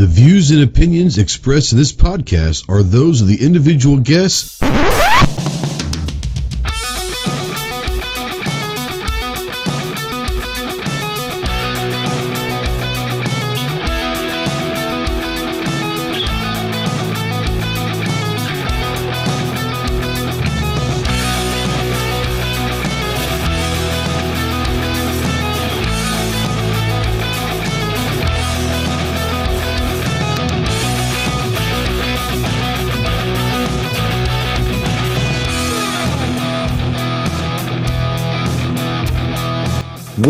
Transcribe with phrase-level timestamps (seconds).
[0.00, 4.58] The views and opinions expressed in this podcast are those of the individual guests.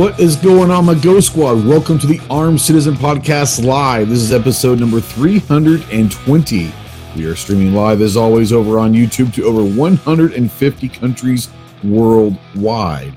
[0.00, 1.62] What is going on, my Ghost Squad?
[1.66, 4.08] Welcome to the Armed Citizen Podcast Live.
[4.08, 6.72] This is episode number 320.
[7.14, 11.50] We are streaming live, as always, over on YouTube to over 150 countries
[11.84, 13.12] worldwide.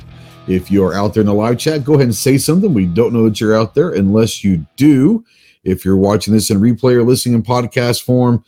[0.49, 2.73] If you're out there in the live chat, go ahead and say something.
[2.73, 5.23] We don't know that you're out there unless you do.
[5.63, 8.43] If you're watching this in replay or listening in podcast form,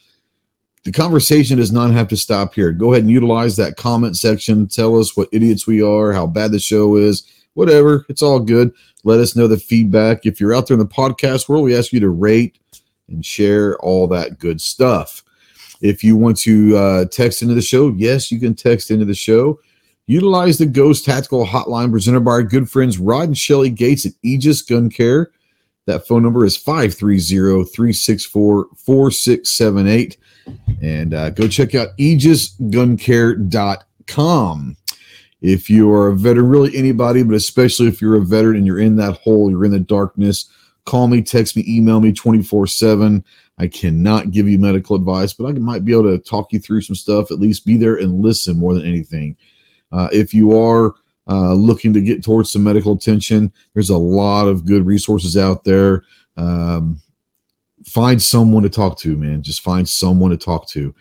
[0.83, 2.73] the conversation does not have to stop here.
[2.73, 4.67] Go ahead and utilize that comment section.
[4.67, 7.23] Tell us what idiots we are, how bad the show is
[7.55, 8.05] whatever.
[8.07, 8.71] It's all good.
[9.03, 10.25] Let us know the feedback.
[10.25, 12.59] If you're out there in the podcast world, we ask you to rate
[13.07, 15.23] and share all that good stuff.
[15.81, 19.15] If you want to uh, text into the show, yes, you can text into the
[19.15, 19.59] show.
[20.07, 24.11] Utilize the Ghost Tactical Hotline presented by our good friends Rod and Shelly Gates at
[24.21, 25.31] Aegis Gun Care.
[25.87, 30.17] That phone number is 530 364 4678.
[30.81, 34.77] And uh, go check out aegisguncare.com
[35.45, 38.79] if you are a veteran, really anybody, but especially if you're a veteran and you're
[38.79, 40.49] in that hole, you're in the darkness,
[40.85, 43.23] call me, text me, email me 24 7.
[43.59, 46.81] I cannot give you medical advice, but I might be able to talk you through
[46.81, 49.37] some stuff, at least be there and listen more than anything.
[49.91, 50.95] Uh, if you are
[51.29, 55.63] uh, looking to get towards some medical attention, there's a lot of good resources out
[55.63, 56.03] there.
[56.37, 56.99] Um,
[57.85, 59.43] find someone to talk to, man.
[59.43, 60.93] Just find someone to talk to.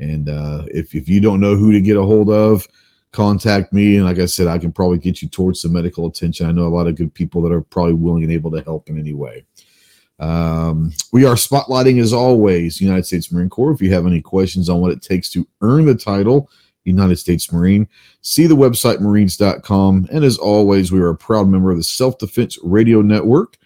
[0.00, 2.66] And uh, if, if you don't know who to get a hold of,
[3.12, 3.96] contact me.
[3.96, 6.46] And like I said, I can probably get you towards some medical attention.
[6.46, 8.88] I know a lot of good people that are probably willing and able to help
[8.88, 9.44] in any way.
[10.18, 13.72] Um, we are spotlighting, as always, United States Marine Corps.
[13.72, 16.50] If you have any questions on what it takes to earn the title,
[16.84, 17.88] United States Marine,
[18.22, 20.08] see the website marines.com.
[20.12, 23.56] And as always, we are a proud member of the Self Defense Radio Network.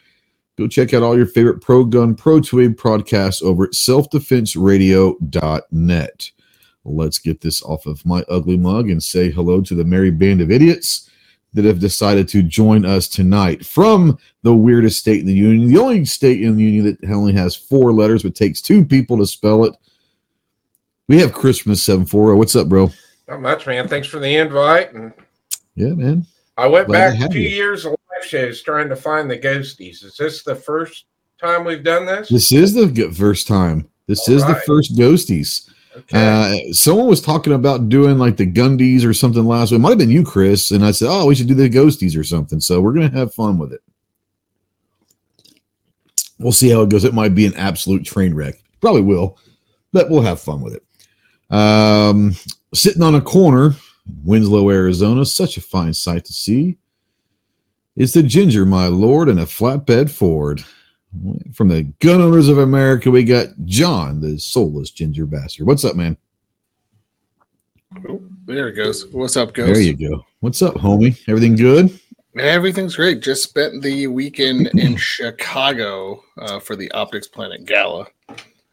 [0.57, 6.31] Go check out all your favorite pro gun, pro 2 podcasts over at selfdefenseradio.net.
[6.87, 10.41] Let's get this off of my ugly mug and say hello to the merry band
[10.41, 11.11] of idiots
[11.55, 15.81] that have decided to join us tonight from the weirdest state in the union, the
[15.81, 19.27] only state in the union that only has four letters but takes two people to
[19.27, 19.75] spell it.
[21.09, 22.37] We have Christmas 740.
[22.37, 22.91] What's up, bro?
[23.29, 23.89] Not much, man.
[23.89, 24.93] Thanks for the invite.
[24.93, 25.13] And
[25.75, 26.27] yeah, man.
[26.59, 27.49] I went Glad back two you.
[27.49, 30.05] years of live shows trying to find the ghosties.
[30.05, 31.07] Is this the first
[31.41, 32.29] time we've done this?
[32.29, 33.89] This is the first time.
[34.07, 34.55] This All is right.
[34.55, 35.71] the first ghosties.
[35.97, 36.69] Okay.
[36.69, 39.79] Uh, someone was talking about doing like the Gundies or something last week.
[39.79, 40.71] It might have been you, Chris.
[40.71, 42.61] And I said, oh, we should do the Ghosties or something.
[42.61, 43.81] So we're going to have fun with it.
[46.39, 47.05] We'll see how it goes.
[47.05, 48.57] It might be an absolute train wreck.
[48.81, 49.39] Probably will,
[49.93, 51.55] but we'll have fun with it.
[51.55, 52.37] Um,
[52.75, 53.75] sitting on a corner,
[54.23, 56.77] Winslow, Arizona, such a fine sight to see.
[57.97, 60.63] It's the Ginger, my lord, and a flatbed Ford.
[61.53, 65.67] From the Gun Owners of America, we got John, the soulless ginger bastard.
[65.67, 66.17] What's up, man?
[68.09, 69.07] Oh, there it goes.
[69.09, 69.73] What's up, Ghost?
[69.73, 70.25] There you go.
[70.41, 71.19] What's up, homie?
[71.29, 71.99] Everything good?
[72.39, 73.23] Everything's great.
[73.23, 78.07] Just spent the weekend in Chicago uh, for the Optics Planet Gala.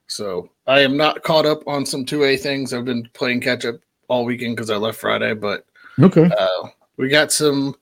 [0.07, 2.73] So I am not caught up on some 2A things.
[2.73, 3.75] I've been playing catch up
[4.09, 5.65] all weekend because I left Friday, but
[5.99, 6.29] okay.
[6.37, 6.67] Uh,
[6.97, 7.75] we got some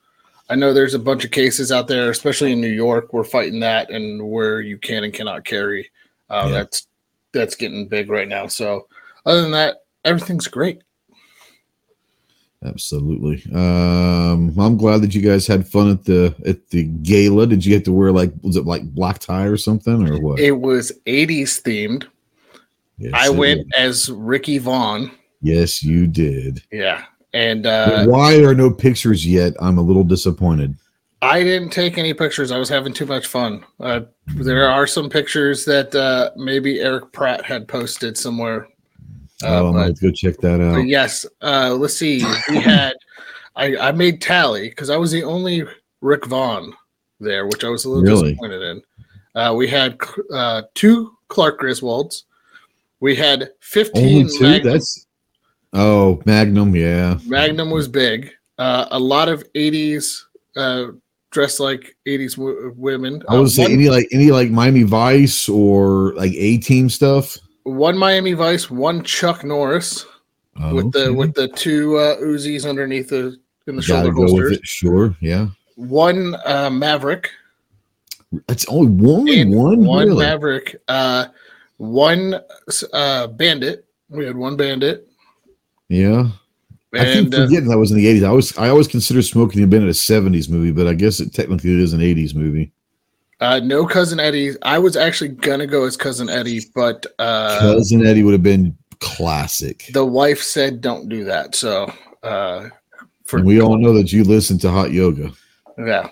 [0.52, 3.14] I know there's a bunch of cases out there, especially in New York.
[3.14, 5.90] We're fighting that, and where you can and cannot carry.
[6.30, 6.52] Uh, yeah.
[6.52, 6.88] That's
[7.32, 8.48] that's getting big right now.
[8.48, 8.90] So,
[9.26, 10.82] other than that, everything's great.
[12.66, 13.42] Absolutely.
[13.56, 17.48] Um, I'm glad that you guys had fun at the at the gala.
[17.48, 20.38] Did you get to wear like was it like black tie or something or what?
[20.38, 22.08] It was 80s themed.
[22.98, 25.12] Yes, I went as Ricky Vaughn.
[25.42, 26.62] Yes, you did.
[26.74, 27.06] Yeah.
[27.34, 29.54] And uh, why are no pictures yet?
[29.62, 30.76] I'm a little disappointed.
[31.22, 32.52] I didn't take any pictures.
[32.52, 33.64] I was having too much fun.
[33.80, 38.68] Uh, there are some pictures that uh, maybe Eric Pratt had posted somewhere.
[39.44, 40.88] Uh, oh, let's go check that out.
[40.88, 41.26] Yes.
[41.42, 42.24] Uh, let's see.
[42.50, 42.96] We had.
[43.56, 45.64] I, I made tally because I was the only
[46.00, 46.74] Rick Vaughn
[47.20, 48.30] there, which I was a little really?
[48.30, 48.82] disappointed in.
[49.36, 49.98] Uh, we had
[50.34, 52.24] uh, two Clark Griswolds.
[53.00, 54.04] We had 15.
[54.04, 54.70] Only two?
[54.70, 55.06] That's
[55.74, 57.18] Oh, Magnum, yeah.
[57.26, 58.32] Magnum was big.
[58.58, 60.24] Uh, a lot of 80s
[60.58, 60.88] uh,
[61.32, 63.24] dressed like '80s w- women.
[63.30, 66.90] I would Uh, say one, any like any like Miami Vice or like A Team
[66.90, 67.38] stuff.
[67.64, 70.06] one Miami Vice, one Chuck Norris
[70.60, 71.10] Oh, with the okay.
[71.16, 74.60] with the two uh, Uzis underneath the in the Gotta shoulder holsters.
[74.64, 75.48] Sure, yeah.
[75.78, 77.30] One uh, Maverick,
[78.48, 79.30] That's only one.
[79.30, 80.26] and one, one really?
[80.26, 81.28] Maverick, uh,
[81.78, 82.36] one
[82.92, 83.86] uh, Bandit.
[84.10, 85.08] We had one Bandit,
[85.92, 86.30] Yeah.
[86.94, 88.24] I keep and uh, forgetting that was in the eighties.
[88.24, 91.20] I always I always consider Smokey and the Bandit a seventies movie, but I guess
[91.20, 92.72] it technically is an eighties movie.
[93.42, 94.56] uh, no cousin Eddie.
[94.62, 98.78] I was actually gonna go as cousin Eddie, but uh, Cousin Eddie would have been
[99.00, 99.90] classic.
[99.94, 101.56] the wife said don't do that.
[101.56, 101.92] So
[102.24, 102.70] uh,
[103.26, 105.32] for and we all know that you listen to hot yoga.
[105.78, 106.10] Yeah.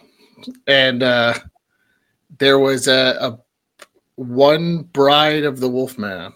[0.68, 1.34] And uh
[2.38, 3.40] there was a, a
[4.16, 6.34] one bride of the Wolfman.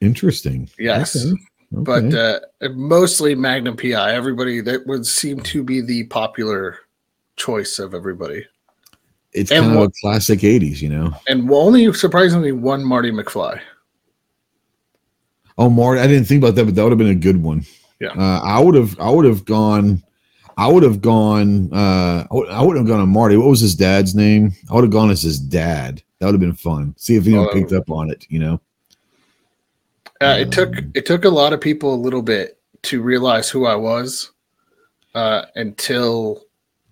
[0.00, 0.68] Interesting.
[0.78, 1.14] Yes.
[1.14, 1.36] Okay.
[1.72, 2.40] But uh
[2.74, 4.14] mostly Magnum PI.
[4.14, 6.78] Everybody that would seem to be the popular
[7.36, 8.46] choice of everybody.
[9.32, 11.12] it's and kind of what- a classic eighties, you know.
[11.28, 13.60] And only surprisingly one Marty McFly.
[15.58, 17.64] Oh, Marty, I didn't think about that, but that would have been a good one.
[18.00, 18.08] Yeah.
[18.10, 20.02] Uh, I would have, I would have gone,
[20.58, 23.36] I would have gone, uh, I would- have gone on Marty.
[23.36, 24.52] What was his dad's name?
[24.70, 26.02] I would have gone as his dad.
[26.18, 26.94] That would have been fun.
[26.98, 28.60] See if anyone Oh, picked up on it, you know?
[30.20, 33.66] Uh, it took it took a lot of people a little bit to realize who
[33.66, 34.30] I was
[35.14, 36.42] uh until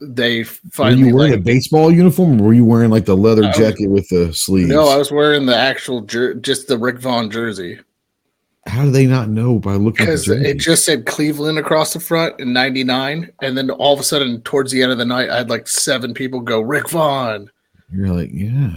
[0.01, 3.17] they Were finally you wearing like, a baseball uniform or were you wearing like the
[3.17, 4.69] leather was- jacket with the sleeves?
[4.69, 7.79] No, I was wearing the actual jer- just the Rick Vaughn jersey.
[8.67, 12.41] How do they not know by looking because it just said Cleveland across the front
[12.41, 15.37] in '99, and then all of a sudden, towards the end of the night, I
[15.37, 17.51] had like seven people go Rick Vaughn.
[17.93, 18.71] You're like, yeah.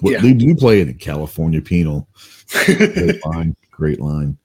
[0.00, 0.20] What Yeah.
[0.20, 0.94] do you play in?
[0.94, 2.08] California Penal.
[2.66, 3.56] Great line.
[3.70, 4.36] Great line.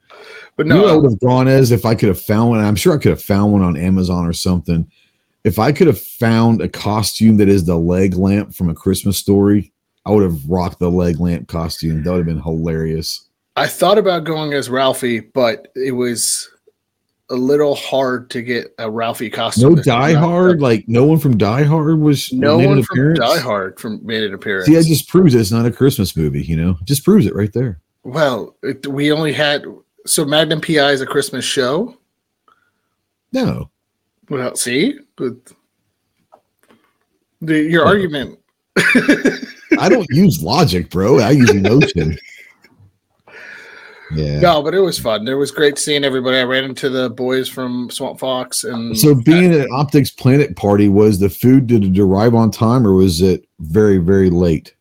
[0.57, 2.59] but You know I would have gone as if I could have found one.
[2.59, 4.89] I'm sure I could have found one on Amazon or something.
[5.43, 9.17] If I could have found a costume that is the leg lamp from a Christmas
[9.17, 9.71] story,
[10.05, 12.03] I would have rocked the leg lamp costume.
[12.03, 13.27] That would have been hilarious.
[13.55, 16.47] I thought about going as Ralphie, but it was
[17.31, 19.75] a little hard to get a Ralphie costume.
[19.75, 23.19] No Die Hard, like no one from Die Hard was No one from appearance?
[23.19, 24.67] Die Hard from made an appearance.
[24.67, 26.43] See, that just proves it's not a Christmas movie.
[26.43, 27.79] You know, just proves it right there.
[28.03, 29.65] well, it, we only had
[30.05, 31.97] so Magnum PI is a Christmas show.
[33.33, 33.71] No,
[34.29, 35.35] Well, see, but
[37.39, 38.39] the, your argument.
[39.79, 41.19] I don't use logic, bro.
[41.19, 42.17] I use emotion.
[44.13, 44.39] Yeah.
[44.41, 45.27] No, but it was fun.
[45.27, 46.37] It was great seeing everybody.
[46.37, 50.89] I ran into the boys from Swamp Fox, and So being at Optics Planet party,
[50.89, 54.73] was the food did it arrive on time or was it very, very late?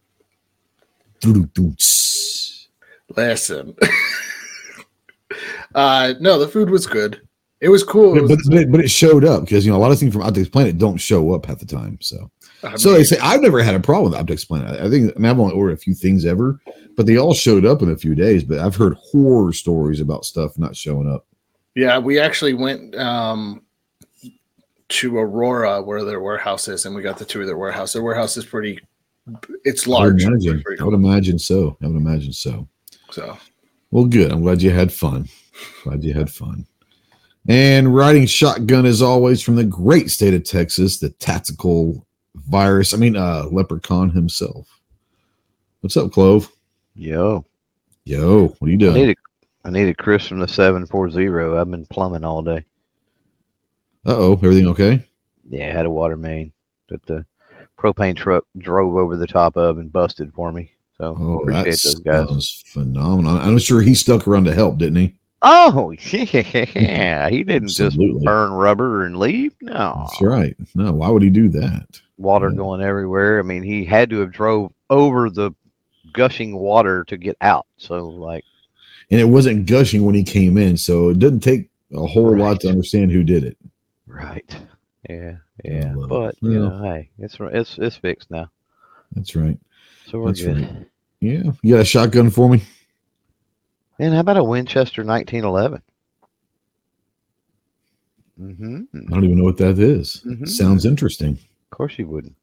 [3.17, 3.77] Listen.
[5.75, 7.21] uh, no, the food was good.
[7.61, 8.13] It was cool.
[8.17, 9.93] It But, was- but, but, it, but it showed up because you know a lot
[9.93, 11.99] of things from Optics Planet don't show up half the time.
[12.01, 12.31] So
[12.63, 14.81] I so mean, they say I've never had a problem with Optics Planet.
[14.81, 16.61] I think I mean, I've only ordered a few things ever,
[16.97, 18.45] but they all showed up in a few days.
[18.45, 21.27] But I've heard horror stories about stuff not showing up.
[21.75, 23.63] yeah, we actually went um,
[24.89, 27.93] to Aurora where their warehouse is, and we got the tour of their warehouse.
[27.93, 28.79] Their warehouse is pretty.
[29.65, 30.25] It's I would large.
[30.25, 30.65] imagine.
[30.81, 31.77] I would imagine so.
[31.83, 32.67] I would imagine so.
[33.11, 33.39] So
[33.91, 34.33] Well, good.
[34.33, 35.29] I'm glad you had fun.
[35.85, 36.67] Glad you had fun.
[37.49, 42.95] And riding shotgun as always from the great state of Texas, the tactical virus.
[42.95, 44.81] I mean, uh, leprechaun himself.
[45.81, 46.51] What's up, Clove?
[46.95, 47.45] Yo,
[48.05, 48.95] Yo, what are you I doing?
[48.95, 51.61] need a, I need a Chris from the seven four zero.
[51.61, 52.65] I've been plumbing all day.
[54.07, 55.05] Uh oh, everything okay?
[55.49, 56.53] Yeah, I had a water main
[56.89, 57.25] that the
[57.79, 60.73] propane truck drove over the top of and busted for me.
[60.99, 62.29] So Oh, appreciate that those guys.
[62.29, 63.37] sounds phenomenal.
[63.39, 65.15] I'm sure he stuck around to help, didn't he?
[65.43, 69.55] Oh yeah, he didn't just burn rubber and leave.
[69.63, 70.57] No, That's right.
[70.75, 72.01] No, why would he do that?
[72.21, 73.39] Water going everywhere.
[73.39, 75.53] I mean, he had to have drove over the
[76.13, 77.67] gushing water to get out.
[77.77, 78.45] So like,
[79.11, 82.61] And it wasn't gushing when he came in, so it didn't take a whole lot
[82.61, 83.57] to understand who did it.
[84.07, 84.45] right?
[85.09, 85.93] Yeah, yeah.
[85.97, 86.09] it.
[86.09, 86.59] But you Yeah.
[86.69, 88.51] know, hey, it's it's it's fixed now,
[89.15, 89.59] That's right.
[90.07, 90.61] so we're That's good.
[90.63, 90.87] right.
[91.21, 91.53] Yeah.
[91.63, 92.63] You got a shotgun for me?
[93.99, 95.83] Man, how about a Winchester 1911?
[98.41, 98.83] Mm-hmm.
[99.09, 100.23] I don't even know what that is.
[100.27, 100.49] Mhm.
[100.49, 101.39] Sounds interesting.
[101.71, 102.35] Of course you wouldn't.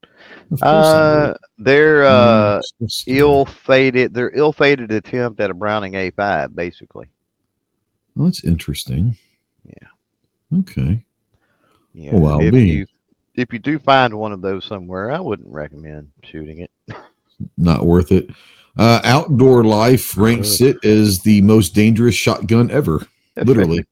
[0.50, 4.13] Course Uh, they're uh, Mm, so ill-fated.
[4.13, 7.07] They're ill-fated attempt at a Browning A5, basically.
[8.15, 9.17] Well, that's interesting.
[9.65, 10.60] Yeah.
[10.60, 11.03] Okay.
[11.93, 12.15] Yeah.
[12.15, 12.63] Well, I'll if be.
[12.69, 12.86] you
[13.36, 16.72] if you do find one of those somewhere, I wouldn't recommend shooting it.
[17.57, 18.29] Not worth it.
[18.77, 23.05] Uh, Outdoor Life ranks it as the most dangerous shotgun ever.
[23.36, 23.77] It's Literally.
[23.77, 23.88] very.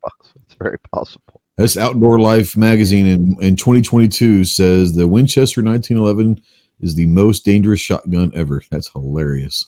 [0.46, 1.42] It's very possible.
[1.58, 6.42] This Outdoor Life magazine in, in 2022 says the Winchester 1911
[6.82, 8.62] is the most dangerous shotgun ever.
[8.72, 9.64] That's hilarious.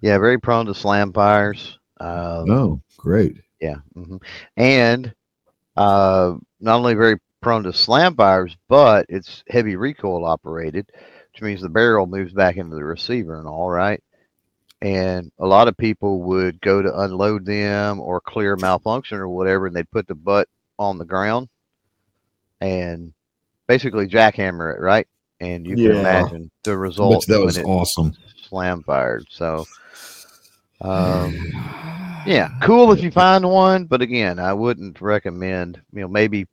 [0.00, 1.78] Yeah, very prone to slam fires.
[1.98, 3.38] Um, Oh, great.
[3.60, 3.78] Yeah.
[3.94, 4.18] hmm
[4.56, 5.12] And
[5.76, 10.88] uh, not only very prone to slam fires, but it's heavy recoil operated,
[11.32, 14.00] which means the barrel moves back into the receiver and all right.
[14.80, 19.66] And a lot of people would go to unload them or clear malfunction or whatever,
[19.66, 21.48] and they'd put the butt on the ground
[22.60, 23.12] and
[23.66, 25.06] basically jackhammer it, right?
[25.40, 25.90] And you Yeah.
[25.90, 28.12] can imagine the result you that when was it awesome.
[28.48, 29.26] slam fired.
[29.30, 29.66] So,
[30.80, 31.34] um,
[32.26, 35.80] yeah, cool if you find one, but again, I wouldn't recommend.
[35.92, 36.46] You know, maybe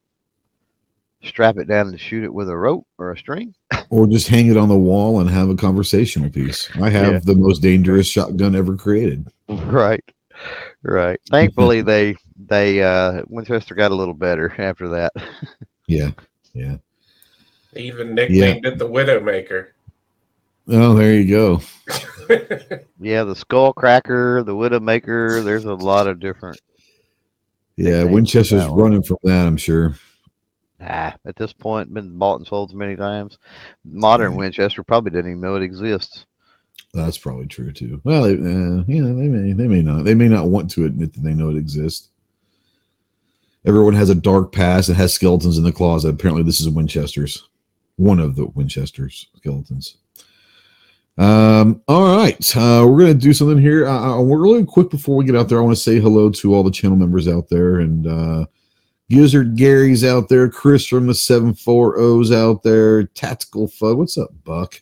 [1.24, 3.54] strap it down and shoot it with a rope or a string.
[3.90, 6.70] Or just hang it on the wall and have a conversational piece.
[6.82, 7.20] I have Yeah.
[7.20, 9.28] the most dangerous shotgun ever created.
[9.48, 10.04] Right,
[10.84, 11.20] right.
[11.30, 15.14] Thankfully, they they uh Winchester got a little better after that.
[15.88, 16.12] Yeah.
[16.54, 16.78] Yeah.
[17.74, 19.68] They even nicknamed it the Widowmaker.
[20.68, 21.62] Oh, there you go.
[23.00, 25.44] Yeah, the Skull Cracker, the Widowmaker.
[25.44, 26.60] There's a lot of different.
[27.76, 28.04] Yeah.
[28.04, 29.96] Winchester's running from that, I'm sure.
[30.82, 33.38] Ah, at this point, been bought and sold so many times.
[33.84, 34.38] Modern Yeah.
[34.40, 36.26] Winchester probably didn't even know it exists.
[36.96, 38.02] That's probably true too.
[38.04, 41.14] Well, uh, you know, they may, they may not, they may not want to admit
[41.14, 42.10] that they know it exists.
[43.66, 46.10] Everyone has a dark past and has skeletons in the closet.
[46.10, 47.48] Apparently, this is Winchester's,
[47.96, 49.98] one of the Winchester's skeletons.
[51.18, 53.88] Um, all right, uh, we're gonna do something here.
[53.88, 55.60] Uh, uh, we're really quick before we get out there.
[55.60, 58.46] I want to say hello to all the channel members out there, and uh,
[59.10, 63.96] Gizzard Gary's out there, Chris from the Seven Four O's out there, Tactical Fud.
[63.96, 64.82] What's up, Buck?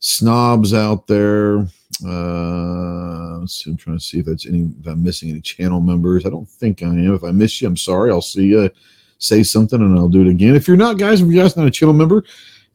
[0.00, 1.68] Snobs out there.
[2.04, 5.80] Uh, let's see, I'm trying to see if that's any if I'm missing any channel
[5.80, 6.24] members.
[6.24, 7.14] I don't think I am.
[7.14, 8.10] If I miss you, I'm sorry.
[8.10, 8.70] I'll see you.
[9.18, 10.54] Say something and I'll do it again.
[10.54, 12.24] If you're not, guys, if you're guys not a channel member,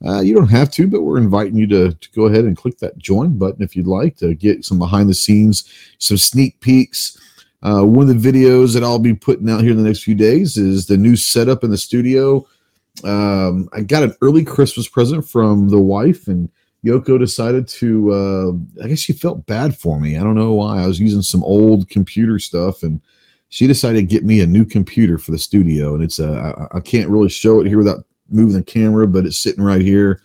[0.04, 2.78] uh, you don't have to, but we're inviting you to, to go ahead and click
[2.78, 5.64] that join button if you'd like to get some behind the scenes,
[5.98, 7.18] some sneak peeks.
[7.62, 10.14] Uh, one of the videos that I'll be putting out here in the next few
[10.14, 12.46] days is the new setup in the studio.
[13.02, 16.50] Um, I got an early Christmas present from the wife, and
[16.84, 18.12] Yoko decided to.
[18.12, 20.16] Uh, I guess she felt bad for me.
[20.18, 20.82] I don't know why.
[20.82, 23.00] I was using some old computer stuff, and
[23.48, 25.94] she decided to get me a new computer for the studio.
[25.94, 29.24] And it's uh, I, I can't really show it here without moving the camera, but
[29.24, 30.20] it's sitting right here.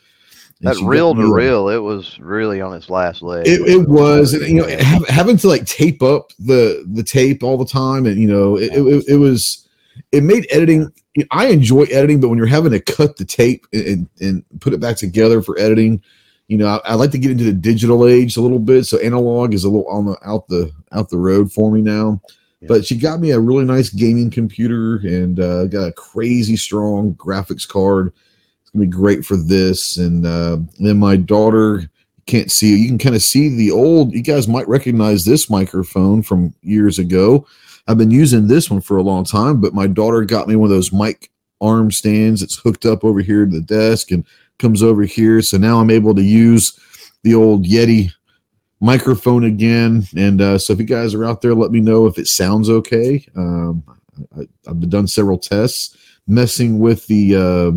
[0.62, 3.48] And That reel to a- reel, it was really on its last leg.
[3.48, 7.42] it, it was, and you know, have, having to like tape up the the tape
[7.44, 9.70] all the time, and you know, it, it, it was,
[10.12, 10.92] it made editing.
[11.32, 14.80] I enjoy editing, but when you're having to cut the tape and, and put it
[14.82, 16.01] back together for editing,
[16.50, 18.86] you know, I, I like to get into the digital age a little bit.
[18.86, 22.20] So analog is a little on the out the out the road for me now.
[22.60, 22.68] Yeah.
[22.68, 27.13] But she got me a really nice gaming computer and uh, got a crazy strong
[27.13, 28.12] graphics card.
[28.62, 29.98] It's gonna be great for this.
[29.98, 31.89] And uh, then my daughter
[32.25, 36.22] can't see you can kind of see the old you guys might recognize this microphone
[36.22, 37.44] from years ago
[37.88, 40.70] i've been using this one for a long time but my daughter got me one
[40.70, 44.24] of those mic arm stands it's hooked up over here to the desk and
[44.60, 46.80] comes over here so now i'm able to use
[47.24, 48.12] the old yeti
[48.82, 52.18] microphone again and uh, so if you guys are out there let me know if
[52.18, 53.84] it sounds okay um,
[54.38, 55.98] I, i've done several tests
[56.28, 57.72] messing with the uh,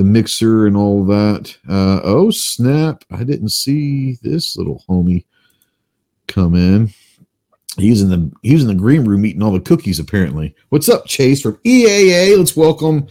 [0.00, 1.54] the mixer and all that.
[1.68, 3.04] Uh, oh snap!
[3.10, 5.26] I didn't see this little homie
[6.26, 6.90] come in.
[7.76, 9.98] He's in the he's in the green room eating all the cookies.
[9.98, 12.38] Apparently, what's up, Chase from EAA?
[12.38, 13.08] Let's welcome.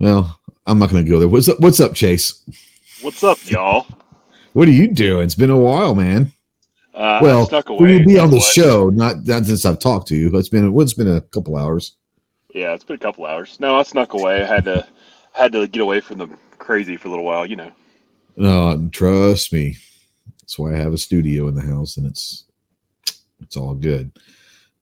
[0.00, 1.28] Well, I'm not going to go there.
[1.28, 1.60] What's up?
[1.60, 2.42] What's up, Chase?
[3.00, 3.86] What's up, y'all?
[4.52, 5.24] What are you doing?
[5.24, 6.32] It's been a while, man.
[6.94, 8.52] Uh, well, we'll be on the What?
[8.52, 10.30] show, not not since I've talked to you.
[10.36, 11.96] It's been it's been a couple hours.
[12.54, 13.58] Yeah, it's been a couple hours.
[13.60, 14.42] No, I snuck away.
[14.42, 14.86] I had to
[15.32, 16.28] had to get away from the
[16.58, 17.46] crazy for a little while.
[17.46, 17.72] You know.
[18.36, 19.76] No, trust me.
[20.40, 22.44] That's why I have a studio in the house, and it's
[23.40, 24.12] it's all good.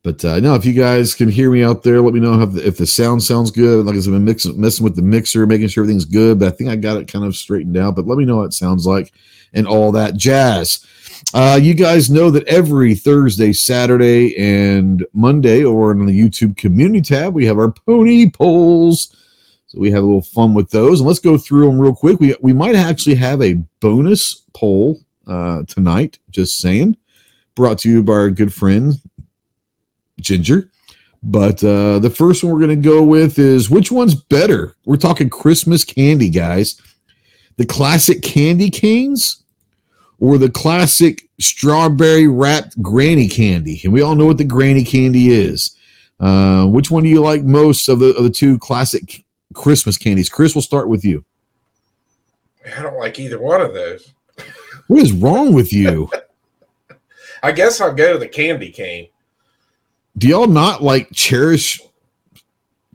[0.03, 2.53] But uh, no, if you guys can hear me out there, let me know if
[2.53, 3.85] the, if the sound sounds good.
[3.85, 6.39] Like I said, I've been mixing, messing with the mixer, making sure everything's good.
[6.39, 7.97] But I think I got it kind of straightened out.
[7.97, 9.13] But let me know what it sounds like
[9.53, 10.87] and all that jazz.
[11.35, 17.03] Uh, you guys know that every Thursday, Saturday, and Monday, over on the YouTube community
[17.03, 19.15] tab, we have our pony polls.
[19.67, 21.01] So we have a little fun with those.
[21.01, 22.19] And let's go through them real quick.
[22.19, 26.97] We, we might actually have a bonus poll uh, tonight, just saying,
[27.55, 28.95] brought to you by our good friend,
[30.21, 30.71] Ginger.
[31.23, 34.75] But uh, the first one we're going to go with is which one's better?
[34.87, 36.81] We're talking Christmas candy, guys.
[37.57, 39.43] The classic candy canes
[40.19, 43.81] or the classic strawberry wrapped granny candy?
[43.85, 45.77] And we all know what the granny candy is.
[46.21, 49.25] Uh, which one do you like most of the of the two classic
[49.55, 50.29] Christmas candies?
[50.29, 51.25] Chris, we'll start with you.
[52.77, 54.13] I don't like either one of those.
[54.87, 56.11] What is wrong with you?
[57.43, 59.09] I guess I'll go to the candy cane.
[60.19, 61.81] Do y'all not like cherish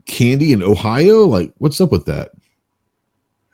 [0.06, 1.24] candy in Ohio?
[1.24, 2.32] Like, what's up with that?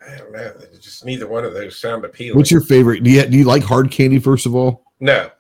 [0.06, 0.52] I don't know.
[0.80, 2.36] Just neither one of those sound appealing.
[2.36, 3.02] What's your favorite?
[3.04, 4.84] Do you do you like hard candy first of all?
[5.00, 5.30] no?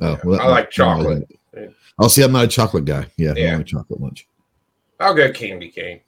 [0.00, 1.28] Oh, I like chocolate.
[1.98, 2.22] I'll see.
[2.22, 3.06] I'm not a chocolate guy.
[3.16, 3.54] Yeah, Yeah.
[3.54, 4.28] I like chocolate much.
[5.00, 6.00] I'll go candy cane.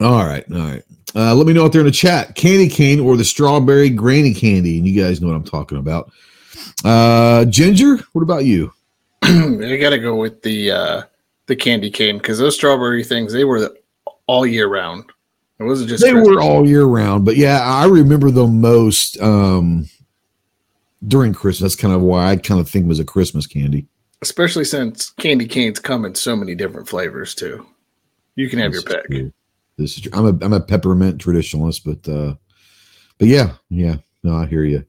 [0.00, 0.82] All right, all right.
[1.16, 4.32] Uh, let me know out there in the chat, candy cane or the strawberry granny
[4.32, 6.12] candy, and you guys know what I'm talking about.
[6.84, 8.72] Uh, Ginger, what about you?
[9.22, 11.02] I gotta go with the uh,
[11.46, 13.74] the candy cane because those strawberry things they were the,
[14.26, 15.04] all year round.
[15.58, 16.36] It wasn't just they Christmas.
[16.36, 19.86] were all year round, but yeah, I remember them most um,
[21.06, 21.74] during Christmas.
[21.74, 23.86] That's kind of why I kind of think it was a Christmas candy.
[24.22, 27.66] especially since candy canes come in so many different flavors too.
[28.36, 29.06] You can have This your pick.
[29.10, 29.32] true.
[29.76, 30.12] This is true.
[30.14, 32.34] I'm a I'm a peppermint traditionalist, but uh,
[33.18, 34.84] but yeah, yeah, no, I hear you.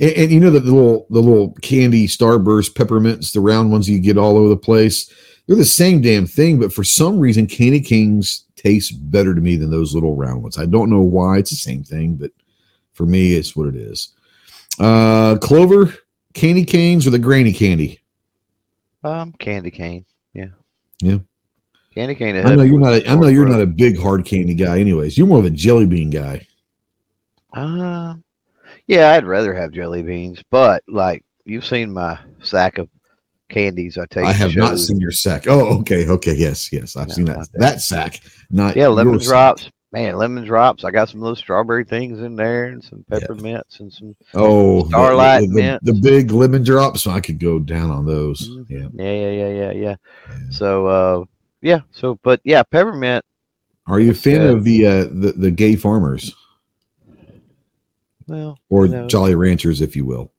[0.00, 3.88] And, and you know that the little the little candy starburst peppermints, the round ones
[3.88, 5.12] you get all over the place.
[5.46, 9.56] They're the same damn thing, but for some reason, candy kings taste better to me
[9.56, 10.56] than those little round ones.
[10.56, 11.38] I don't know why.
[11.38, 12.30] It's the same thing, but
[12.92, 14.10] for me, it's what it is.
[14.78, 15.94] Uh, Clover,
[16.34, 18.00] candy canes or the granny candy?
[19.02, 20.04] Um, candy cane.
[20.32, 20.46] Yeah.
[21.00, 21.18] Yeah.
[21.94, 22.36] Candy cane.
[22.36, 22.94] I know you're not.
[22.94, 24.78] A, I know you're not a big hard candy guy.
[24.78, 26.46] Anyways, you're more of a jelly bean guy.
[27.52, 28.14] Uh,
[28.92, 32.88] yeah, I'd rather have jelly beans, but like you've seen my sack of
[33.48, 34.24] candies I take.
[34.24, 35.44] I have not seen your sack.
[35.48, 37.58] Oh, okay, okay, yes, yes, I've No, seen that that.
[37.60, 38.20] that sack.
[38.50, 39.28] Not Yeah, lemon your sack.
[39.28, 39.70] drops.
[39.92, 40.84] Man, lemon drops.
[40.84, 43.18] I got some of those strawberry things in there and some Yeah.
[43.18, 44.16] peppermints and some.
[44.32, 45.84] Oh, the- Starlight the, the, mint.
[45.84, 47.02] the big lemon drops.
[47.02, 48.48] So I could go down on those.
[48.48, 48.66] Mhm.
[48.70, 48.88] Yeah.
[48.94, 49.72] Yeah, yeah, yeah, yeah, yeah.
[49.72, 49.94] yeah.
[50.50, 51.24] So, uh,
[51.60, 51.80] yeah.
[51.90, 53.22] So, but yeah, peppermint.
[53.86, 54.48] Are you a fan Yeah.
[54.52, 56.34] of the uh, the the gay farmers
[58.26, 60.30] Well, or you know, Jolly Ranchers, if you will?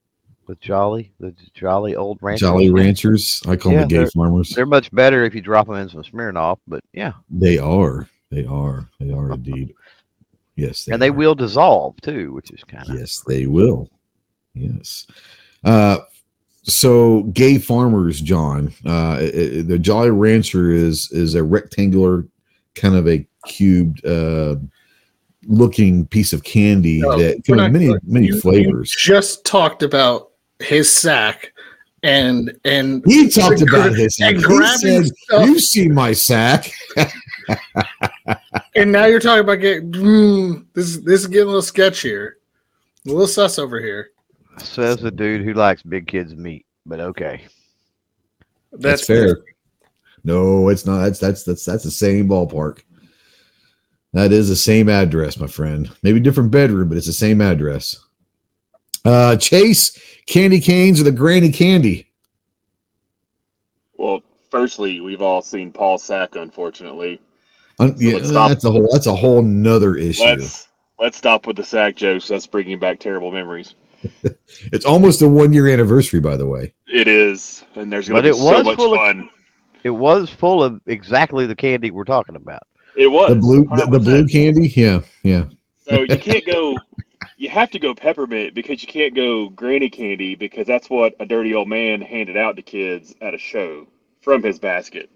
[0.45, 2.41] the jolly, the jolly old ranch.
[2.41, 3.41] Jolly Ranchers.
[3.47, 4.49] I call Yeah, them the gay farmers.
[4.49, 8.10] They're much better if you drop them in some Smirnoff, but yeah, They are.
[8.29, 8.89] They are.
[8.99, 9.73] They are indeed.
[10.55, 11.13] Yes, and they are.
[11.13, 13.89] will dissolve too, which is kind of Yes, they will.
[14.53, 15.08] Yes.
[15.63, 15.99] Uh,
[16.62, 18.71] so gay farmers, John.
[18.86, 22.27] Uh, i- i- the Jolly Rancher is is a rectangular,
[22.75, 24.58] kind of a cubed uh,
[25.45, 27.99] looking piece of candy No, that we're not have many good.
[28.03, 28.91] many You- you flavors.
[28.97, 31.51] just talked about his sack
[32.03, 34.19] and and he talked about his.
[34.19, 34.43] and He
[34.77, 35.45] said, stuff.
[35.47, 36.71] "You see my sack."
[38.75, 42.38] and now you're talking about getting mm, this this is getting a little sketch here,
[43.06, 44.10] A little sus over here.
[44.58, 46.65] says the dude who likes big kids meat.
[46.86, 47.41] But okay,
[48.73, 49.39] That's, fair.
[50.25, 50.99] No, it's not.
[51.03, 52.79] That's that's that's that's the same ballpark.
[54.13, 55.89] That is the same address, my friend.
[56.04, 57.97] Maybe different bedroom, but it's the same address.
[59.06, 62.08] Uh Chase, candy canes or the granny candy?
[63.97, 67.19] Well, firstly, we've all seen Paul Sack, unfortunately.
[67.80, 68.49] Un- yeah, stop.
[68.49, 70.23] that's a whole that's a whole nother issue.
[70.23, 70.67] Let's
[70.99, 72.28] let's stop with the Sack jokes.
[72.28, 73.76] That's bringing back terrible memories.
[74.71, 76.73] It's almost a one year anniversary, by the way.
[76.88, 79.30] It is, and there's going to be it so much full of- fun.
[79.84, 82.63] it was full of exactly the candy we're talking about.
[82.95, 85.45] It was The blue the, the blue candy, yeah, yeah.
[85.88, 86.77] So you can't go.
[87.38, 91.25] You have to go peppermint because you can't go granny candy because that's what a
[91.25, 93.88] dirty old man handed out to kids at a show
[94.21, 95.10] from his basket.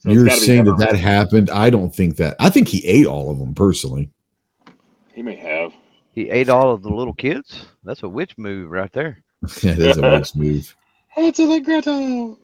[0.00, 1.50] So You're saying that that happened.
[1.50, 2.36] I don't think that.
[2.40, 4.10] I think he ate all of them personally.
[5.12, 5.72] He may have.
[6.12, 7.66] He ate all of the little kids.
[7.84, 9.22] That's a witch move right there.
[9.62, 10.74] yeah, that's a nice move.
[11.16, 12.38] It's a grotto.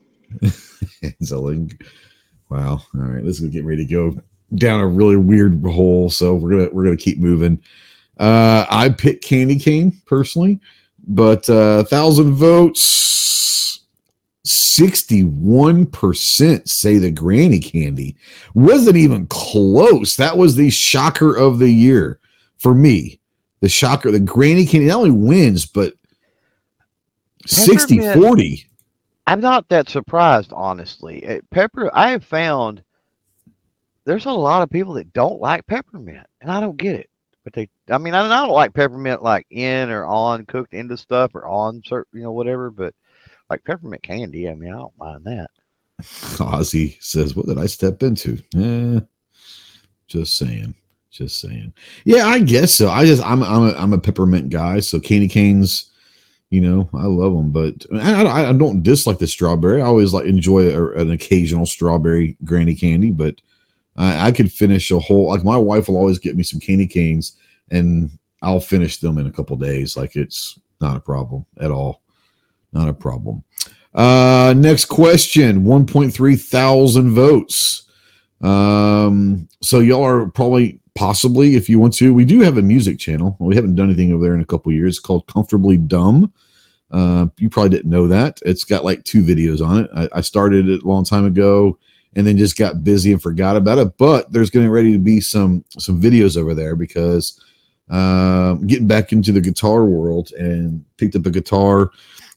[1.02, 1.82] It's a link.
[2.50, 2.82] Wow.
[2.94, 4.20] All right, this is getting ready to go
[4.56, 6.10] down a really weird hole.
[6.10, 7.62] So we're gonna we're gonna keep moving.
[8.18, 10.60] Uh, I pick candy cane personally,
[11.06, 13.84] but uh, thousand votes,
[14.44, 18.16] sixty-one percent say the granny candy
[18.54, 20.16] wasn't even close.
[20.16, 22.18] That was the shocker of the year
[22.58, 23.20] for me.
[23.60, 25.94] The shocker, the granny candy not only wins, but
[27.46, 28.69] 60 Peppermint- 40.
[29.30, 31.24] I'm not that surprised, honestly.
[31.24, 32.82] Uh, Pepper, I have found
[34.04, 37.10] there's a lot of people that don't like peppermint, and I don't get it.
[37.44, 41.36] But they, I mean, I, don't like peppermint like in or on cooked into stuff
[41.36, 42.72] or on certain, you know, whatever.
[42.72, 42.92] But
[43.48, 45.50] like peppermint candy, I mean, I don't mind that.
[46.02, 48.98] Ozzy says, "What did I step into?" Eh,
[50.08, 50.74] just saying,
[51.12, 51.72] just saying.
[52.04, 52.90] Yeah, I guess so.
[52.90, 55.89] I just I'm I'm a, I'm a peppermint guy, so candy canes
[56.50, 59.80] You know, I love them, but I, I, I don't dislike the strawberry.
[59.80, 63.36] I always like enjoy a, an occasional strawberry granny candy, but
[63.96, 65.28] I, I could finish a whole.
[65.28, 67.36] Like my wife will always get me some candy canes,
[67.70, 68.10] and
[68.42, 69.96] I'll finish them in a couple days.
[69.96, 72.02] Like it's not a problem at all.
[72.72, 73.44] Not a problem.
[73.94, 77.84] Uh, next question 1.3 thousand votes.
[78.40, 82.14] Um, so y'all are probably possibly if you want to.
[82.14, 83.36] We do have a music channel.
[83.38, 84.96] We haven't done anything over there in a couple years.
[84.96, 86.32] It's called Comfortably Dumb.
[86.90, 88.40] Uh, you probably didn't know that.
[88.44, 89.90] It's got like two videos on it.
[89.94, 91.78] I, I, started it a long time ago
[92.16, 93.96] and then just got busy and forgot about it.
[93.96, 97.40] But there's getting ready to be some some videos over there because
[97.90, 101.90] uh, getting back into the guitar world and picked up a guitar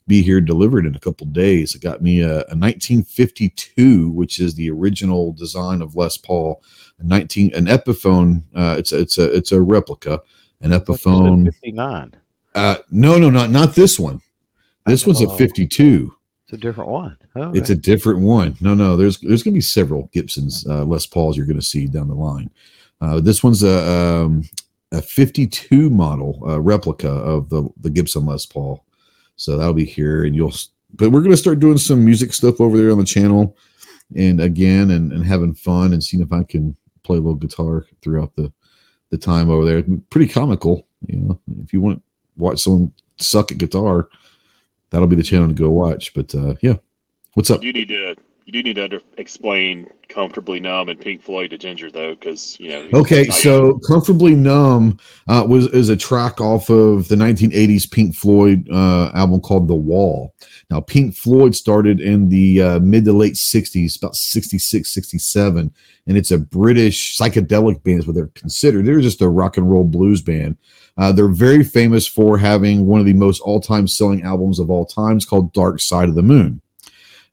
[0.08, 1.76] be here delivered in a couple days.
[1.76, 6.62] It got me a, a, 1952, which is the original design of Les Paul.
[7.00, 8.44] A 19 an Epiphone.
[8.56, 10.22] Uh, it's a, it's a it's a replica.
[10.62, 11.46] An Epiphone.
[11.46, 12.14] 59.
[12.56, 14.22] Uh, no, no, not not this one.
[14.86, 16.14] This one's a 52.
[16.46, 17.18] It's a different one.
[17.36, 17.58] Okay.
[17.58, 18.58] It's a different one.
[18.60, 18.98] No, no.
[18.98, 22.10] There's there's going to be several Gibsons uh, Les Pauls you're going to see down
[22.10, 22.50] the line.
[23.02, 24.44] Uh, this one's a um,
[24.92, 28.84] a 52 model uh, replica of the the Gibson Les Paul.
[29.44, 30.54] So that'll be here, and you'll.
[30.94, 33.58] But we're gonna start doing some music stuff over there on the channel,
[34.16, 37.86] and again, and, and having fun and seeing if I can play a little guitar
[38.02, 38.54] throughout the
[39.10, 39.84] the time over there.
[40.10, 41.40] Pretty comical, you know.
[41.62, 42.04] If you want to
[42.38, 44.08] watch someone suck at guitar,
[44.92, 46.14] that'll be the channel to go watch.
[46.14, 46.76] But uh, yeah,
[47.34, 47.64] what's up?
[47.64, 51.58] You need to you do need to under, explain comfortably numb and Pink Floyd to
[51.58, 53.00] Ginger though, because you know.
[53.00, 58.68] Okay, so comfortably numb uh, was is a track off of the 1980s Pink Floyd
[58.70, 60.34] uh, album called The Wall.
[60.70, 65.74] Now, Pink Floyd started in the uh, mid to late 60s, about 66, 67,
[66.08, 68.86] and it's a British psychedelic band, is what they're considered.
[68.86, 70.58] They're just a rock and roll blues band.
[70.98, 74.70] Uh, they're very famous for having one of the most all time selling albums of
[74.70, 76.62] all times called Dark Side of the Moon.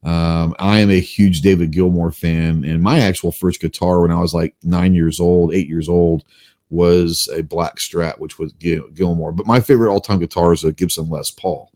[0.02, 4.20] Um, I am a huge David Gilmour fan, and my actual first guitar when I
[4.20, 6.24] was like nine years old, eight years old,
[6.70, 9.32] was a black Strat, which was Gil- Gilmour.
[9.32, 11.70] But my favorite all-time guitar is a Gibson Les Paul.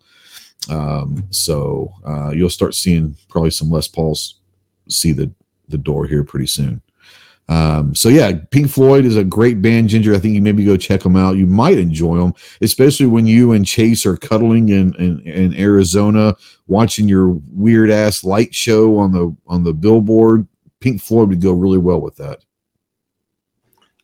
[0.71, 4.41] Um, so uh, you'll start seeing probably some Les Pauls
[4.89, 5.31] see the
[5.69, 6.83] the door here pretty soon.
[7.49, 10.15] Um, so yeah, Pink Floyd is a great band, Ginger.
[10.15, 11.37] I think you maybe go check them out.
[11.37, 16.37] You might enjoy them, especially when you and Chase are cuddling in, in, in Arizona,
[16.67, 20.47] watching your weird ass light show on the on the billboard.
[20.81, 22.41] Pink Floyd would go really well with that.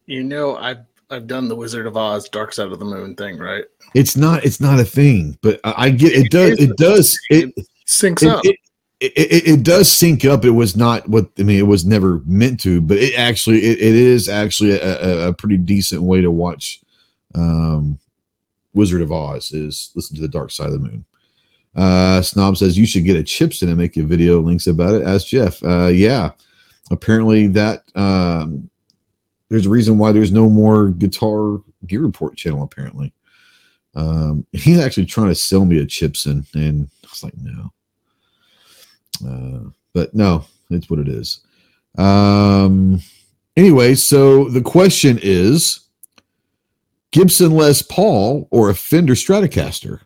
[0.07, 3.39] You know, I've I've done the Wizard of Oz Dark Side of the Moon thing,
[3.39, 3.65] right?
[3.95, 7.53] It's not it's not a thing, but I, I get it does it does it,
[7.57, 8.45] it syncs up.
[8.45, 8.57] It,
[9.01, 10.45] it, it, does sync up.
[10.45, 11.59] It was not what I mean.
[11.59, 15.57] It was never meant to, but it actually it, it is actually a, a, pretty
[15.57, 16.81] decent way to watch
[17.35, 17.99] um,
[18.75, 19.53] Wizard of Oz.
[19.53, 21.05] Is listen to the Dark Side of the Moon.
[21.75, 25.07] Uh, Snob says you should get a Chibson and make a video links about it.
[25.07, 25.63] Ask Jeff.
[25.63, 26.33] Uh, yeah,
[26.91, 28.69] apparently that um,
[29.49, 32.63] there's a reason why there's no more Guitar Gear Report channel.
[32.63, 33.15] Apparently,
[33.95, 37.73] um, he's actually trying to sell me a Chibson, and I was like, no.
[39.27, 41.41] Uh, but no, it's what it is.
[41.99, 43.01] Um,
[43.57, 45.81] anyway, so the question is
[47.13, 50.01] Gibson Les Paul or a Fender Stratocaster?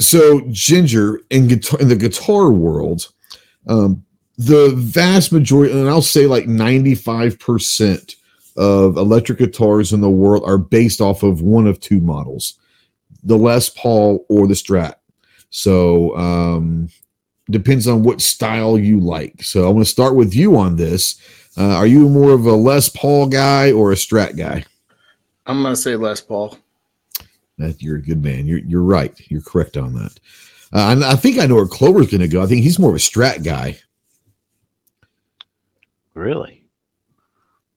[0.00, 3.12] So, Ginger, in, guitar, in the guitar world,
[3.68, 4.04] um,
[4.36, 8.16] the vast majority, and I'll say like 95%
[8.56, 12.58] of electric guitars in the world are based off of one of two models
[13.26, 14.96] the Les Paul or the Strat.
[15.48, 16.90] So, um,
[17.50, 19.42] depends on what style you like.
[19.42, 21.20] So I'm going to start with you on this.
[21.56, 24.64] Uh, are you more of a Les Paul guy or a Strat guy?
[25.46, 26.58] I'm going to say Les Paul.
[27.58, 28.46] That you're a good man.
[28.46, 29.12] You're you're right.
[29.30, 30.18] You're correct on that.
[30.72, 32.42] Uh, I think I know where Clover's going to go.
[32.42, 33.78] I think he's more of a Strat guy.
[36.14, 36.64] Really?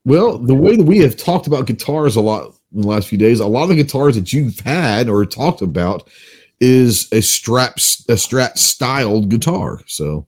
[0.03, 3.17] Well, the way that we have talked about guitars a lot in the last few
[3.17, 6.09] days, a lot of the guitars that you've had or talked about
[6.59, 9.81] is a strap a strat styled guitar.
[9.85, 10.27] So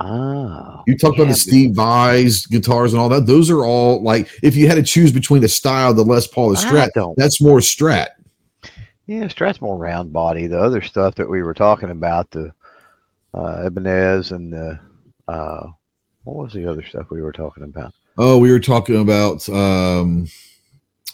[0.00, 3.26] Oh, you talked yeah, about the Steve Vai's guitars and all that.
[3.26, 6.50] Those are all like if you had to choose between the style, the Les Paul,
[6.50, 8.08] the Strat, that's more Strat.
[9.06, 10.46] Yeah, Strat's more round body.
[10.46, 12.52] The other stuff that we were talking about, the
[13.34, 14.78] uh, Ibanez and the
[15.26, 15.66] uh,
[16.22, 17.92] what was the other stuff we were talking about?
[18.18, 20.28] Oh, we were talking about um,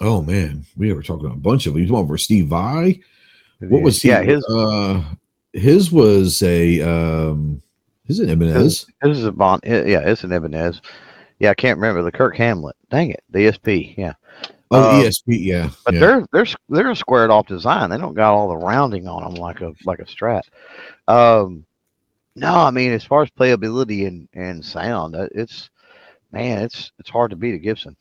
[0.02, 1.74] oh man, we were talking about a bunch of.
[1.78, 3.00] You talking about for Steve Vai?
[3.68, 4.08] What was he?
[4.08, 5.02] Yeah, his uh,
[5.52, 7.62] his was a um,
[8.06, 8.86] is it Ibanez?
[9.02, 9.62] His is a bond.
[9.64, 10.80] Yeah, it's an Ibanez.
[11.38, 12.76] Yeah, I can't remember the Kirk Hammett.
[12.90, 13.98] Dang it, the SP.
[13.98, 14.14] Yeah.
[14.70, 15.70] Oh, Um, ESP, yeah.
[15.84, 16.00] But yeah.
[16.00, 17.90] they're they're they're a squared off design.
[17.90, 20.42] They don't got all the rounding on them like a like a Strat.
[21.06, 21.64] Um,
[22.34, 25.70] no, I mean as far as playability and and sound, uh, it's
[26.32, 27.96] man, it's it's hard to beat a Gibson.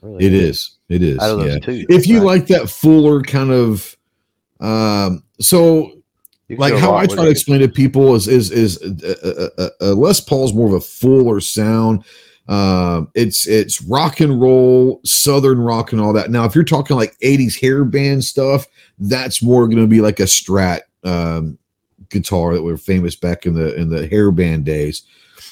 [0.00, 0.78] Really, It is.
[0.88, 1.18] It is.
[1.18, 1.58] Out of those yeah.
[1.60, 2.26] two, If you right?
[2.26, 3.96] like that fuller kind of,
[4.64, 5.92] um, so
[6.48, 9.94] like how I try to explain to people is is is uh, uh, uh, uh,
[9.94, 12.04] Les Paul's more of a fuller sound.
[12.48, 16.30] Um, it's it's rock and roll, southern rock and all that.
[16.30, 18.66] Now, if you're talking like '80s hair band stuff,
[18.98, 21.58] that's more going to be like a Strat um,
[22.08, 25.02] guitar that were famous back in the in the hair band days.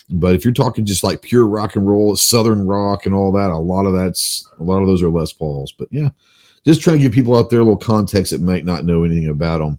[0.08, 3.50] But if you're talking just like pure rock and roll, southern rock and all that,
[3.50, 5.72] a lot of that's a lot of those are Les Pauls.
[5.72, 6.10] But yeah,
[6.64, 9.28] just trying to give people out there a little context that might not know anything
[9.28, 9.78] about them.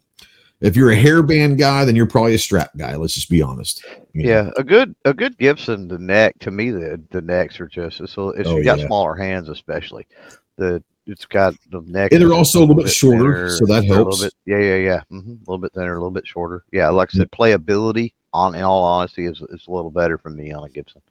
[0.61, 2.95] If you're a hairband guy, then you're probably a strap guy.
[2.95, 3.83] Let's just be honest.
[4.13, 4.29] You know?
[4.29, 5.89] Yeah, a good a good Gibson.
[5.89, 8.79] The neck to me, the the necks are just it's a, if Oh, you got
[8.79, 8.85] yeah.
[8.85, 10.07] smaller hands, especially
[10.55, 12.13] the it's got the neck.
[12.13, 14.23] And they're also a little bit shorter, thinner, so that they're a little helps.
[14.23, 15.01] bit- yeah, yeah, yeah.
[15.09, 16.63] hmm A little bit thinner, a little bit shorter.
[16.71, 20.29] Yeah, like I said, playability on in all honesty is is a little better for
[20.29, 21.01] me on a Gibson.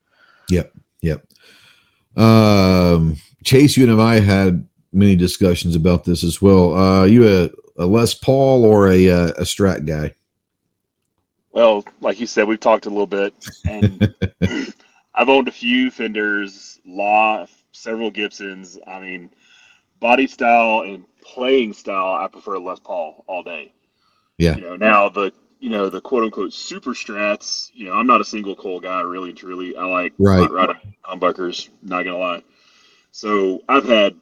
[0.49, 1.27] Yep, yep.
[2.17, 6.75] Um, Chase, you and I had many discussions about this as well.
[6.75, 10.15] Uh, you a, a Les Paul or a uh, a Strat guy?
[11.53, 13.35] Well, like you said, we've talked a little bit,
[13.67, 14.15] and
[15.15, 18.79] I've owned a few Fenders, Law, several Gibsons.
[18.87, 19.31] I mean,
[20.01, 23.73] body style and playing style, I prefer Les Paul all day.
[24.39, 24.57] Yeah.
[24.57, 27.71] You know, now the you know the quote unquote super strats.
[27.75, 29.77] You know, I'm not a single coil guy, really and truly.
[29.77, 30.51] I like Right.
[30.51, 31.69] rod humbuckers.
[31.83, 32.43] Not gonna lie.
[33.11, 34.17] So I've had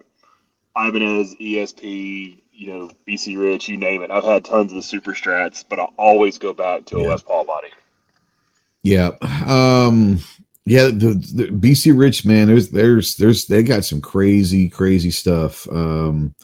[0.77, 4.11] Ibanez, ESP, you know, BC Rich, you name it.
[4.11, 7.09] I've had tons of the super strats, but I always go back to a Yeah.
[7.09, 7.69] Les Paul body.
[8.83, 9.11] Yeah.
[9.47, 10.21] Um
[10.67, 15.69] yeah, the, the BC Rich man, there's there's there's they got some crazy, crazy stuff.
[15.71, 16.35] Um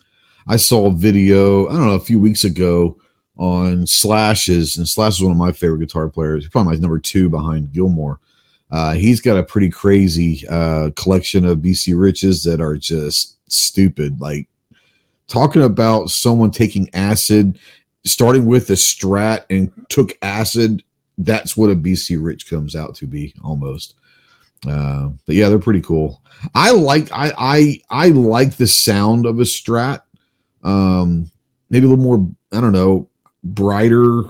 [0.49, 2.99] I saw a video, I don't know, a few weeks ago
[3.37, 6.45] on Slashes, and Slash is one of my favorite guitar players.
[6.45, 8.19] He's probably my number two behind Gilmour.
[8.71, 14.21] Uh, he's got a pretty crazy uh, collection of BC Riches that are just stupid.
[14.21, 14.49] Like
[15.29, 17.59] talking about someone taking acid,
[18.05, 20.83] starting with a strat and took acid
[21.19, 23.95] that's what a BC Rich comes out to be almost.
[24.67, 26.23] Uh, but yeah, they're pretty cool.
[26.55, 30.03] I like I I I like the sound of a Strat.
[30.63, 31.31] Um,
[31.71, 33.09] maybe a little more I don't know
[33.45, 34.25] brighter.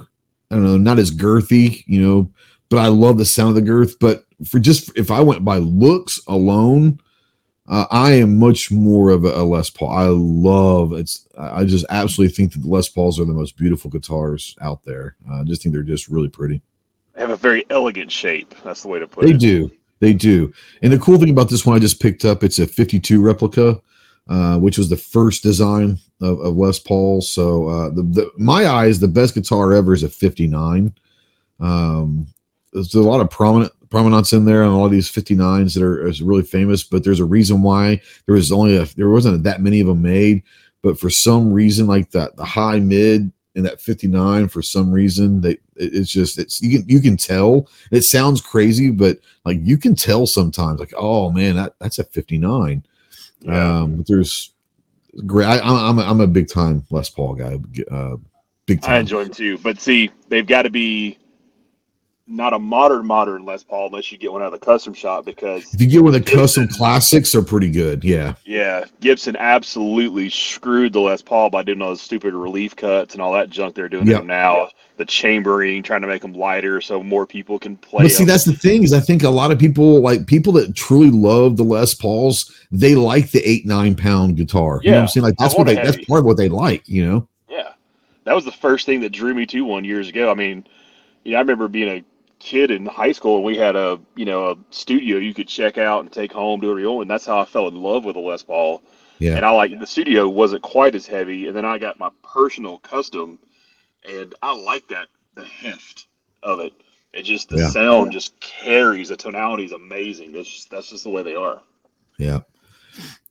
[0.50, 2.30] I don't know, not as girthy, you know.
[2.68, 3.98] But I love the sound of the girth.
[3.98, 7.00] But for just if I went by looks alone,
[7.68, 9.90] uh, I am much more of a, a Les Paul.
[9.90, 11.26] I love it's.
[11.36, 15.16] I just absolutely think that the Les Pauls are the most beautiful guitars out there.
[15.28, 16.62] Uh, I just think they're just really pretty.
[17.14, 18.54] They have a very elegant shape.
[18.62, 19.32] That's the way to put They it.
[19.32, 19.70] They do.
[20.00, 20.52] They do.
[20.82, 23.80] And the cool thing about this one I just picked up, it's a 52 replica,
[24.28, 27.20] uh, which was the first design of, of Les Paul.
[27.22, 30.94] So uh, the, the my eyes, the best guitar ever is a 59.
[31.58, 32.26] Um,
[32.72, 36.20] there's a lot of prominent prominence in there and all these 59s that are is
[36.22, 39.80] really famous, but there's a reason why there was only a there wasn't that many
[39.80, 40.42] of them made.
[40.82, 45.40] But for some reason, like that the high mid and that 59, for some reason,
[45.40, 47.68] they it- it's just it's you can you can tell.
[47.90, 52.04] It sounds crazy, but like you can tell sometimes, like, oh man, that, that's a
[52.04, 52.84] 59.
[53.40, 53.78] Yeah.
[53.80, 54.52] Um, but there's
[55.24, 55.46] great.
[55.46, 57.58] I, I'm I'm a, I'm a big time Les Paul guy.
[57.90, 58.16] Uh,
[58.66, 58.94] big time.
[58.94, 59.56] I enjoy too.
[59.56, 61.18] But see, they've got to be
[62.28, 65.24] not a modern modern Les Paul unless you get one out of the custom shop
[65.24, 68.02] because If you get one of the custom classics, are pretty good.
[68.02, 73.14] Yeah, yeah, Gibson absolutely screwed the Les Paul by doing all those stupid relief cuts
[73.14, 74.18] and all that junk they're doing Yep.
[74.18, 74.68] them now.
[74.96, 78.04] The chambering, trying to make them lighter so more people can play.
[78.04, 78.28] but see, them.
[78.28, 81.56] that's the thing is, I think a lot of people like people that truly love
[81.58, 82.50] the Les Pauls.
[82.72, 84.80] They like the eight nine pound guitar.
[84.82, 85.24] You know what I'm saying?
[85.24, 86.88] Like that's what they that's part of what they like.
[86.88, 87.28] You know?
[87.48, 87.72] Yeah,
[88.24, 90.30] that was the first thing that drew me to one years ago.
[90.30, 90.66] I mean,
[91.24, 92.04] you know, I remember being a
[92.38, 95.78] kid in high school and we had a you know a studio you could check
[95.78, 98.04] out and take home do whatever you want, and that's how I fell in love
[98.04, 98.82] with a Les Paul.
[99.18, 99.36] Yeah.
[99.36, 102.78] And I like the studio wasn't quite as heavy, and then I got my personal
[102.78, 103.38] custom,
[104.08, 106.06] and I like that the heft
[106.42, 106.72] of it.
[107.14, 107.70] It just the Yeah.
[107.70, 110.32] sound just carries the tonality is amazing.
[110.32, 111.62] That's just, that's just the way they are.
[112.18, 112.40] Yeah.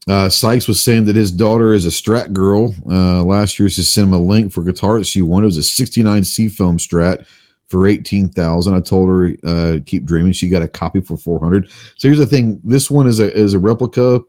[0.07, 2.75] Uh, Sykes was saying that his daughter is a Strat girl.
[2.89, 5.45] Uh, last year, she sent him a link for guitar that she wanted.
[5.45, 7.25] It was a '69 Seafoam Strat
[7.75, 8.73] for eighteen thousand.
[8.73, 10.31] I told her uh, keep dreaming.
[10.31, 11.69] She got a copy for four hundred.
[11.97, 14.21] So here's the thing: this one is a is a replica.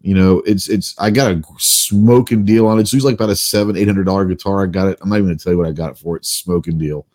[0.00, 0.94] You know, it's it's.
[0.98, 2.82] I got a smoking deal on it.
[2.82, 4.62] It's usually like about a seven eight hundred dollar guitar.
[4.64, 4.98] I got it.
[5.00, 6.16] I'm not even gonna tell you what I got it for.
[6.16, 7.06] It's smoking deal.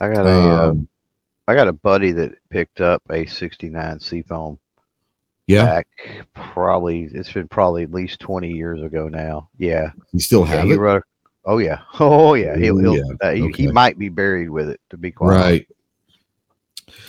[0.00, 0.88] I got a uh, Um,
[1.46, 4.58] I got a buddy that picked up a '69 Seafoam.
[5.46, 5.88] Yeah, back
[6.34, 9.48] probably it's been probably at least 20 years ago now.
[9.58, 9.90] Yeah.
[10.12, 11.02] you still Yeah, have he it, wrote-
[11.44, 11.80] oh yeah.
[12.00, 12.56] Oh yeah.
[12.56, 13.02] He'll, he'll, yeah.
[13.20, 15.66] uh, he, he might be buried with it to be quite right?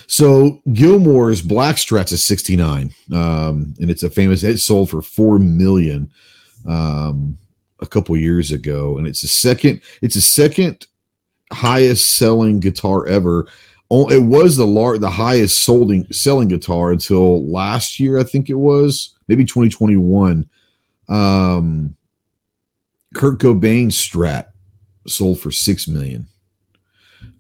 [0.08, 4.44] So Gilmour's Black Strats is 69, um, and it's a famous.
[4.44, 6.12] It sold for four million
[6.68, 7.38] um,
[7.80, 9.82] a couple years ago, and it's the second.
[10.02, 10.86] It's the second
[11.54, 13.48] highest selling guitar ever.
[13.90, 18.56] It was the lar- the highest selling selling guitar until last year, I think it
[18.56, 20.50] was maybe 2021.
[21.10, 21.96] Um,
[23.14, 24.48] Kurt Cobain's Strat
[25.08, 26.28] sold for six million,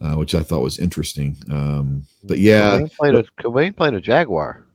[0.01, 1.37] uh, which I thought was interesting.
[1.49, 4.65] Um, but yeah, Cobain played a Cobain played a Jaguar.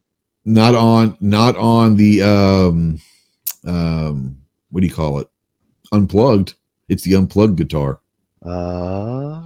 [0.45, 3.01] not on not on the um,
[3.67, 4.39] um,
[4.71, 5.29] what do you call it?
[5.93, 6.55] Unplugged.
[6.89, 8.01] It's the unplugged guitar.
[8.45, 9.43] Uh,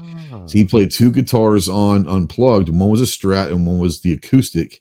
[0.46, 2.68] So he played two guitars on unplugged.
[2.68, 4.80] One was a Strat and one was the acoustic.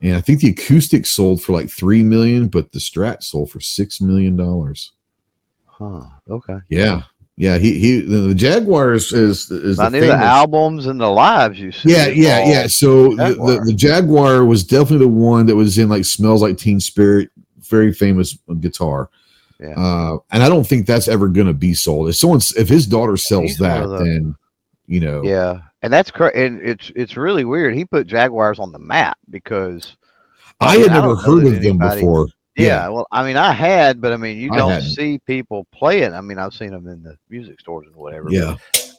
[0.00, 3.60] And I think the acoustic sold for like three million, but the Strat sold for
[3.60, 4.92] six million dollars.
[5.82, 6.34] Huh.
[6.34, 6.58] Okay.
[6.68, 7.02] Yeah,
[7.36, 7.58] yeah.
[7.58, 8.00] He he.
[8.00, 11.90] The, Jaguars is is I the knew the albums and the lives you see.
[11.92, 12.66] Yeah, yeah, yeah.
[12.66, 13.64] So the, the Jaguar.
[13.64, 17.92] the Jaguar was definitely the one that was in like "Smells Like Teen Spirit," very
[17.92, 19.10] famous guitar.
[19.60, 19.74] Yeah.
[19.78, 22.08] Uh, and I don't think that's ever going to be sold.
[22.08, 24.34] If someone's if his daughter sells that, then
[24.86, 27.74] you know, Yeah, and that's cra- and it's it's really weird.
[27.74, 29.96] He put Jaguars on the map because
[30.60, 32.26] I mean, had never heard of them anybody- before.
[32.56, 34.90] Yeah, well, I mean, I had, but I mean, you I don't hadn't.
[34.90, 36.12] see people playing.
[36.14, 38.24] I mean, I've seen them in the music stores and whatever.
[38.24, 38.56] but- Yeah,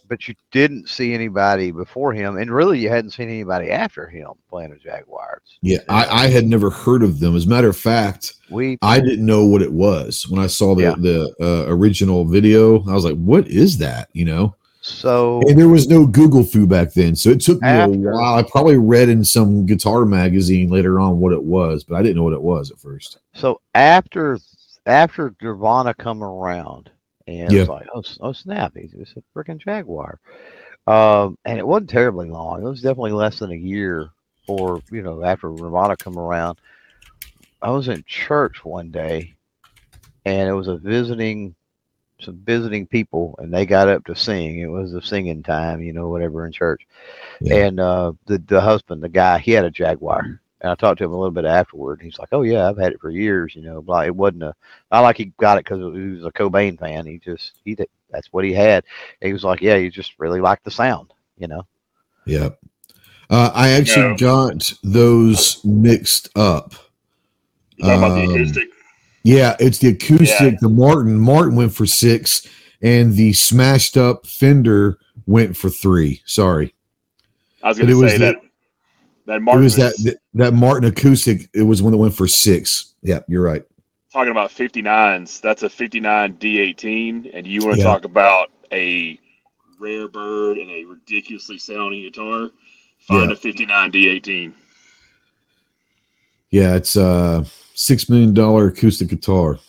[0.09, 4.27] but you didn't see anybody before him, and really, you hadn't seen anybody after him
[4.49, 5.41] playing a Jaguars.
[5.61, 5.77] yeah.
[5.87, 7.35] I, I had never heard of them.
[7.35, 10.75] As a matter of fact, We I didn't know what it was when I saw
[10.75, 10.95] the Yeah.
[10.97, 12.83] the uh, original video.
[12.89, 14.55] I was like, "What is that?" You know.
[14.85, 18.15] So And there was no Google Foo back then, so it took me After- a
[18.17, 18.35] while.
[18.35, 22.17] I probably read in some guitar magazine later on what it was, but I didn't
[22.17, 23.19] know what it was at first.
[23.33, 24.37] so after
[24.85, 26.89] after Nirvana come around,
[27.25, 27.61] and Yeah.
[27.61, 30.19] it's like, oh, oh snap, he's it's a freaking Jaguar.
[30.85, 32.61] Um, and it wasn't terribly long.
[32.61, 34.09] It was definitely less than a year,
[34.49, 36.57] or you know, after Nirvana come around.
[37.61, 39.35] I was in church one day,
[40.25, 41.55] and it was a visiting,
[42.23, 44.59] some visiting people, and they got up to sing.
[44.59, 46.85] It was a singing time, you know, whatever in church.
[47.41, 47.65] Yeah.
[47.67, 50.19] And uh, the the husband, the guy, he had a Jaguar,
[50.61, 52.01] and I talked to him a little bit afterward.
[52.01, 54.55] He's like, "Oh yeah, I've had it for years, you know." But it wasn't a
[54.91, 57.05] not like he got it because he was a Cobain fan.
[57.05, 58.83] He just he did, that's what he had.
[59.21, 61.65] And he was like, "Yeah, you just really like the sound, you know."
[62.25, 62.49] Yeah.
[63.29, 64.17] Uh, I actually No.
[64.17, 66.73] got those mixed up.
[67.77, 68.69] You talking about the Um, acoustic?
[69.23, 70.53] Yeah, it's the acoustic.
[70.53, 70.57] Yeah.
[70.61, 72.45] The Martin Martin went for six,
[72.81, 76.21] and the smashed up Fender went for three.
[76.25, 76.73] Sorry,
[77.61, 78.35] I was going it to say the- that
[79.25, 81.49] that it Martin was that, that that Martin acoustic.
[81.53, 82.95] It was one that went for six.
[83.01, 83.63] Yeah, you're right.
[84.11, 85.41] talking about 59s.
[85.41, 87.83] That's a 59 D18, and you want to Yeah.
[87.85, 89.17] talk about a
[89.79, 92.51] rare bird and a ridiculously sounding guitar.
[92.99, 93.33] Find Yeah.
[93.33, 94.53] a 59 D18.
[96.51, 99.59] Yeah, it's a six million dollar acoustic guitar.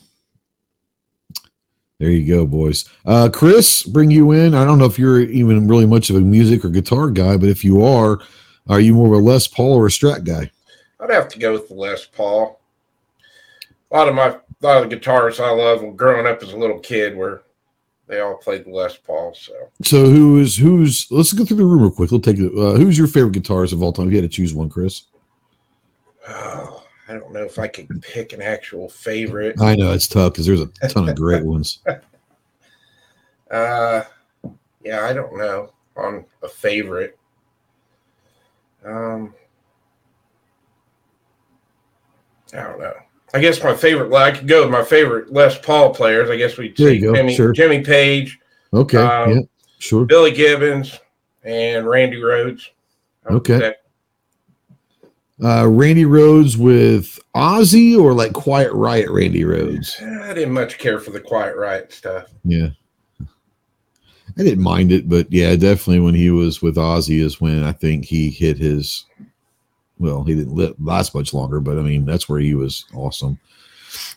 [2.01, 2.89] There you go, boys.
[3.07, 4.55] Uh, Chris, bring you in.
[4.55, 7.49] I don't know if you're even really much of a music or guitar guy, but
[7.49, 8.19] if you are,
[8.69, 10.51] are you more of a Les Paul or a Strat guy?
[11.01, 12.61] I'd have to go with the Les Paul.
[13.91, 16.57] A lot of my a lot of the guitarists I love growing up as a
[16.57, 17.45] little kid were
[18.07, 19.35] they all played the Les Paul.
[19.35, 21.07] So So who is who's?
[21.11, 22.11] Let's go through the room real quick.
[22.11, 22.53] We'll take it.
[22.53, 24.07] Uh, who's your favorite guitarist of all time?
[24.09, 25.05] If you had to choose one, Chris.
[26.29, 26.74] oh,
[27.09, 29.61] I don't know if I could pick an actual favorite.
[29.61, 31.81] I know it's tough because there's a ton of great ones.
[33.51, 34.03] Uh,
[34.83, 37.17] yeah, I don't know on a favorite.
[38.85, 39.33] Um,
[42.53, 42.95] I don't know.
[43.33, 44.11] I guess my favorite.
[44.11, 46.31] Well, I could go with my favorite Les Paul players.
[46.31, 47.53] I guess we'd There say you go, Jimmy, sure.
[47.53, 48.41] Jimmy Page,
[48.73, 49.41] Okay, Um, yeah,
[49.79, 50.05] sure.
[50.05, 50.99] Billy Gibbons,
[51.45, 52.71] and Randy Rhoads.
[53.31, 53.75] Okay.
[55.45, 55.49] Say.
[55.49, 60.01] Uh, Randy Rhoads with Ozzy or like Quiet Riot Randy Rhoads.
[60.23, 62.27] I didn't much care for the Quiet Riot stuff.
[62.45, 62.69] Yeah.
[64.37, 67.73] I didn't mind it, but yeah, definitely when he was with Ozzy is when I
[67.73, 69.05] think he hit his.
[69.99, 73.39] Well, he didn't li- last much longer, but I mean that's where he was awesome.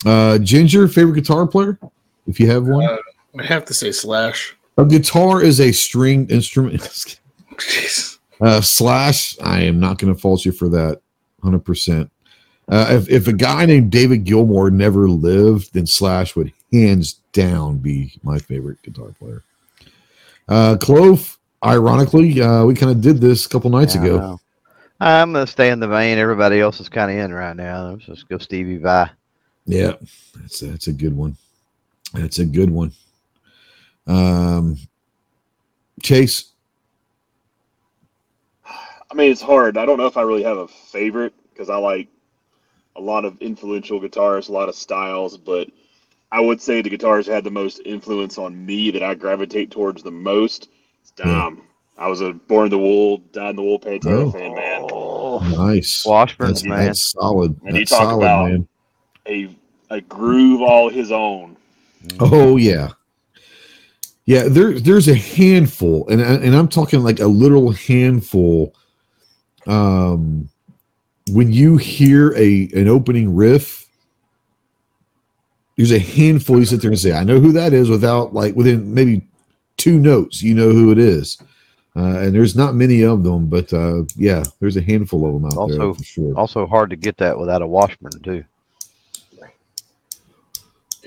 [0.05, 1.77] Uh, Ginger, favorite guitar player,
[2.25, 2.83] if you have one.
[2.83, 2.97] Uh,
[3.39, 4.55] I have to say Slash.
[4.77, 6.81] a guitar is a stringed instrument.
[7.57, 8.17] Jeez.
[8.41, 10.99] uh, slash, I am not going to fault you for that,
[11.47, 12.11] hundred percent.
[12.69, 17.77] Uh, if if a guy named David Gilmour never lived, then Slash would hands down
[17.77, 19.43] be my favorite guitar player.
[20.49, 24.39] Uh, Clove, ironically, uh, we kind of did this a couple nights Yeah, ago.
[24.99, 27.91] I'm gonna stay in the vein everybody else is kind of in right now.
[27.91, 29.09] Let's just go Stevie Vai.
[29.65, 29.93] Yeah,
[30.35, 31.37] that's a, that's a good one.
[32.13, 32.91] That's a good one.
[34.07, 34.77] Um,
[36.01, 36.51] Chase.
[39.09, 39.77] I mean, it's hard.
[39.77, 42.07] I don't know if I really have a favorite because I like
[42.95, 45.69] a lot of influential guitarists, a lot of styles, but
[46.31, 50.03] I would say the guitars had the most influence on me that I gravitate towards
[50.03, 50.69] the most.
[51.01, 51.29] It's hmm.
[51.29, 51.61] Dom.
[51.99, 54.31] I was a born in the wool, died in the wool Pantera Oh.
[54.31, 54.87] fan, man.
[54.91, 55.39] Oh.
[55.39, 56.05] Nice.
[56.05, 56.85] Washburn's That's, man.
[56.85, 57.59] that's solid.
[57.63, 58.67] And you That's talk solid, about- man.
[59.27, 59.55] A
[59.89, 61.55] a groove all his own.
[62.19, 62.89] Oh yeah,
[64.25, 64.43] yeah.
[64.47, 68.73] There, there's a handful, and I- and I'm talking like a literal handful.
[69.67, 70.49] Um,
[71.31, 73.85] when you hear a an opening riff,
[75.75, 78.55] there's a handful you sit there and say, "I know who that is," without like
[78.55, 79.21] within maybe
[79.75, 81.37] two notes, you know who it is.
[81.95, 85.45] Uh, and there's not many of them, but uh, yeah, there's a handful of them
[85.59, 86.33] out there Also- sure.
[86.37, 88.43] Also hard to get that without a Washburn too.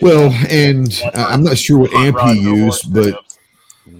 [0.02, 3.14] Well, and I'm not sure what amp he used, but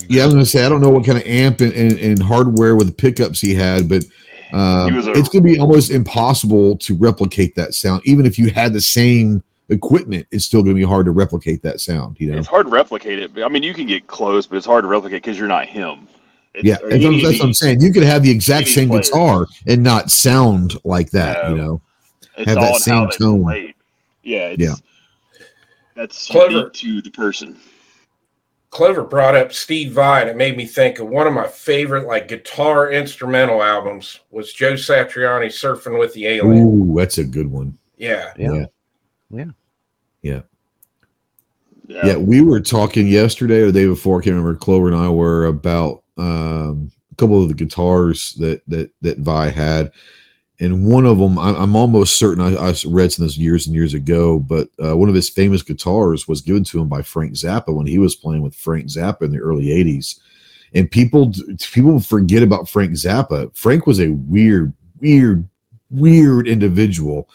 [0.08, 2.22] Yeah, I was gonna say I don't know what kind of amp and, and, and
[2.22, 4.04] hardware with the pickups he had, but
[4.52, 8.02] um, a- it's gonna be almost impossible to replicate that sound.
[8.04, 11.80] Even if you had the same equipment, it's still gonna be hard to replicate that
[11.80, 12.16] sound.
[12.20, 12.38] You know?
[12.38, 13.30] It's hard to replicate it.
[13.42, 16.08] I mean, you can get close, but it's hard to replicate because you're not him.
[16.54, 17.80] It's- Yeah, that's, what- that's what I'm saying.
[17.80, 19.08] You could have the exact same players.
[19.08, 21.48] guitar and not sound like that.
[21.50, 21.80] You know?
[22.36, 23.42] It's have that same tone.
[23.44, 23.74] played.
[24.22, 24.74] Yeah, it's, Yeah.
[25.94, 26.70] That's Clever.
[26.70, 27.56] to the person.
[28.70, 32.06] Clover brought up Steve Vai, and it made me think of one of my favorite
[32.06, 36.66] like guitar instrumental albums was Joe Satriani surfing with the alien.
[36.66, 37.76] Ooh, that's a good one.
[37.96, 38.32] Yeah.
[38.38, 38.66] Yeah.
[39.30, 39.44] Yeah.
[40.22, 40.42] Yeah,
[42.06, 42.16] Yeah.
[42.16, 44.20] we were talking yesterday or the day before.
[44.20, 44.54] I can't remember.
[44.54, 49.50] Clover and I were about um, a couple of the guitars that that that Vai
[49.50, 49.90] had,
[50.60, 53.66] and one of them I, I'm almost certain I, I read some of this years
[53.66, 54.38] and years ago.
[54.38, 57.86] But uh, one of his famous guitars was given to him by Frank Zappa when
[57.86, 60.20] he was playing with Frank Zappa in the early '80s.
[60.74, 63.56] And people people forget about Frank Zappa.
[63.56, 65.48] Frank was a weird, weird,
[65.90, 67.28] weird individual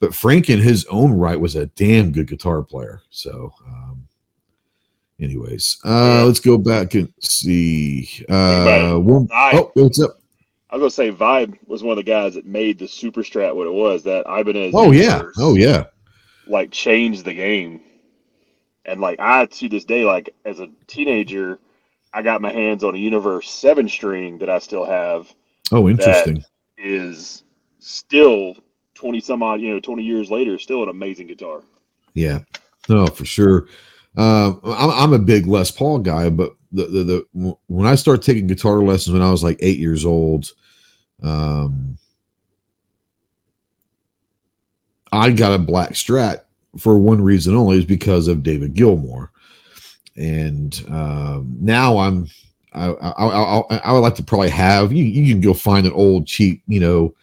[0.00, 3.02] but Frank in his own right was a damn good guitar player.
[3.10, 4.06] So, um,
[5.20, 8.08] anyways, uh, let's go back and see.
[8.28, 10.17] Uh, one, oh, what's up?
[10.70, 13.54] I was gonna say Vibe was one of the guys that made the Super Strat
[13.54, 14.02] what it was.
[14.02, 14.72] That Ibanez.
[14.74, 15.84] Oh yeah, oh yeah,
[16.46, 17.80] Like changed the game,
[18.84, 21.58] and like I to this day, like as a teenager,
[22.12, 25.32] I got my hands on a Universe seven string that I still have.
[25.72, 26.44] oh interesting.
[26.76, 27.44] Is
[27.78, 28.54] still
[28.94, 31.62] twenty some odd, you know, twenty years later, still an amazing guitar.
[32.12, 32.40] Yeah,
[32.90, 33.68] no, for sure.
[34.16, 38.22] Um, I'm, I'm a big Les Paul guy, but the, the the when I started
[38.22, 40.52] taking guitar lessons when I was like eight years old,
[41.22, 41.96] um,
[45.12, 46.42] I got a black Strat
[46.78, 49.30] for one reason only is because of David Gilmour,
[50.16, 52.28] and um, now I'm
[52.72, 55.04] I, I, I, I would like to probably have you.
[55.04, 57.14] You can go find an old cheap, you know,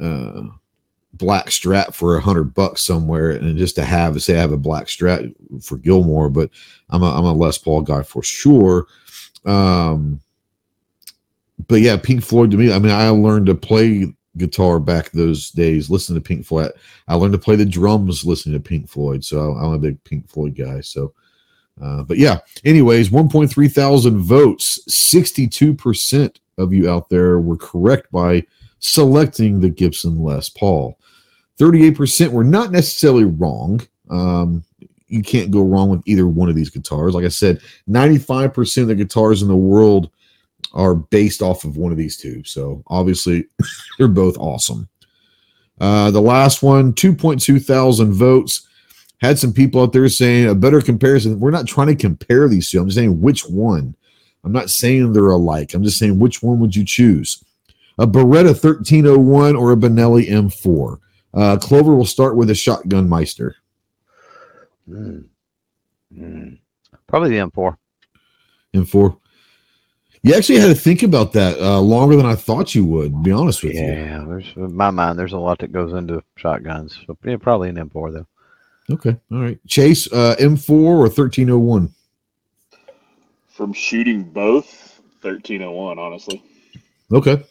[0.00, 0.42] uh,
[1.14, 4.56] black Strat for a hundred bucks somewhere, and just to have say I have a
[4.56, 6.50] black Strat for Gilmour, but
[6.90, 8.86] I'm a I'm a Les Paul guy for sure.
[9.44, 10.20] Um,
[11.68, 12.72] but yeah, Pink Floyd to me.
[12.72, 16.72] I mean, I learned to play guitar back those days, listening to Pink Floyd.
[17.08, 20.28] I learned to play the drums listening to Pink Floyd, so I'm a big Pink
[20.28, 20.80] Floyd guy.
[20.80, 21.12] So,
[21.82, 22.38] uh, but yeah.
[22.64, 24.80] Anyways, 1.3 thousand votes.
[24.92, 28.44] 62 percent of you out there were correct by
[28.82, 30.98] selecting the Gibson Les Paul.
[31.58, 33.80] 38% were not necessarily wrong.
[34.10, 34.64] Um,
[35.06, 37.14] you can't go wrong with either one of these guitars.
[37.14, 40.10] Like I said, 95% of the guitars in the world
[40.72, 42.42] are based off of one of these two.
[42.44, 43.44] So obviously,
[43.98, 44.88] they're both awesome.
[45.80, 48.68] Uh, the last one, 2.2 thousand votes.
[49.20, 51.38] Had some people out there saying a better comparison.
[51.38, 52.80] We're not trying to compare these two.
[52.80, 53.94] I'm just saying which one.
[54.42, 55.74] I'm not saying they're alike.
[55.74, 57.44] I'm just saying which one would you choose?
[57.98, 60.98] A Beretta 1301 or a Benelli M4?
[61.34, 63.56] Uh, Clover will start with a Shotgun Meister.
[64.88, 65.24] Mm.
[66.16, 66.58] Mm.
[67.06, 67.76] Probably the M4.
[68.74, 69.16] M4.
[70.24, 73.12] You actually had to think about that uh, longer than I thought you would.
[73.12, 73.80] to Be honest with you.
[73.82, 75.18] Yeah, there's in my mind.
[75.18, 76.96] There's a lot that goes into shotguns.
[77.06, 78.26] So yeah, probably an M4 though.
[78.94, 79.16] Okay.
[79.32, 79.58] All right.
[79.66, 81.92] Chase, uh, M4 or 1301?
[83.48, 85.98] From shooting both, thirteen oh one.
[85.98, 86.42] Honestly,
[87.12, 87.44] Okay.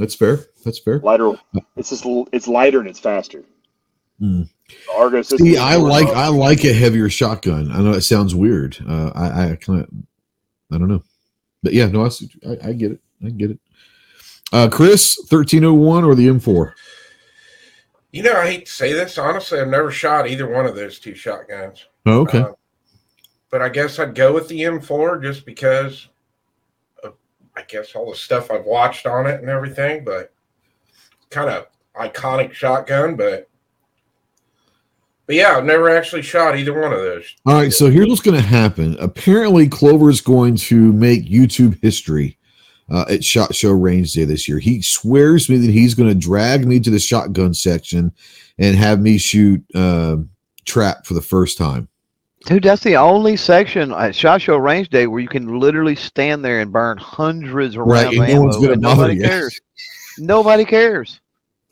[0.00, 0.40] That's fair.
[0.64, 0.98] That's fair.
[1.00, 1.32] lighter.
[1.76, 3.44] It's just it's lighter and it's faster.
[4.18, 4.48] The
[4.96, 5.46] Argo system.
[5.46, 7.70] See, I like of- I like a heavier shotgun.
[7.70, 8.78] I know it sounds weird.
[8.88, 9.88] Uh, I I kind of
[10.72, 11.02] I don't know,
[11.62, 13.00] but yeah, no, I, see- I I get it.
[13.24, 13.60] I get it.
[14.52, 16.72] Uh, Chris, 1301 or the M4?
[18.10, 19.18] You know, I hate to say this.
[19.18, 21.86] Honestly, I've never shot either one of those two shotguns.
[22.06, 22.38] Oh, okay.
[22.40, 22.52] Uh,
[23.50, 26.10] but I guess I'd go with the M4 just because of,
[27.56, 30.04] I guess, all the stuff I've watched on it and everything.
[30.04, 30.32] But
[31.30, 33.16] kind of iconic shotgun.
[33.16, 33.48] But
[35.26, 37.36] but yeah, I've never actually shot either one of those.
[37.46, 38.96] All right, so here's what's going to happen.
[38.98, 42.36] Apparently, Clover is going to make YouTube history
[42.90, 44.58] uh, at Shot Show Range Day this year.
[44.58, 48.12] He swears me that he's going to drag me to the shotgun section
[48.58, 50.16] and have me shoot uh,
[50.64, 51.88] trap for the first time.
[52.46, 55.94] Dude, that's the only section uh, at Shot Show Range Day where you can literally
[55.94, 59.22] stand there and burn hundreds of Right, rounds of no ammo, and nobody you.
[59.22, 59.60] cares.
[60.18, 61.20] Nobody cares.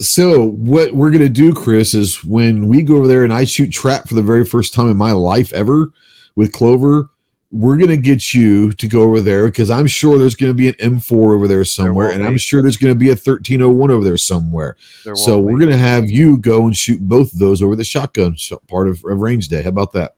[0.01, 3.71] So what we're gonna do, Chris, is when we go over there and I shoot
[3.73, 5.91] trap for the very first time in my life ever
[6.37, 7.09] with Clover,
[7.51, 10.75] we're gonna get you to go over there because I'm sure there's gonna be an
[10.75, 14.19] M4 over there somewhere, will and I'm sure there's gonna be a 1301 over there
[14.19, 14.77] somewhere.
[15.05, 15.65] There So we're be.
[15.65, 18.37] gonna have you go and shoot both of those over the shotgun
[18.69, 19.63] part of, of range day.
[19.63, 20.15] How about that?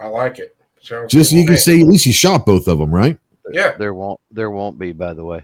[0.00, 0.56] I like it.
[0.80, 1.58] Sounds Just so you can me.
[1.58, 3.18] say at least you shot both of them, right?
[3.50, 3.76] Yeah.
[3.76, 4.20] There won't.
[4.30, 4.92] There won't be.
[4.92, 5.42] By the way,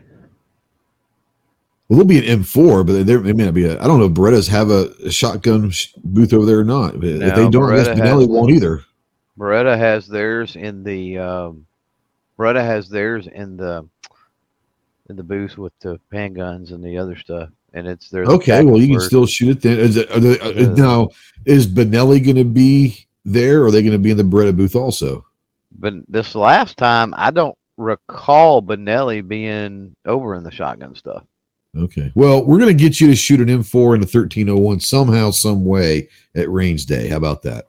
[1.89, 3.81] Well, there'll be an M4, but there it may not be a.
[3.81, 6.95] I don't know if Berettas have a, a shotgun sh- booth over there or not.
[7.01, 8.85] But if they don't, I guess Beretta Benelli has- won't either.
[9.39, 11.19] Beretta has theirs in the.
[11.19, 11.67] Um,
[12.39, 13.87] Beretta has theirs in the.
[15.11, 18.25] In the booth with the handguns and the other stuff, and it's there.
[18.25, 19.79] Okay, well, you can still shoot it then.
[19.79, 20.69] Is it, are they, uh, Yeah.
[20.69, 21.09] now,
[21.45, 24.57] is Benelli going to be there, or are they going to be in the Beretta
[24.57, 25.25] booth also?
[25.79, 31.25] But this last time, I don't recall Benelli being over in the shotgun stuff.
[31.77, 32.13] Okay.
[32.15, 35.65] Well, we're going to get you to shoot an M4 and a 1301 somehow, some
[35.65, 37.09] way at range day.
[37.09, 37.67] How about that?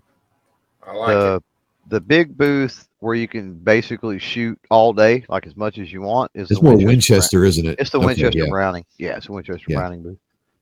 [0.85, 1.13] I like it.
[1.13, 1.43] the
[1.87, 6.01] the big booth where you can basically shoot all day, like as much as you
[6.01, 6.87] want, is It's the more Winchester.
[6.87, 7.77] Winchester, isn't it?
[7.77, 7.77] Browning.
[7.79, 8.49] It's the Okay, Winchester yeah.
[8.49, 8.85] Browning.
[8.97, 9.77] Yeah, it's a Winchester Yeah.
[9.77, 10.17] Browning booth.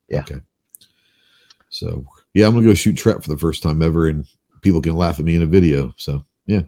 [0.09, 0.19] yeah.
[0.19, 0.39] Okay.
[1.69, 4.25] So, yeah, I'm going to go shoot trap for the first time ever, and
[4.64, 5.93] people can laugh at me in a video.
[5.97, 6.61] So, yeah,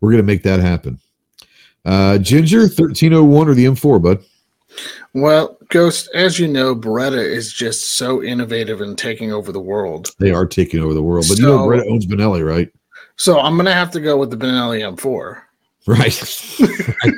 [0.00, 0.98] we're going to make that happen.
[1.84, 4.22] Uh, Ginger, 1301 or the M4, bud?
[5.14, 10.10] Well, Ghost, as you know, Beretta is just so innovative in taking over the world.
[10.18, 11.24] They are taking over the world.
[11.28, 12.70] But you know, So- Beretta owns Benelli, right?
[13.16, 15.42] So I'm gonna have to go with the Benelli M4.
[15.88, 16.94] Right.
[17.02, 17.14] right.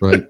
[0.00, 0.24] Right.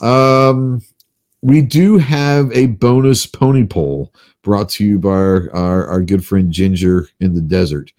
[0.00, 0.82] Um,
[1.42, 4.12] we do have a bonus pony poll
[4.42, 7.92] brought to you by our, our, our good friend Ginger in the desert.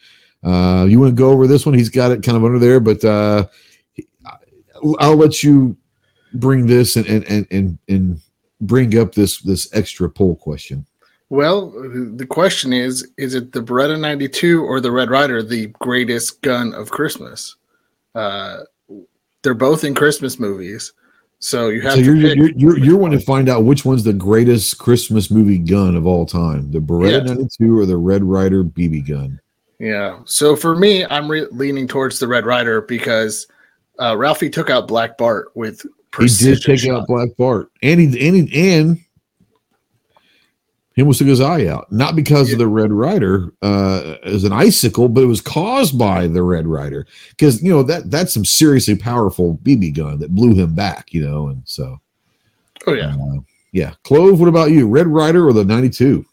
[0.44, 1.76] Uh, you want to go over this one?
[1.76, 3.48] He's got it kind of under there, but uh,
[5.00, 5.78] I'll let you
[6.34, 8.22] bring this and and and and,
[8.62, 10.86] bring up this this extra poll question.
[11.32, 16.42] Well, the question is: Is it the Beretta 92 or the Red Ryder the greatest
[16.42, 17.56] gun of Christmas?
[18.14, 18.64] Uh,
[19.42, 20.92] they're both in Christmas movies,
[21.40, 24.04] so you have So to you're, you're you're you're wanting to find out which one's
[24.04, 27.34] the greatest Christmas movie gun of all time, the Beretta Yeah.
[27.36, 29.40] 92 or the Red Ryder BB gun.
[29.80, 30.20] Yeah.
[30.26, 33.48] So for me, I'm re- leaning towards the Red Ryder because
[34.00, 35.86] uh, Ralphie took out Black Bart with
[36.20, 37.04] He did take shot.
[37.04, 39.00] out Black Bart, and he and he, and
[40.96, 44.52] he almost took his eye out, not because of the Red Ryder uh, as an
[44.52, 48.44] icicle, but it was caused by the Red Ryder because you know that that's some
[48.46, 52.00] seriously powerful BB gun that blew him back, you know, and so
[52.88, 53.16] Oh yeah.
[53.16, 53.39] uh,
[53.72, 53.94] yeah.
[54.04, 56.26] Clove, what about you, Red Ryder or the ninety two?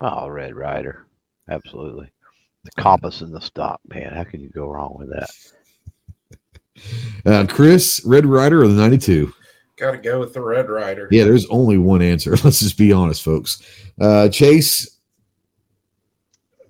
[0.00, 1.06] Oh, Red Ryder.
[1.48, 2.10] Absolutely.
[2.64, 4.12] The compass in the stock, man.
[4.12, 5.30] How can you go wrong with that?
[7.24, 9.32] Uh, Chris, Red Ryder or the ninety two?
[9.76, 11.08] Got to go with the Red Ryder.
[11.10, 12.30] Yeah, there's only one answer.
[12.44, 13.60] Let's just be honest, folks.
[14.00, 14.98] Uh, Chase,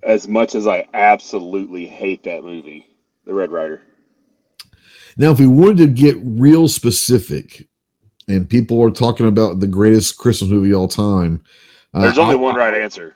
[0.03, 2.87] As much as I absolutely hate that movie,
[3.27, 3.83] The Red Ryder.
[5.17, 7.69] Now, if we wanted to get real specific,
[8.27, 11.43] and people are talking about the greatest Christmas movie of all time,
[11.93, 13.15] uh, There's only I- one right answer.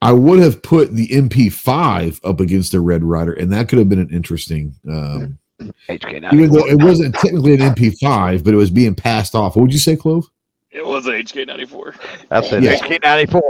[0.00, 3.88] I would have put the MP5 up against the Red Ryder, and that could have
[3.88, 4.76] been an interesting.
[4.88, 5.38] Um,
[5.88, 9.56] HK even though it wasn't technically an MP5, but it was being passed off.
[9.56, 10.26] What would you say, Clove?
[10.70, 11.94] It was an HK94.
[12.30, 12.76] I said Yeah.
[12.76, 13.40] HK94.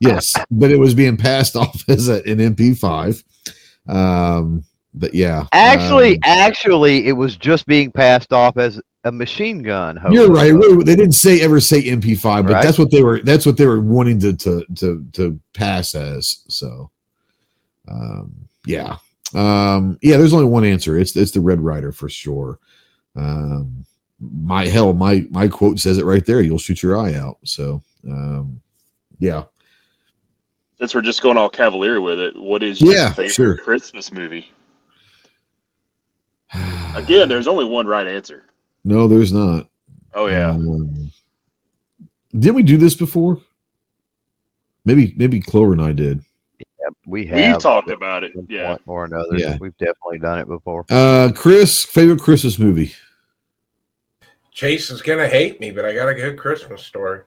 [0.00, 3.22] Yes, but it was being passed off as a, an MP5.
[3.88, 9.62] Um, but yeah, Actually, um, actually, it was just being passed off as a machine
[9.62, 9.98] gun.
[10.10, 10.52] you're right.
[10.84, 12.64] They didn't say ever say MP5, but Right.
[12.64, 13.20] that's what they were.
[13.20, 16.42] That's what they were wanting to to to to pass as.
[16.48, 16.90] So,
[17.88, 18.32] um,
[18.66, 18.96] yeah,
[19.34, 20.16] um, yeah.
[20.16, 20.98] There's only one answer.
[20.98, 22.58] It's it's the Red Ryder for sure.
[23.16, 23.84] Um,
[24.20, 26.40] my hell, my my quote says it right there.
[26.40, 27.38] You'll shoot your eye out.
[27.44, 28.60] So, um,
[29.18, 29.44] yeah.
[30.78, 33.56] Since we're just going all cavalier with it, what is your Yeah, favorite sure.
[33.58, 34.50] Christmas movie?
[36.94, 38.44] Again, there's only one right answer.
[38.84, 39.68] no, there's not.
[40.14, 40.50] Oh yeah.
[40.50, 41.10] Um,
[42.32, 43.40] didn't we do this before?
[44.84, 46.22] Maybe maybe Clover and I did.
[47.06, 48.32] We We've have talked about it.
[48.48, 48.68] Yeah.
[48.68, 49.36] point or another.
[49.36, 49.56] Yeah.
[49.60, 50.84] We've definitely done it before.
[50.90, 52.92] Uh Chris, favorite Christmas movie.
[54.52, 57.22] Chase is gonna hate me, but I got a good Christmas story.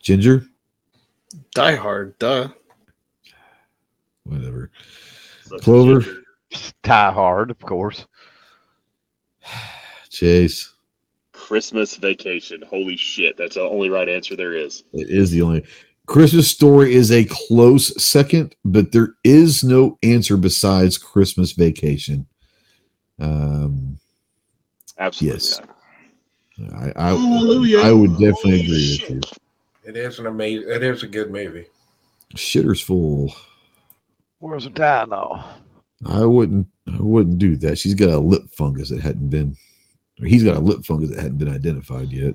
[0.00, 0.46] Ginger?
[1.54, 2.48] Die Hard, duh.
[4.24, 4.70] Whatever.
[5.44, 6.04] Such Clover.
[6.82, 8.06] Die Hard, of course.
[10.10, 10.74] Chase.
[11.32, 12.62] Christmas Vacation.
[12.68, 14.84] Holy shit, that's the only right answer there is.
[14.92, 15.64] It is the only
[16.10, 22.26] Christmas story is a close second, but there is no answer besides Christmas vacation.
[23.20, 23.96] Um
[24.98, 25.34] Absolutely.
[25.34, 25.60] Yes.
[26.58, 26.96] not.
[26.96, 29.20] I I, I would definitely agree with you.
[29.84, 30.68] It is an amazing.
[30.68, 31.66] It is a good movie.
[32.34, 33.32] Shitter's full.
[34.40, 35.44] Where's the dino?
[36.06, 37.78] I wouldn't I wouldn't do that.
[37.78, 39.56] She's got a lip fungus that hadn't been
[40.20, 42.34] or he's got a lip fungus that hadn't been identified yet.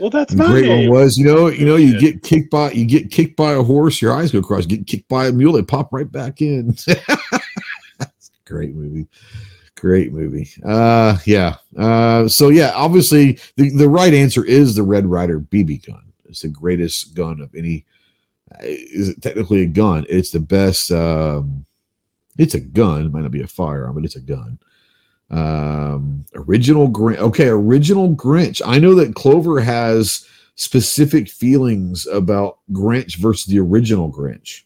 [0.00, 0.90] Well, that's And my great name.
[0.90, 2.00] one was, you know, you know, you Yeah.
[2.00, 4.86] get kicked by you get kicked by a horse, your eyes go cross, you get
[4.86, 6.76] kicked by a mule, they pop right back in.
[8.44, 9.06] Great movie.
[9.74, 10.48] Great movie.
[10.64, 11.56] Uh yeah.
[11.76, 16.02] Uh so yeah, obviously the, the right answer is the Red Ryder BB gun.
[16.28, 17.84] It's the greatest gun of any
[18.52, 20.06] uh, is it technically a gun?
[20.08, 21.66] It's the best um
[22.38, 24.58] it's a gun, it might not be a firearm, but it's a gun.
[25.30, 27.18] Um original Grinch.
[27.18, 28.62] Okay, original Grinch.
[28.64, 34.62] I know that Clover has specific feelings about Grinch versus the original Grinch.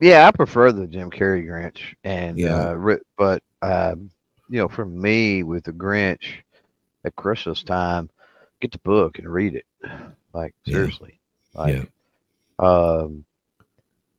[0.00, 2.54] Yeah, I prefer the Jim Carrey Grinch, and Yeah.
[2.54, 4.10] uh, but um,
[4.48, 6.42] you know, for me with the Grinch
[7.04, 8.10] at Christmas time,
[8.60, 9.64] get the book and read it.
[10.34, 10.74] Like Yeah.
[10.74, 11.18] seriously,
[11.54, 11.90] like
[12.58, 13.24] um,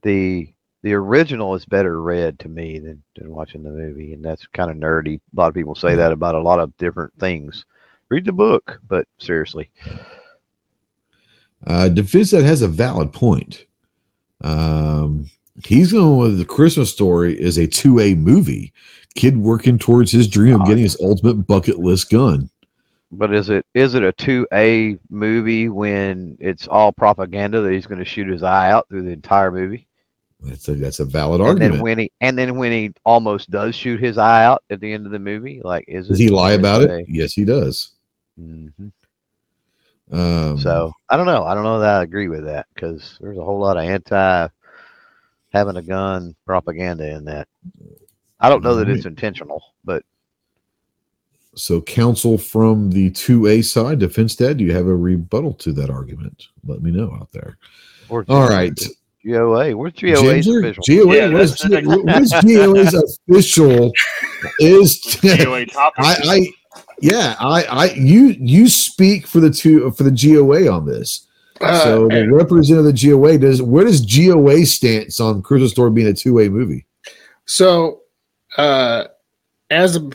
[0.02, 0.52] the
[0.88, 4.72] the original is better read to me than, than watching the movie, and that's kind
[4.72, 5.18] of nerdy.
[5.18, 7.66] A lot of people say that about a lot of different things.
[8.08, 9.70] Read the book, but seriously,
[11.66, 13.66] Uh Defense that has a valid point.
[14.42, 15.30] Um
[15.66, 18.72] he's going with the Christmas story is a 2A movie.
[19.16, 22.50] Kid working towards his dream of getting his ultimate bucket list gun.
[23.12, 27.88] But is it is it a two A movie when it's all propaganda that he's
[27.88, 29.87] going to shoot his eye out through the entire movie?
[30.42, 31.74] That's a that's a valid And argument.
[31.74, 34.92] then when he and then when he almost does shoot his eye out at the
[34.94, 36.90] end of the movie, like is Does he lie about it?
[36.92, 37.92] a- Yes, he does.
[38.40, 38.92] Mhm.
[40.12, 41.44] Um, So I don't know.
[41.44, 44.48] I don't know that I agree with that because there's a whole lot of anti
[45.54, 47.48] having a gun propaganda in that.
[48.40, 50.04] I don't know that it's intentional, but
[51.56, 55.90] so counsel from the 2A side, Defense Dad, do you have a rebuttal to that
[55.90, 56.46] argument?
[56.64, 57.58] Let me know out there.
[58.30, 58.80] All right.
[59.28, 59.76] GOA.
[59.76, 60.84] Where's GOA's Ginger, official?
[60.88, 63.92] GOA, Yeah, what is, that's the G- what is GOA's official
[64.60, 66.06] is GOA topic.
[66.06, 66.48] I, I
[67.00, 71.28] yeah, I, I you you speak for the two for the GOA on this.
[71.62, 75.92] Uh, so the representative of the GOA does where does GOA stance on Christmas Story
[75.92, 76.86] being a two A movie?
[77.46, 78.02] So,
[78.58, 79.06] uh,
[79.70, 80.10] as a,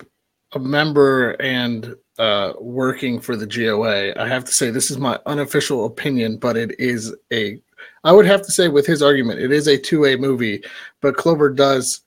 [0.53, 5.19] a member and uh, working for the GOA, I have to say this is my
[5.27, 7.61] unofficial opinion, but it is a.
[8.05, 10.63] I would have to say with his argument, it is a two-A movie,
[11.01, 12.01] but Clover does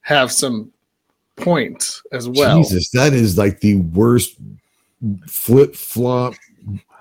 [0.00, 0.72] have some
[1.36, 2.58] points as well.
[2.58, 4.36] Jesus, that is like the worst
[5.26, 6.34] flip flop.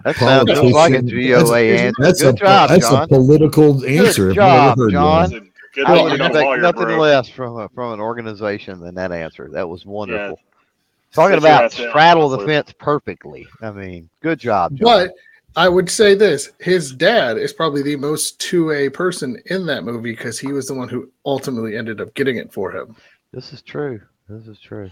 [0.04, 1.94] That sounds like a GOA answer.
[2.00, 3.04] That's Good a job, that's John.
[3.04, 4.30] a political answer.
[4.32, 5.32] I've job, heard John.
[5.32, 5.52] one.
[5.74, 7.00] Good I would being expect lawyer, nothing bro.
[7.00, 9.48] less from a, from an organization than that answer.
[9.50, 10.38] That was wonderful.
[10.38, 11.14] Yeah.
[11.14, 13.48] Talking about ass straddle the fence perfectly.
[13.62, 14.84] I mean, good job, John.
[14.84, 15.14] But
[15.56, 19.84] I would say this: his dad is probably the most two A person in that
[19.84, 22.96] movie because he was the one who ultimately ended up getting it for him.
[23.34, 24.02] This is true.
[24.30, 24.90] This is true.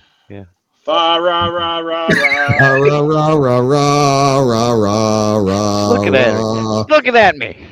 [0.84, 2.08] Fa ra ra ra ra.
[2.08, 6.38] Rah, rah, rah, rah, rah, rah, rah, rah, Looking at it.
[6.40, 6.86] rah.
[6.90, 7.66] Looking at me.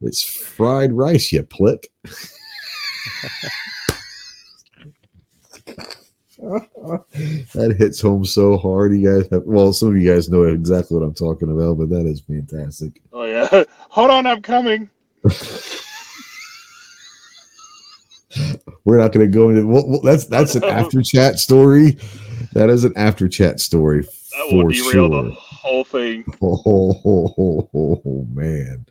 [0.00, 1.88] It's fried rice, you plick.
[7.54, 8.92] that hits home so hard.
[8.92, 11.88] You guys have, well, some of you guys know exactly what I'm talking about, but
[11.90, 13.00] that is fantastic.
[13.12, 13.64] Oh yeah.
[13.88, 14.90] Hold on, I'm coming.
[18.84, 21.96] We're not going to go into well, well, that's that's an after chat story.
[22.52, 25.22] That is an after chat story That will for derail sure.
[25.22, 26.24] the whole thing.
[26.42, 28.84] Oh, oh, oh, oh, man.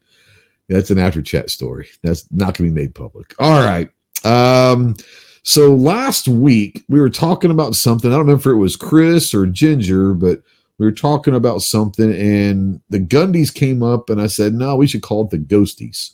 [0.69, 1.89] That's an after chat story.
[2.01, 3.35] That's not going to be made public.
[3.37, 3.89] All right.
[4.23, 4.95] Um,
[5.43, 8.11] so last week we were talking about something.
[8.11, 10.41] I don't remember if it was Chris or Ginger, but
[10.77, 14.87] we were talking about something, and the Gundies came up, and I said, no, we
[14.87, 16.11] should call it the Ghosties.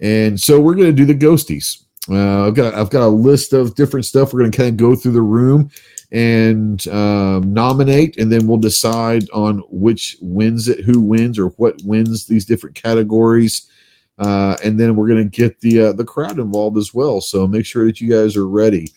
[0.00, 1.84] And so we're going to do the Ghosties.
[2.10, 4.32] Uh, I've got I've got a list of different stuff.
[4.32, 5.70] We're going to kind of go through the room
[6.12, 11.80] and um, nominate, and then we'll decide on which wins it, who wins, or what
[11.84, 13.70] wins these different categories.
[14.18, 17.20] Uh, and then we're going to get the uh, the crowd involved as well.
[17.20, 18.92] So make sure that you guys are ready.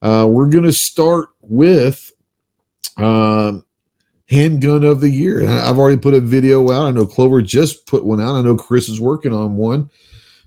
[0.00, 2.12] Uh, we're going to start with
[2.96, 3.64] um,
[4.28, 5.46] handgun of the year.
[5.46, 6.86] I've already put a video out.
[6.86, 8.36] I know Clover just put one out.
[8.36, 9.90] I know Chris is working on one.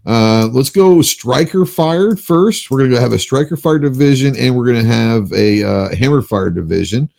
[0.06, 2.72] Uh, let's go striker fired first.
[2.72, 5.96] We're going to have a striker fire division and we're going to have a uh,
[5.96, 7.12] hammer fire division.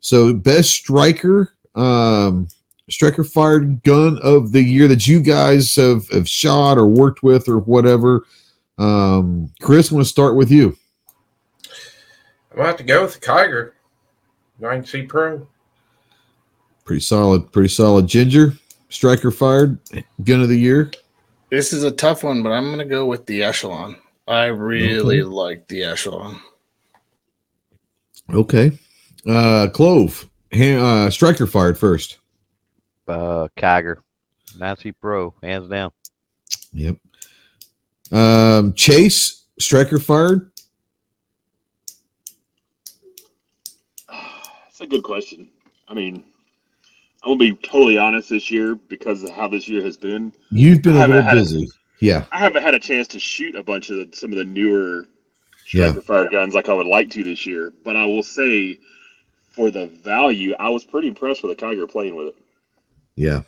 [0.00, 2.46] So, best striker, um,
[2.88, 7.48] striker fired gun of the year that you guys have, have shot or worked with
[7.48, 8.24] or whatever.
[8.78, 10.76] Um, Chris, I'm going to start with you.
[12.56, 13.72] I'm gonna have to go with the Kiger
[14.62, 15.46] 9C Pro.
[16.86, 18.06] Pretty solid, pretty solid.
[18.06, 18.54] Ginger,
[18.88, 19.78] striker fired
[20.24, 20.90] gun of the year.
[21.50, 23.96] This is a tough one, but I'm gonna go with the echelon.
[24.26, 26.40] I really like the echelon.
[28.32, 28.72] Okay.
[29.28, 32.16] Uh, Clove, ha- uh, striker fired first.
[33.08, 33.96] Uh, Kiger,
[34.58, 35.92] 9C Pro, hands down.
[36.72, 36.96] Yep.
[38.12, 40.50] Um, Chase, striker fired.
[44.08, 45.48] That's a good question.
[45.88, 46.24] I mean,
[47.22, 50.32] I'm gonna be totally honest this year because of how this year has been.
[50.50, 51.68] You've been I a haven't little had a- busy.
[52.00, 52.26] Yeah.
[52.30, 55.06] I haven't had a chance to shoot a bunch of the, some of the newer
[55.72, 55.90] Yeah.
[55.92, 57.72] striker fire guns like I would like to this year.
[57.84, 58.78] But I will say,
[59.50, 62.36] for the value, I was pretty impressed with the Kiger playing with it.
[63.16, 63.42] Yeah.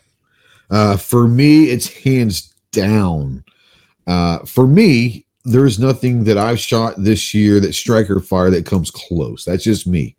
[0.71, 3.45] Uh, for me, it's hands down.
[4.07, 8.91] Uh, for me, there's nothing that I've shot this year that striker fire that comes
[8.91, 9.45] close.
[9.45, 10.17] That's just me.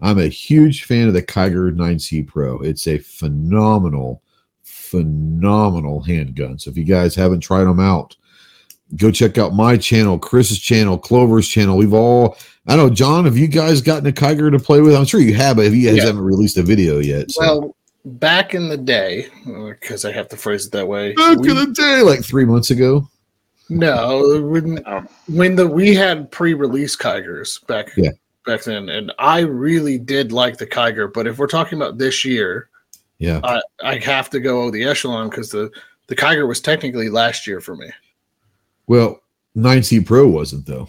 [0.00, 2.58] I'm a huge fan of the Kiger 9C Pro.
[2.60, 4.22] It's a phenomenal,
[4.64, 6.58] phenomenal handgun.
[6.58, 8.16] So if you guys haven't tried them out,
[8.96, 11.76] go check out my channel, Chris's channel, Clover's channel.
[11.76, 12.36] We've all,
[12.66, 14.94] I don't know, John, have you guys gotten a Kiger to play with?
[14.96, 16.06] I'm sure you have, but if you guys Yeah.
[16.06, 17.30] haven't released a video yet.
[17.30, 17.40] So.
[17.40, 21.12] Well, back in the day, because I have to phrase it that way.
[21.14, 23.08] back we- in the day, like three months ago.
[23.68, 24.76] no, when
[25.28, 28.10] when the we had pre-release Kigers back Yeah.
[28.44, 31.10] back then, and I really did like the Kiger.
[31.12, 32.68] But if we're talking about this year,
[33.18, 33.40] Yeah.
[33.44, 35.70] I I have to go the echelon because the
[36.08, 37.88] the Kiger was technically last year for me.
[38.88, 39.22] Well,
[39.56, 40.88] 9C Pro wasn't though.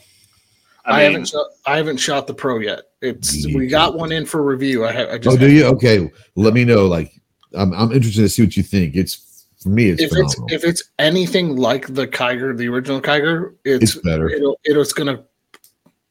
[0.86, 2.82] I, I, mean, haven't shot, I haven't shot the pro yet.
[3.02, 4.86] It's we got one in for review.
[4.86, 5.66] I, ha- I just Oh, do you?
[5.66, 6.88] Okay, let me know.
[6.88, 7.12] Like,
[7.54, 8.96] I'm, I'm interested to see what you think.
[8.96, 13.56] It's for me, it's if it's if it's anything like the Kiger, the original Kiger,
[13.64, 14.30] it's, It's better.
[14.30, 15.24] It'll, it's gonna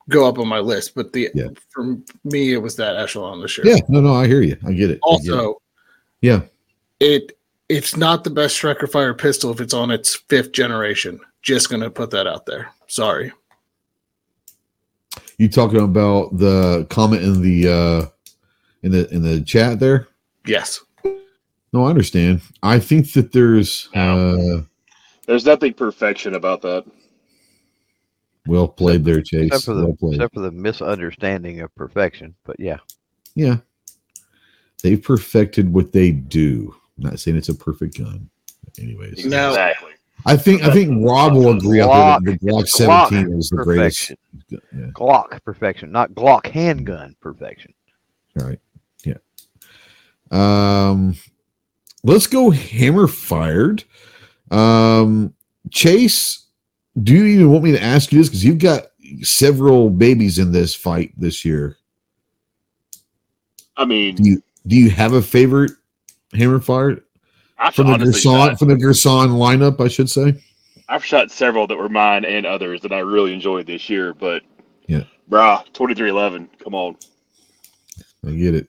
[0.08, 0.94] go up on my list.
[0.94, 1.48] But the Yeah.
[1.68, 3.66] for me, it was that echelon this year.
[3.66, 4.56] yeah, no, no, I hear you.
[4.66, 5.00] I get it.
[5.06, 5.34] I get it.
[5.34, 5.60] Also,
[6.22, 6.42] yeah,
[6.98, 7.36] it
[7.68, 11.20] it's not the best striker fire pistol if it's on its fifth generation.
[11.42, 12.70] Just gonna put that out there.
[12.86, 13.32] Sorry.
[15.38, 18.06] You talking about the comment in the uh
[18.82, 20.08] in the in the chat there?
[20.46, 20.80] Yes.
[21.72, 22.42] No, I understand.
[22.62, 24.62] I think that there's uh
[25.26, 26.84] there's nothing perfection about that.
[28.46, 29.46] well played there, Chase.
[29.46, 30.14] Except for the Well played.
[30.14, 32.34] except for the misunderstanding of perfection.
[32.44, 32.78] But yeah,
[33.34, 33.58] Yeah,
[34.82, 36.74] they've perfected what they do.
[36.98, 38.28] I'm not saying it's a perfect gun.
[38.80, 39.91] Anyways, Now- exactly.
[40.26, 43.38] I think I think Rob will agree out there that the Glock It's Glock 17
[43.38, 44.12] is the greatest.
[44.48, 44.58] Yeah.
[44.92, 47.74] Glock perfection, not Glock handgun perfection.
[48.38, 48.60] All right.
[49.04, 49.18] Yeah.
[50.30, 51.16] Um,
[52.04, 53.84] let's go hammer fired.
[54.50, 55.34] Um,
[55.70, 56.46] Chase,
[57.02, 58.28] do you even want me to ask you this?
[58.28, 58.88] Because you've got
[59.22, 61.76] several babies in this fight this year.
[63.76, 65.72] I mean, Do you do you have a favorite
[66.34, 67.02] hammer fired
[67.62, 70.34] I've from the Girsan shot, from the Girsan lineup, I should say.
[70.88, 74.42] I've shot several that were mine and others that I really enjoyed this year, but
[74.88, 75.04] Yeah.
[75.30, 76.50] brah, twenty three eleven.
[76.62, 76.96] Come on.
[78.26, 78.68] I get it.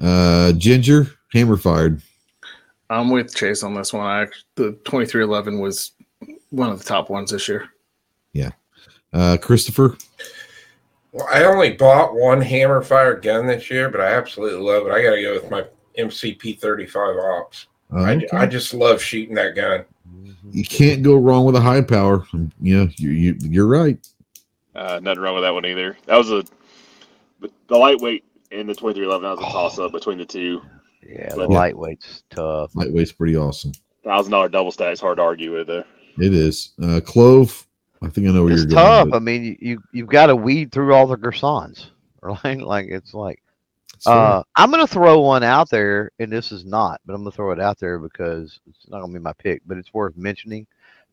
[0.00, 2.02] Uh, Ginger hammer fired.
[2.90, 4.06] I'm with Chase on this one.
[4.06, 4.26] I
[4.56, 5.92] the 2311 was
[6.50, 7.68] one of the top ones this year.
[8.32, 8.50] Yeah,
[9.12, 9.96] uh, Christopher.
[11.12, 14.90] Well, I only bought one hammer fired gun this year, but I absolutely love it.
[14.92, 15.64] I got to go with my
[15.98, 17.66] MCP 35 Ops.
[17.92, 18.26] Uh, I.
[18.32, 19.84] I just love shooting that gun.
[20.50, 22.24] you can't go wrong with a high power.
[22.60, 23.98] Yeah, you, you you're right.
[24.74, 25.96] Uh, nothing wrong with that one either.
[26.06, 26.44] That was a
[27.40, 29.24] but the lightweight and the twenty three eleven.
[29.28, 30.62] That was a toss up between the two.
[31.06, 31.58] Yeah, the Yeah.
[31.58, 32.72] lightweight's tough.
[32.74, 33.72] Lightweight's pretty awesome.
[34.04, 35.84] Thousand dollar double stack's hard to argue with there.
[36.18, 36.72] It is.
[36.82, 37.66] Uh, Clove.
[38.02, 39.04] I think I know where It's you're tough.
[39.10, 39.14] going.
[39.14, 41.86] I mean, you, you you've got to weed through all the Girsans,
[42.22, 42.60] right?
[42.60, 43.42] Like it's like
[44.04, 47.30] but- uh, I'm gonna throw one out there, and this is not, but I'm gonna
[47.32, 50.66] throw it out there because it's not gonna be my pick, but it's worth mentioning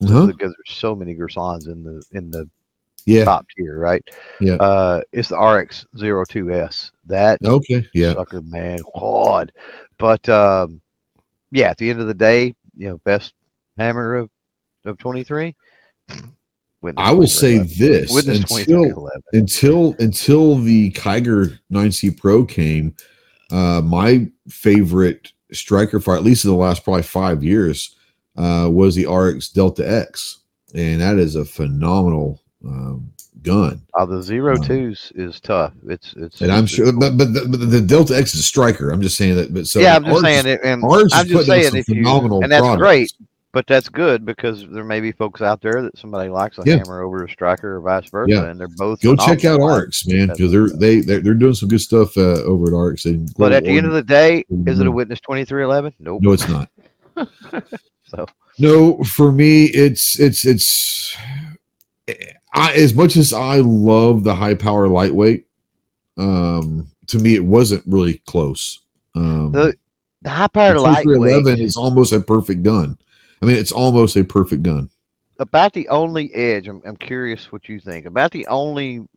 [0.04, 0.28] Uh-huh.
[0.28, 2.50] because there's so many Girsans in the in the
[3.06, 3.26] Yeah.
[3.26, 4.04] top tier, right?
[4.40, 4.56] Yeah.
[4.56, 6.92] Uh, it's the Arex 02S.
[7.06, 7.88] That Okay.
[7.94, 8.14] Yeah.
[8.14, 9.52] sucker, man, God.
[9.98, 10.82] But um,
[11.52, 13.34] yeah, at the end of the day, you know, best
[13.78, 14.30] hammer of
[14.86, 15.56] of 23.
[16.82, 22.95] Witness I will say this until until until the Kiger 9C Pro came,
[23.51, 27.95] uh, my favorite striker for at least in the last probably five years
[28.38, 30.39] uh, was the Arex Delta X,
[30.73, 33.11] and that is a phenomenal um,
[33.41, 33.82] gun.
[33.93, 35.73] Uh, the zero twos is tough.
[35.88, 36.41] It's it's.
[36.41, 38.91] And I'm it's- sure, it's but, but, the, but the Delta X is a striker.
[38.91, 39.53] I'm just saying that.
[39.53, 42.07] But so yeah, I'm just ours saying it, and ours I'm just saying if you,
[42.07, 42.80] and that's products.
[42.80, 43.13] great,
[43.52, 46.78] but that's good because there may be folks out there that somebody likes a Yeah.
[46.78, 48.45] hammer over a striker or vice versa, Yeah.
[48.45, 49.02] and they're both.
[49.02, 49.88] Go check out phenomenal.
[49.88, 53.06] Arex, man, because they're they they're, they're doing some good stuff uh, over at Arex.
[53.06, 55.93] And But at the end of the day, is it a witness 2311?
[56.00, 56.22] Nope.
[56.22, 56.70] no, it's not.
[58.06, 58.26] So
[58.58, 61.16] No, for me, it's it's it's.
[62.54, 65.45] I, as much as I love the high power lightweight,
[66.18, 68.80] um, to me it wasn't really close.
[69.16, 69.76] Um, the
[70.24, 72.97] the high the powered lightweight 2311 is almost a perfect gun.
[73.42, 74.90] I mean, it's almost a perfect gun.
[75.40, 76.68] about the only edge.
[76.68, 79.08] I'm, I'm curious what you think about the only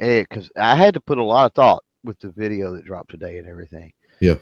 [0.00, 3.10] edge because I had to put a lot of thought with the video that dropped
[3.10, 3.92] today and everything.
[4.20, 4.36] Yeah.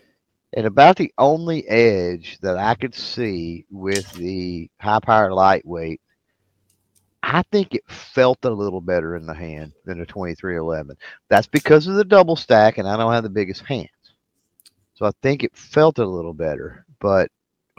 [0.57, 6.01] And about the only edge that I could see with the high power lightweight,
[7.23, 10.97] I think it felt a little better in the hand than a 2311.
[11.29, 13.89] That's because of the double stack, and I don't have the biggest hands.
[14.95, 17.31] So I think it felt a little better, but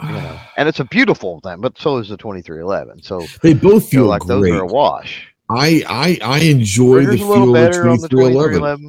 [0.04, 3.02] you know, and it's a beautiful thing, but so is the 2311.
[3.04, 5.28] So They both feel like those are a wash.
[5.50, 8.16] I I I enjoy the Trigger's a little feel of better on the 2311.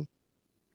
[0.01, 0.09] 2311.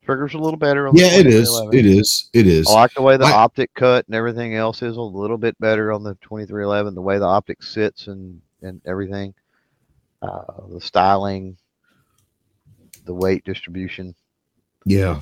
[0.03, 1.61] Trigger's a little better on Yeah, the it is.
[1.71, 2.29] It is.
[2.33, 2.67] It is.
[2.67, 5.57] I like the way the I- optic cut and everything else is a little bit
[5.59, 6.93] better on the 2311.
[6.95, 9.33] The way the optic sits and and everything,
[10.21, 11.57] uh, the styling,
[13.05, 14.13] the weight distribution.
[14.85, 15.21] Yeah.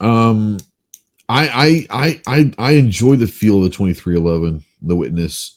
[0.00, 0.58] Um,
[1.30, 5.56] I I I I I enjoy the feel of the twenty three eleven, the witness,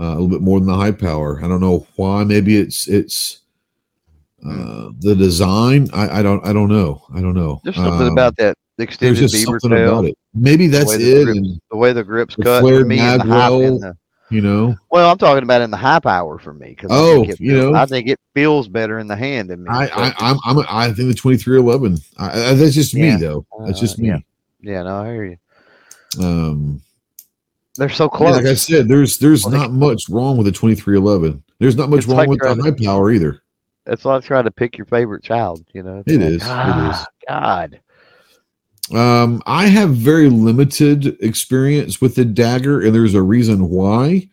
[0.00, 1.38] uh, a little bit more than the high power.
[1.42, 2.24] I don't know why.
[2.24, 3.40] Maybe it's it's
[4.44, 5.88] uh, the design.
[5.92, 7.02] I I don't I don't know.
[7.14, 7.60] I don't know.
[7.64, 9.88] There's something Um, about that there's extended just beaver something tail.
[9.98, 10.18] about it.
[10.34, 11.24] Maybe that's the it.
[11.24, 13.80] grips- The way the grips The cut for flared me in the high, magwell.
[13.80, 13.96] the,
[14.30, 14.76] you know.
[14.90, 17.40] well, I'm talking about in the high power for me because Oh, I think it
[17.40, 17.78] you feels, know.
[17.78, 19.70] I think it feels better in the hand than me.
[19.70, 21.98] I, I I'm, I'm I think the twenty three eleven.
[22.18, 23.44] That's just me though.
[23.64, 24.08] That's Uh, just me.
[24.08, 24.18] yeah.
[24.60, 25.36] Yeah, no, I hear you.
[26.24, 26.80] Um,
[27.76, 28.36] They're so Yeah, close.
[28.36, 31.42] like I said, there's there's Well, not much wrong with the 2311.
[31.60, 33.42] There's not much wrong like with the trying to- high power either.
[33.86, 35.64] That's like trying to pick your favorite child.
[35.72, 36.42] You know, It's It like, is, it is.
[36.48, 37.80] "Ah, God.
[38.94, 44.28] Um, I have very limited experience with the dagger, and there's a reason why.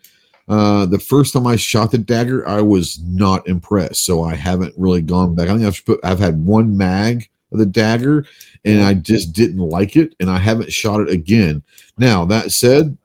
[0.48, 4.74] Uh, the first time I shot the dagger, I was not impressed, so I haven't
[4.76, 5.48] really gone back.
[5.48, 8.26] I think I've put I've had one mag the dagger,
[8.64, 11.62] and I just didn't like it, and I haven't shot it again.
[11.98, 12.96] Now that said,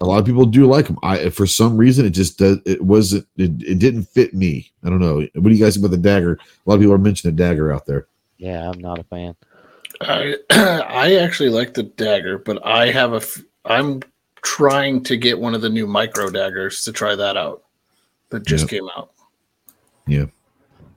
[0.00, 0.98] a lot of people do like them.
[1.02, 2.58] I for some reason it just does.
[2.64, 3.26] It wasn't.
[3.36, 4.72] It, it didn't fit me.
[4.82, 5.26] I don't know.
[5.34, 6.32] What do you guys think about the dagger?
[6.32, 6.38] A
[6.70, 8.06] lot of people are mentioning the dagger out there.
[8.38, 9.36] Yeah, I'm not a fan.
[10.00, 13.16] I I actually like the dagger, but I have a.
[13.16, 14.00] f- I'm
[14.42, 17.64] trying to get one of the new micro daggers to try that out.
[18.30, 19.10] That just came out.
[20.06, 20.26] Yeah.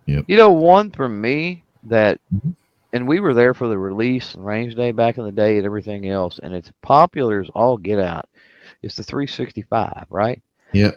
[0.05, 0.21] Yeah.
[0.27, 2.55] You know, one for me that, Mhm.
[2.93, 5.65] and we were there for the release and range day back in the day and
[5.65, 8.27] everything else, and it's popular as all get out.
[8.81, 10.41] It's the 365, right?
[10.73, 10.91] Yeah,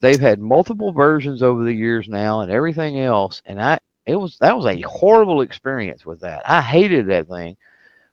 [0.00, 3.42] they've had multiple versions over the years now and everything else.
[3.46, 6.42] And I, it was, that was a horrible experience with that.
[6.48, 7.56] I hated that thing.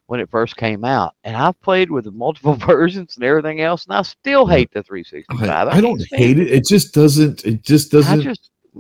[0.08, 3.96] when it first came out, and I've played with multiple versions and everything else, and
[3.96, 5.50] I still hate the 365.
[5.68, 6.48] I, I don't hate it.
[6.52, 7.44] It just doesn't.
[7.44, 8.22] It just doesn't.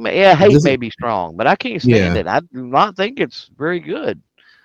[0.04, 2.20] Just yeah, hate may be strong, but I can't stand Yeah.
[2.22, 2.28] it.
[2.28, 4.22] I do not think it's very good.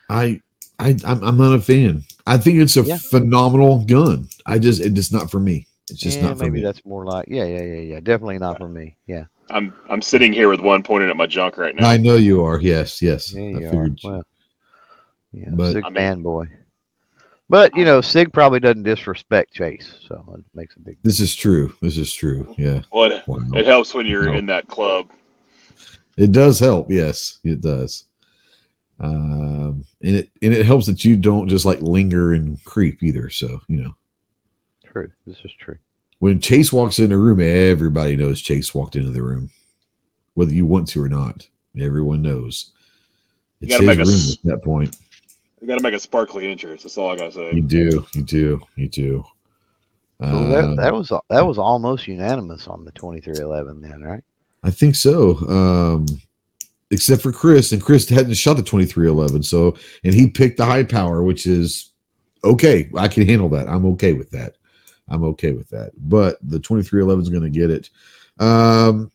[0.08, 0.40] I,
[0.78, 2.04] I, I'm, I'm not a fan.
[2.26, 2.98] I think it's a Yeah.
[2.98, 4.28] phenomenal gun.
[4.46, 5.66] I just, it's just not for me.
[5.90, 6.62] It's just yeah, not for maybe me.
[6.62, 8.00] that's more like yeah, yeah, yeah, yeah.
[8.00, 8.96] Definitely not for me.
[9.08, 11.88] Yeah, I'm I'm sitting here with one pointing at my junk right now.
[11.88, 12.60] I know you are.
[12.60, 13.32] Yes, yes.
[13.34, 13.88] yeah, I you are.
[14.04, 14.22] Well,
[15.32, 16.48] yeah, But- Sig I mean- fanboy.
[17.48, 20.98] But you know, Sig probably doesn't disrespect Chase, so it makes a big.
[21.02, 21.74] This is true.
[21.82, 22.54] This is true.
[22.56, 22.82] Yeah.
[22.92, 23.40] Well, it, Wow.
[23.54, 24.34] it helps when you're No.
[24.34, 25.10] in that club.
[26.20, 26.90] It does help.
[26.90, 28.04] Yes, it does.
[29.00, 33.30] Um, and it and it helps that you don't just like linger and creep either.
[33.30, 33.94] So you know,
[34.84, 35.10] True.
[35.26, 35.78] This is true.
[36.18, 39.48] when Chase walks in the room, everybody knows Chase walked into the room,
[40.34, 41.48] whether you want to or not.
[41.80, 42.72] Everyone knows.
[43.60, 44.96] You gotta his make room us- at that point.
[45.62, 46.82] You got to make a sparkly entrance.
[46.82, 47.52] That's all I gotta say.
[47.52, 48.06] You do.
[48.14, 48.60] You do.
[48.76, 49.24] You do.
[50.18, 54.02] Well, that, Um, that was that was almost unanimous on the twenty three eleven then,
[54.02, 54.22] right?
[54.62, 55.38] I think so.
[55.48, 56.06] Um,
[56.90, 59.42] except for Chris, and Chris hadn't shot the 2311.
[59.42, 61.90] So, and he picked the high power, which is
[62.44, 62.90] okay.
[62.96, 63.68] I can handle that.
[63.68, 64.56] I'm okay with that.
[65.08, 65.92] I'm okay with that.
[65.96, 67.90] But the 2311 is going to get it.
[68.38, 69.10] Um,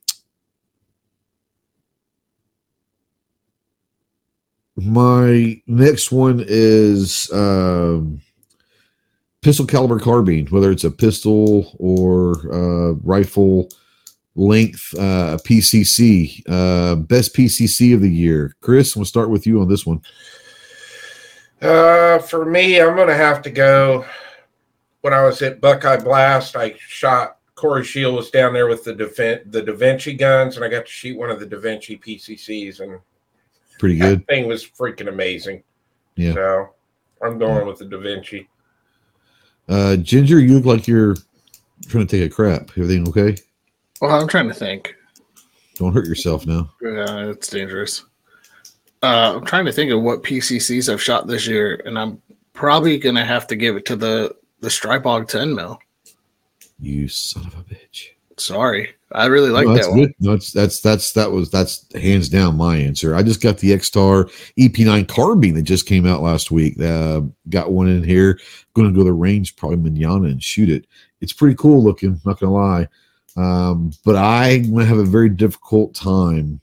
[4.77, 8.21] my next one is um,
[9.41, 13.69] pistol caliber carbine, whether it's a pistol or uh, rifle
[14.35, 16.41] length uh, PCC.
[16.47, 18.55] Uh, best PCC of the year.
[18.61, 20.01] Chris, we'll start with you on this one.
[21.61, 24.05] Uh, for me, I'm gonna have to go.
[25.01, 28.93] When I was at Buckeye Blast, I shot Corey Shield was down there with the
[28.93, 31.97] Defen- the Da Vinci guns, and I got to shoot one of the Da Vinci
[31.97, 32.99] PCCs, and
[33.79, 34.19] Pretty good.
[34.19, 35.63] that thing was freaking amazing.
[36.15, 36.33] Yeah.
[36.33, 36.69] So
[37.21, 38.49] I'm going with the Da Vinci.
[39.69, 41.15] Uh, Ginger, you look like you're
[41.87, 42.71] trying to take a crap.
[42.71, 43.35] Everything okay?
[44.01, 44.95] Well, I'm trying to think.
[45.75, 46.71] Don't hurt yourself now.
[46.81, 48.03] Yeah, it's dangerous.
[49.03, 52.21] Uh, I'm trying to think of what PCCs I've shot this year, and I'm
[52.53, 55.79] probably gonna have to give it to the the Strybog 10 mil.
[56.79, 58.07] You son of a bitch.
[58.37, 60.13] Sorry, I really like no, that one.
[60.19, 63.15] No, that's that's that's that was that's hands down my answer.
[63.15, 64.29] I just got the Extar
[64.59, 66.79] EP9 carbine that just came out last week.
[66.81, 68.39] Uh, got one in here.
[68.73, 70.85] Going to go to the range probably manana and shoot it.
[71.21, 72.19] It's pretty cool looking.
[72.25, 72.89] Not gonna lie,
[73.35, 76.61] um, but I'm gonna have a very difficult time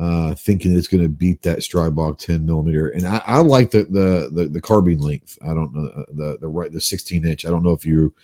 [0.00, 2.88] uh, thinking it's going to beat that Strybog 10 millimeter.
[2.88, 5.38] And I, I like the, the the the carbine length.
[5.42, 7.44] I don't know uh, the the right the 16 inch.
[7.44, 8.14] I don't know if you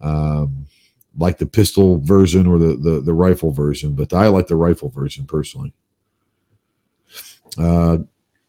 [0.00, 0.66] um,
[1.16, 4.88] like the pistol version or the, the the rifle version, but I like the rifle
[4.88, 5.72] version personally.
[7.56, 7.98] Uh,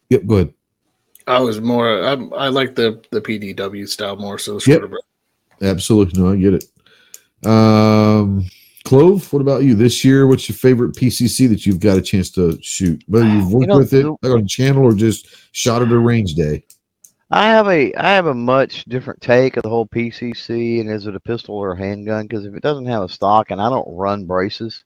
[0.08, 0.54] yep, go ahead.
[1.28, 2.04] I was more.
[2.04, 4.38] I, I like the the PDW style more.
[4.38, 4.90] So Yep.
[5.60, 7.46] Absolutely, no, I get it.
[7.48, 8.44] Um,
[8.84, 10.26] Clove, what about you this year?
[10.26, 13.02] What's your favorite PCC that you've got a chance to shoot?
[13.06, 15.92] Whether you've You worked know, with it like on channel or just shot it at
[15.92, 16.64] a range day.
[17.30, 21.06] I have a I have a much different take of the whole PCC and is
[21.06, 22.26] it a pistol or a handgun?
[22.26, 24.84] Because if it doesn't have a stock and I don't run braces,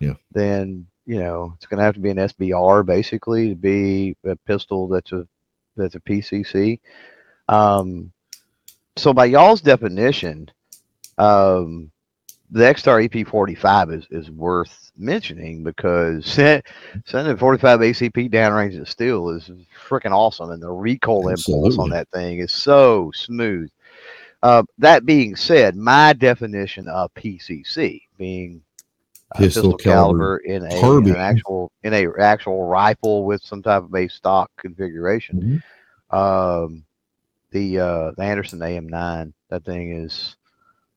[0.00, 0.14] Yeah.
[0.32, 4.36] then you know it's going to have to be an SBR basically to be a
[4.36, 5.26] pistol that's a
[5.76, 6.80] that's a PCC.
[7.48, 8.12] Um,
[8.96, 10.50] so by y'all's definition,
[11.16, 11.90] um,
[12.50, 16.26] the Extar EP45 is is worth mentioning because
[17.06, 19.50] sending 45 ACP downrange at steel is
[19.88, 23.70] freaking awesome, and the recoil impulse on that thing is so smooth.
[24.42, 28.62] Uh, that being said, my definition of PCC being
[29.32, 31.14] a Pistol pistol, caliber, in a carbine.
[31.14, 35.62] an actual in a actual rifle with some type of a stock configuration.
[36.10, 36.84] Um,
[37.50, 40.36] the uh, the Anderson AM9, that thing is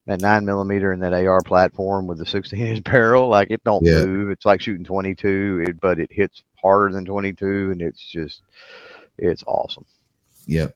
[0.08, 3.28] that nine millimeter and that AR platform with the 16 inch barrel.
[3.28, 4.06] Like it don't Yeah.
[4.06, 4.30] move.
[4.32, 8.42] It's like shooting 22, it, but it hits harder than 22, and it's just
[9.18, 9.86] it's awesome.
[10.46, 10.68] Yeah.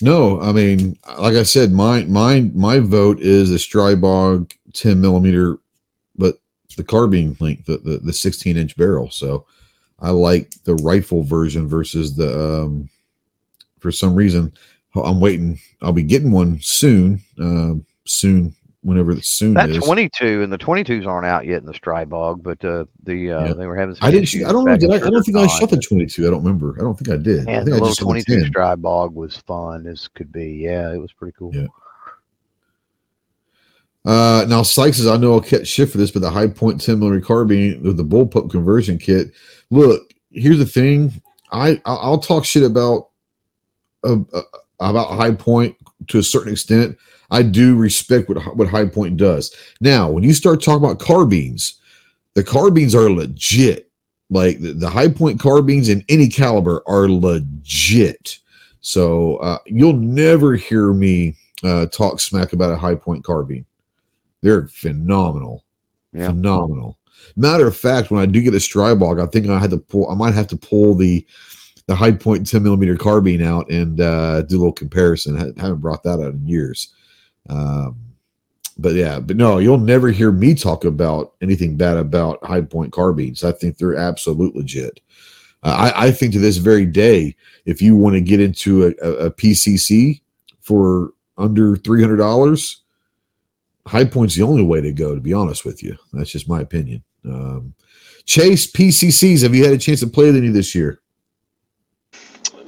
[0.00, 5.58] No, I mean, like I said, my my my vote is a Strybog 10 millimeter,
[6.16, 6.38] but
[6.76, 9.10] the carbine length, the, the the 16 inch barrel.
[9.10, 9.46] So
[10.00, 12.88] I like the rifle version versus the um
[13.78, 14.52] for some reason
[14.96, 15.60] I'm waiting.
[15.82, 17.20] I'll be getting one soon.
[17.38, 19.78] Um soon whenever the soon That is.
[19.82, 23.52] 22 and the 22s aren't out yet in the Strybog, but uh, the uh, Yeah.
[23.54, 23.96] they were having.
[24.02, 24.76] I didn't shoot, I don't know.
[24.76, 26.26] Did I, I don't think I shot the 22.
[26.26, 26.74] I don't remember.
[26.78, 27.48] I don't think I did.
[27.48, 28.52] I And think the I little just 22 10.
[28.52, 30.52] Strybog was fun as could be.
[30.64, 31.54] Yeah, it was pretty cool.
[31.54, 31.66] Yeah.
[34.04, 36.98] Uh, now Sykes says, I know I'll catch shit for this, but the Hi-Point 10
[36.98, 39.32] millimeter carbine with the bullpup conversion kit.
[39.70, 41.10] Look, here's the thing.
[41.50, 43.08] I I- I'll talk shit about
[44.02, 44.42] a, a,
[44.80, 45.76] about Hi-Point
[46.08, 46.98] to a certain extent.
[47.34, 49.54] I do respect what what Hi-Point does.
[49.80, 51.80] Now, when you start talking about carbines,
[52.34, 53.90] the carbines are legit.
[54.30, 58.38] Like the, the Hi-Point carbines in any caliber are legit.
[58.80, 63.66] So uh, you'll never hear me uh, talk smack about a Hi-Point carbine.
[64.42, 65.64] They're phenomenal,
[66.12, 66.28] Yeah.
[66.28, 66.98] phenomenal.
[67.36, 70.08] Matter of fact, when I do get a Strybog, I think I had to pull.
[70.08, 71.26] I might have to pull the
[71.86, 75.36] the Hi-Point 10 millimeter carbine out and uh, do a little comparison.
[75.36, 76.94] I haven't brought that out in years.
[77.48, 77.96] Um,
[78.76, 83.44] but yeah, but no, you'll never hear me talk about anything bad about Hi-Point carbines.
[83.44, 85.00] I think they're absolute legit.
[85.62, 88.94] Uh, I, I think to this very day, if you want to get into a,
[89.02, 90.20] a, a PCC
[90.60, 92.82] for under three hundred dollars,
[93.86, 95.14] Hi-Point's the only way to go.
[95.14, 97.02] To be honest with you, that's just my opinion.
[97.24, 97.74] Um,
[98.26, 99.42] Chase PCCs.
[99.42, 101.00] Have you had a chance to play any this year?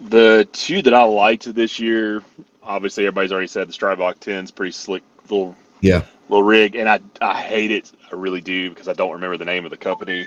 [0.09, 2.23] The two that I liked this year,
[2.67, 6.03] obviously everybody's already said the Strybog 10 is pretty slick little Yeah.
[6.29, 7.93] little rig, and I I hate it.
[8.11, 10.27] I really do because I don't remember the name of the company.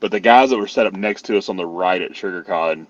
[0.00, 2.86] But the guys that were set up next to us on the right at SugarCon,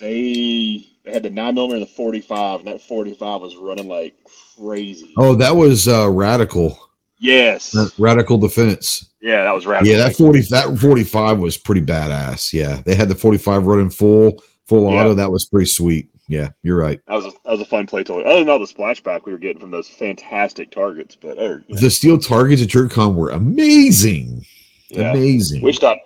[0.00, 3.56] they they had the nine millimeter and the forty five, and that forty five was
[3.56, 4.14] running like
[4.58, 5.12] crazy.
[5.16, 6.78] Oh, that was uh, Radical.
[7.18, 9.10] yes, Radical Defense.
[9.20, 9.92] yeah, that was radical.
[9.92, 12.52] Yeah, that forty that forty five was pretty badass.
[12.52, 15.00] Yeah, they had the forty five running full full Yeah.
[15.00, 15.14] auto.
[15.14, 16.08] That was pretty sweet.
[16.32, 16.98] Yeah, you're right.
[17.08, 18.22] That was a, that was a fun play toy.
[18.22, 21.90] Other than all the splashback we were getting from those fantastic targets, but other, The
[21.90, 24.42] steel targets at JerkCon were amazing.
[24.88, 25.60] yeah, Amazing.
[25.62, 25.98] Wish dot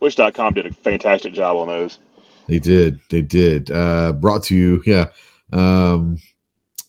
[0.00, 1.98] Wish.com did a fantastic job on those.
[2.48, 2.98] They did.
[3.10, 3.70] They did.
[3.70, 4.82] Uh, brought to you.
[4.86, 5.08] Yeah.
[5.52, 6.18] Um,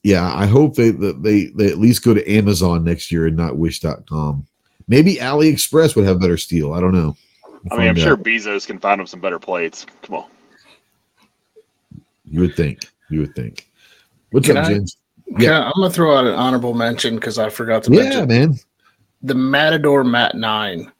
[0.03, 0.33] yeah.
[0.33, 4.47] I hope they, they they at least go to Amazon next year and not Wish.com.
[4.87, 6.73] Maybe AliExpress would have better steel.
[6.73, 7.17] I don't know.
[7.43, 8.23] I mean, I'm Find sure out.
[8.23, 9.85] Bezos can find them some better plates.
[10.01, 10.25] Come on.
[12.25, 12.89] You would think.
[13.09, 13.69] You would think.
[14.31, 14.97] What's Can up, I- James?
[15.39, 18.55] Yeah, I'm gonna throw out an honorable mention because I forgot to Yeah, mention man.
[19.23, 20.91] the Matador Mat Nine.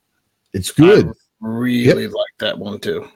[0.53, 1.07] It's good.
[1.07, 1.11] I
[1.41, 3.07] really like that one too.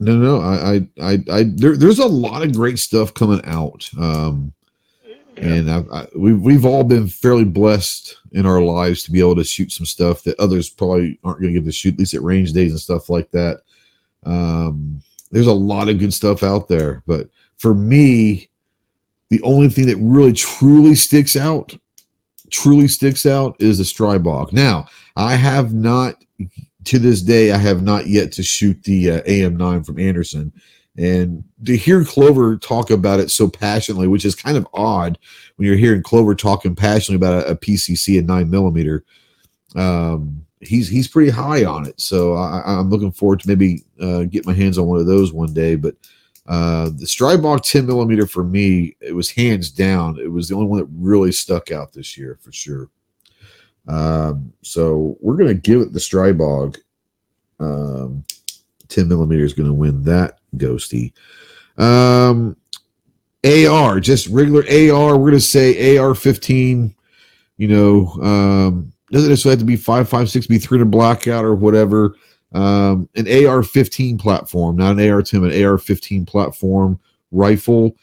[0.00, 3.88] No, no, I, I, I, I there, there's a lot of great stuff coming out.
[3.98, 4.52] Um,
[5.36, 9.36] and I, I, we've we've all been fairly blessed in our lives to be able
[9.36, 12.14] to shoot some stuff that others probably aren't going to get to shoot, at least
[12.14, 13.60] at range days and stuff like that.
[14.24, 15.00] Um,
[15.30, 17.28] there's a lot of good stuff out there, but
[17.60, 18.48] for me,
[19.28, 21.76] the only thing that really truly sticks out,
[22.50, 24.50] truly sticks out, is the Strybog.
[24.50, 26.24] Now, I have not
[26.84, 30.54] to this day, I have not yet to shoot the uh, AM9 from Anderson.
[30.96, 35.18] And to hear Clover talk about it so passionately, which is kind of odd
[35.56, 39.04] when you're hearing Clover talking passionately about a, a PCC and nine millimeter,
[39.76, 42.00] um, he's he's pretty high on it.
[42.00, 45.30] So I, I'm looking forward to maybe uh, get my hands on one of those
[45.30, 45.76] one day.
[45.76, 45.94] But
[46.46, 50.18] uh, the Strybog 10 millimeter for me, it was hands down.
[50.18, 52.88] It was the only one that really stuck out this year for sure.
[53.88, 56.78] Um, so we're gonna give it the Strybog.
[57.58, 58.24] Um,
[58.88, 61.12] 10 millimeter is gonna win that ghosty.
[61.78, 62.56] Um,
[63.44, 65.16] AR, just regular AR.
[65.16, 66.94] We're gonna say AR 15.
[67.56, 72.16] You know, um, doesn't necessarily have to be 556, be 300 blackout or whatever.
[72.52, 76.98] Um, an AR 15 platform, not an AR 10, an AR 15 platform
[77.30, 77.96] rifle.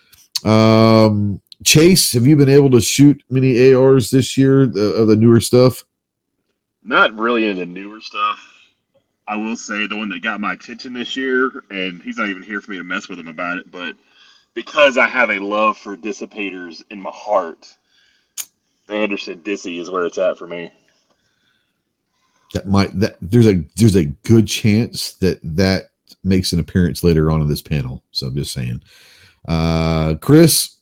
[0.45, 5.15] Um, Chase, have you been able to shoot many ARs this year the, of the
[5.15, 5.83] newer stuff?
[6.83, 8.39] Not really into newer stuff.
[9.27, 12.43] I will say the one that got my attention this year, and he's not even
[12.43, 13.95] here for me to mess with him about it, but
[14.53, 17.67] because I have a love for dissipators in my heart,
[18.87, 20.71] Anderson Dissy is where it's at for me.
[22.53, 25.89] That might that there's a there's a good chance that that
[26.23, 28.03] makes an appearance later on in this panel.
[28.11, 28.81] So I'm just saying.
[29.47, 30.77] Uh, Chris,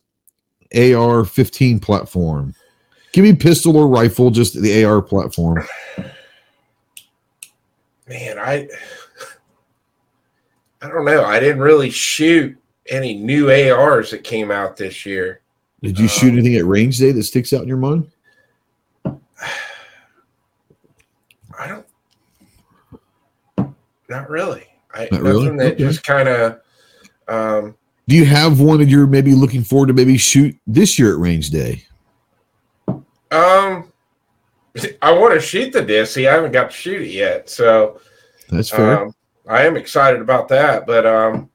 [0.76, 2.54] AR 15 platform.
[3.12, 5.66] Give me pistol or rifle, just the AR platform.
[8.08, 8.68] Man, I
[10.82, 11.24] I don't know.
[11.24, 12.56] I didn't really shoot
[12.88, 15.42] any new ARs that came out this year.
[15.82, 18.12] Did you shoot anything at range day that sticks out in your mind?
[19.06, 19.18] I
[21.68, 21.86] don't
[24.10, 24.66] not really.
[24.94, 25.50] I Not really?
[25.58, 25.76] that Okay.
[25.76, 26.62] just kind of
[27.28, 27.76] um
[28.08, 31.20] Do you have one that you're maybe looking forward to maybe shoot this year at
[31.20, 31.84] range day?
[33.32, 33.92] um
[35.02, 36.28] I want to shoot the Dissy.
[36.30, 37.50] I haven't got to shoot it yet.
[37.50, 38.00] So
[38.50, 39.04] That's fair.
[39.06, 39.16] Um,
[39.48, 41.50] I am excited about that, but um,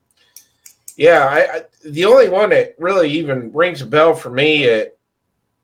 [0.97, 4.97] yeah, I, I the only one that really even rings a bell for me at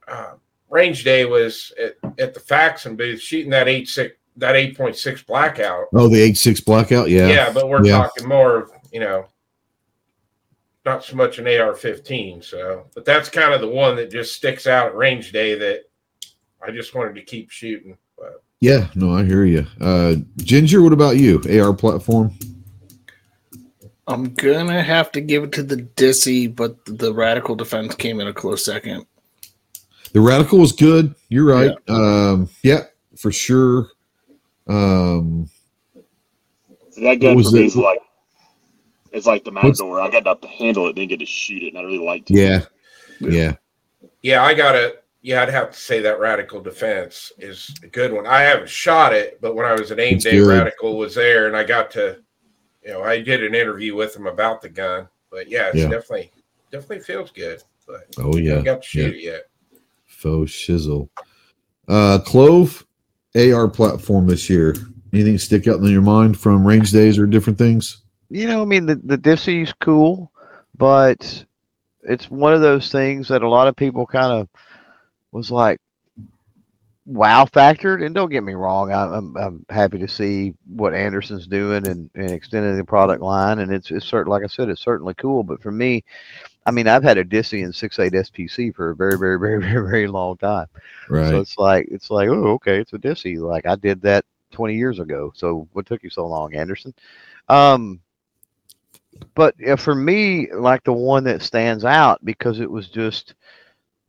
[0.09, 0.33] uh,
[0.69, 4.97] range day was at, at the Faxon booth shooting that eight six that eight point
[4.97, 5.87] six blackout.
[5.95, 7.09] oh, the H6 blackout.
[7.11, 7.29] Yeah.
[7.29, 7.99] Yeah, but we're Yeah.
[7.99, 9.27] talking more of you know
[10.85, 12.45] not so much an AR-15.
[12.45, 15.81] So, but that's kind of the one that just sticks out at range day that
[16.65, 17.97] I just wanted to keep shooting.
[18.17, 19.67] But Yeah, no, I hear you.
[19.81, 21.43] Uh, Ginger, what about you?
[21.51, 22.33] AR platform?
[24.07, 28.29] I'm gonna have to give it to the Dissy, but the Radical Defense came in
[28.29, 29.05] a close second.
[30.13, 31.15] The Radical was good.
[31.29, 31.77] You're right.
[31.89, 32.85] Um, yeah,
[33.17, 33.89] for sure.
[34.67, 35.49] Um,
[36.91, 37.67] So that gun was for me it?
[37.67, 37.99] is like
[39.13, 40.01] it's like the What's- Matador.
[40.01, 42.37] I got to handle it, didn't get to shoot it, and I really liked it.
[42.37, 42.65] yeah,
[43.21, 43.53] yeah,
[44.23, 44.97] yeah, I gotta.
[45.23, 48.27] Yeah, I'd have to say that Radical Defense is a good one.
[48.29, 50.47] I haven't shot it, but when I was at Aim It's Day, good.
[50.47, 52.19] Radical was there, and I got to,
[52.85, 55.09] you know, I did an interview with him about the gun.
[55.31, 55.89] But yeah, it's Yeah.
[55.89, 56.31] definitely
[56.71, 57.61] definitely feels good.
[57.89, 59.43] But Oh yeah, haven't got to shoot it yet.
[60.05, 61.09] faux shizzle.
[61.89, 62.87] Uh, Clove
[63.37, 64.75] AR platform this year.
[65.13, 68.03] Anything stick out in your mind from range days or different things?
[68.29, 70.33] You know, I mean, the the Dissy's cool,
[70.77, 71.45] but
[72.03, 74.49] it's one of those things that a lot of people kind of
[75.33, 75.79] was like
[77.05, 78.05] wow factored.
[78.05, 82.31] And don't get me wrong, I'm I'm happy to see what Anderson's doing and, and
[82.31, 85.43] extending the product line, and it's it's certain like I said, it's certainly cool.
[85.45, 86.05] But for me,
[86.67, 89.89] I mean, I've had a Dissy and 6.8 SPC for a very, very, very, very,
[89.89, 90.67] very long time.
[91.09, 91.31] Right.
[91.31, 93.39] So it's like it's like, oh, okay, it's a Dissy.
[93.39, 95.33] Like I did that 20 years ago.
[95.35, 96.93] So what took you so long, Anderson?
[97.49, 98.01] Um,
[99.35, 103.35] but yeah, for me, like the one that stands out because it was just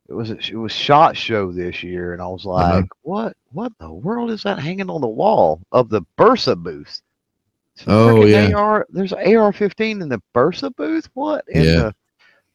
[0.09, 2.87] it was it was shot show this year, and I was like, Uh-huh.
[3.03, 7.01] what what the world is that hanging on the wall of the Bursa booth?
[7.75, 8.51] It's Oh, yeah.
[8.55, 11.07] AR, there's an AR-15 in the Bursa booth.
[11.13, 11.45] What?
[11.47, 11.75] In Yeah.
[11.75, 11.95] The,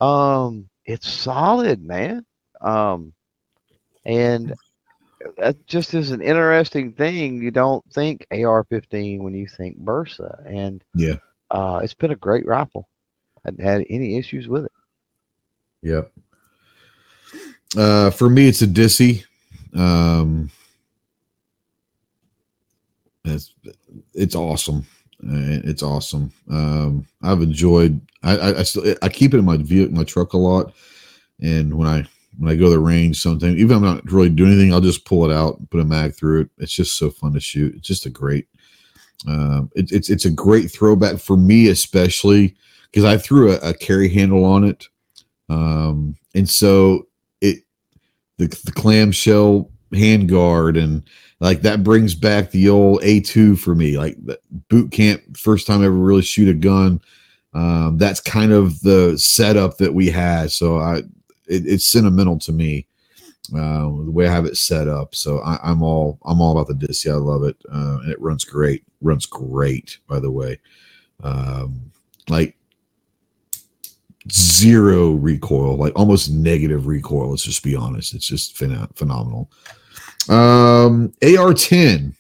[0.03, 2.25] um, it's solid, man.
[2.61, 3.13] Um,
[4.05, 4.55] and
[5.39, 7.41] that just is an interesting thing.
[7.41, 11.17] You don't think AR-15 when you think Bursa, and Yeah.
[11.51, 12.89] uh, it's been a great rifle.
[13.39, 14.73] I hadn't had any issues with it.
[15.83, 16.13] Yep.
[17.77, 19.25] Uh, for me, it's a Dissy.
[19.75, 20.51] Um,
[23.25, 23.55] it's
[24.15, 24.85] it's awesome.
[25.25, 26.33] It's awesome.
[26.51, 28.01] Um, I've enjoyed.
[28.23, 30.75] I I, I, still, I keep it in my vehicle, my truck a lot,
[31.41, 32.05] and when I
[32.39, 34.81] when I go to the range, sometimes even if I'm not really doing anything, I'll
[34.81, 36.51] just pull it out, and put a mag through it.
[36.59, 37.75] It's just so fun to shoot.
[37.77, 38.49] It's just a great.
[39.29, 42.57] Um, it, it's it's a great throwback for me, especially
[42.91, 44.89] because I threw a, a carry handle on it,
[45.49, 47.07] um, and so
[47.41, 47.59] it
[48.39, 51.05] the the clamshell handguard and
[51.43, 54.17] like that brings back the old A2 for me, like
[54.69, 57.01] boot camp first time I ever really shoot a gun.
[57.53, 60.99] Um, that's kind of the setup that we had, so I
[61.49, 62.87] it, it's sentimental to me
[63.53, 65.17] uh, the way I have it set up.
[65.17, 67.09] So I, I'm all I'm all about the Disc.
[67.09, 68.85] I love it, uh, and it runs great.
[69.01, 70.61] Runs great, by the way.
[71.25, 71.91] Um,
[72.29, 72.57] like
[74.31, 77.31] zero recoil, like almost negative recoil.
[77.31, 78.15] Let's just be honest.
[78.15, 79.51] It's just phen- phenomenal.
[80.29, 82.15] Um, AR-10,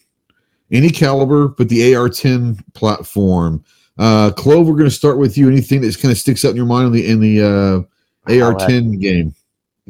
[0.70, 3.64] any caliber, but the AR-10 platform.
[3.98, 5.48] Uh, Clove, we're going to start with you.
[5.48, 9.00] Anything that kind of sticks out in your mind in the in the uh, AR-10
[9.00, 9.34] game?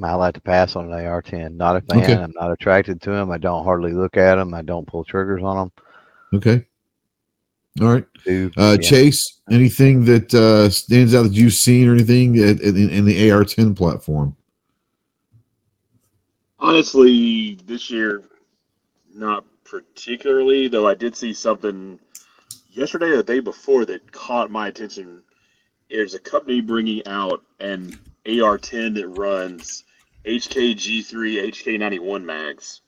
[0.02, 1.54] I like to pass on an AR-10.
[1.54, 2.02] Not a fan.
[2.02, 2.14] Okay.
[2.14, 3.30] I'm not attracted to them.
[3.30, 4.54] I don't hardly look at them.
[4.54, 5.72] I don't pull triggers on them.
[6.34, 6.64] Okay.
[7.80, 8.04] All right.
[8.26, 8.76] Uh, yeah.
[8.76, 13.30] Chase, anything that uh, stands out that you've seen or anything in, in, in the
[13.30, 14.36] AR-10 platform?
[16.62, 18.22] Honestly, this year,
[19.12, 21.98] not particularly, though I did see something
[22.70, 25.24] yesterday or the day before that caught my attention.
[25.90, 29.82] There's a company bringing out an AR 10 that runs
[30.24, 32.82] HKG3, HK91 mags.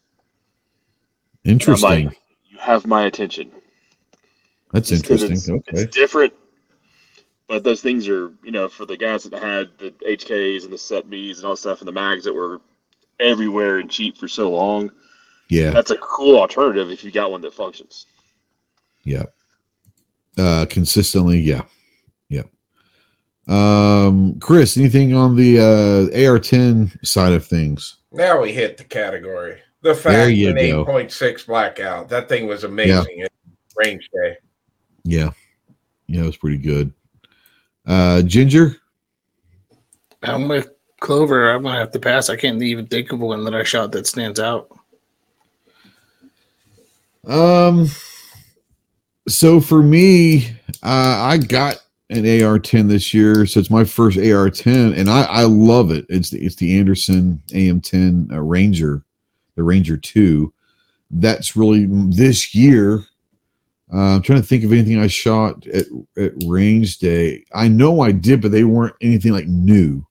[1.43, 2.07] Interesting.
[2.07, 3.51] like, you have my attention.
[4.73, 5.33] That's Just interesting.
[5.33, 5.83] It's, okay.
[5.83, 6.33] it's different,
[7.49, 10.77] but those things are, you know, for the guys that had the HKs and the
[10.77, 12.61] CETMEs and all stuff and the mags that were
[13.21, 14.91] everywhere and cheap for so long.
[15.49, 15.71] Yeah.
[15.71, 18.07] That's a cool alternative if you got one that functions.
[19.05, 19.25] Yeah.
[20.37, 21.39] Uh, consistently.
[21.39, 21.63] Yeah.
[22.29, 22.43] Yeah.
[23.47, 27.99] Um, Chris, anything on the uh, AR-10 side of things?
[28.11, 29.61] Now we hit the category.
[29.83, 32.09] The There fact you an 8.6 blackout.
[32.09, 33.33] That thing was amazing at
[33.77, 34.37] range day.
[35.05, 35.31] Yeah.
[36.07, 36.93] Yeah, it was pretty good.
[37.87, 38.77] Uh, Ginger?
[40.23, 40.71] I'm with
[41.05, 41.53] Clover.
[41.53, 42.31] I'm gonna have to pass.
[42.31, 44.71] I can't even think of one that I shot that stands out.
[47.29, 47.89] Um,
[49.29, 50.49] so for me,
[50.83, 51.77] uh, I got
[52.11, 56.07] an AR-10 this year, so it's my first AR-10, and I, I love it.
[56.11, 59.05] It's the, it's the Anderson AM10 uh, Ranger,
[59.57, 60.53] the Ranger Two.
[61.11, 63.05] That's really this year
[63.93, 65.87] Uh, I'm trying to think of anything I shot at,
[66.19, 67.45] at range day.
[67.55, 70.07] I know I did, but they weren't anything like new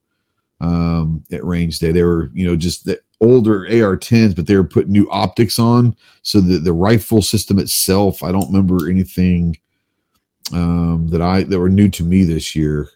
[0.64, 1.92] um, at range day.
[1.92, 5.96] They were, you know, just the older AR-10s, but they were putting new optics on.
[6.22, 9.58] So the, the rifle system itself, I don't remember anything
[10.54, 12.90] um, that I that were new to me this year.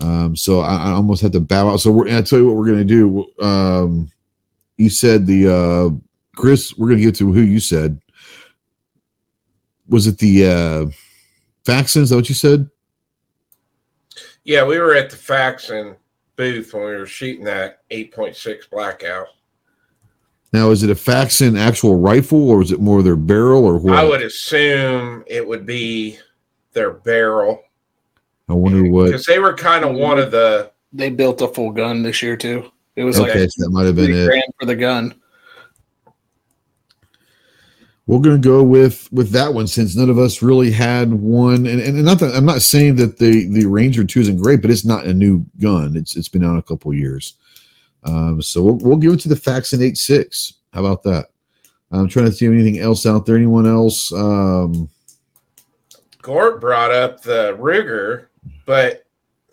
[0.00, 1.80] Um, so I, I almost had to bow out.
[1.80, 3.26] So we're, I tell you what we're gonna do.
[3.40, 4.10] Um,
[4.76, 5.96] you said the uh,
[6.36, 6.76] Chris.
[6.76, 8.00] We're gonna get to who you said.
[9.88, 10.86] Was it the uh,
[11.64, 12.02] Faxon?
[12.02, 12.68] Is that what you said?
[14.42, 15.96] Yeah, we were at the Faxon
[16.40, 19.26] booth when we were shooting that 8.6 blackout.
[20.54, 23.94] Now, is it a Faxon actual rifle, or is it more their barrel, or what?
[23.98, 26.18] I would assume it would be
[26.72, 27.62] their barrel
[28.48, 29.06] I wonder what.
[29.06, 32.36] because they were kind of one of the They built a full gun this year
[32.36, 32.72] too.
[32.96, 34.26] It was Okay, like so that might have been three it.
[34.26, 35.14] grand for the gun.
[38.10, 41.64] We're gonna go with with that one since none of us really had one.
[41.66, 44.70] And, and not that i'm not saying that the the ranger 2 isn't great but
[44.70, 45.96] it's not a new gun.
[45.96, 47.34] It's it's been out a couple years.
[48.02, 51.26] Um so we'll, we'll give it to the faxon 8.6 how about that?
[51.92, 53.36] I'm trying to see anything else out there.
[53.36, 54.12] Anyone else?
[54.12, 54.88] Um
[56.20, 58.26] Gort brought up the Ruger,
[58.66, 59.06] but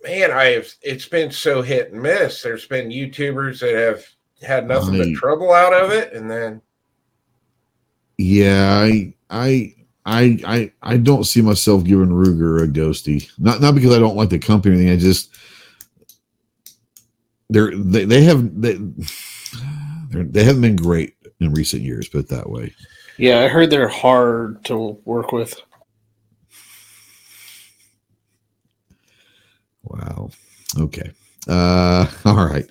[0.03, 2.41] man, I've it's been so hit and miss.
[2.41, 4.03] There's been YouTubers that have
[4.41, 6.61] had nothing but trouble out of it, and then
[8.18, 9.73] yeah i i
[10.10, 13.30] I, I I don't see myself giving Ruger a ghosty.
[13.38, 14.94] Not not because I don't like the company or anything.
[14.94, 15.35] I just
[17.49, 18.80] they're they, they have they
[20.10, 22.07] they're, haven't been great in recent years.
[22.07, 22.73] Put it that way.
[23.18, 25.60] Yeah, I heard they're hard to work with.
[29.84, 30.30] Wow.
[30.80, 31.11] Okay.
[31.49, 32.65] Uh, all right.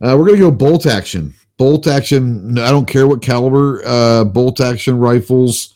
[0.00, 1.34] Uh, we're gonna go bolt action.
[1.58, 2.56] Bolt action.
[2.56, 3.82] I don't care what caliber.
[3.84, 5.74] Uh, bolt action rifles.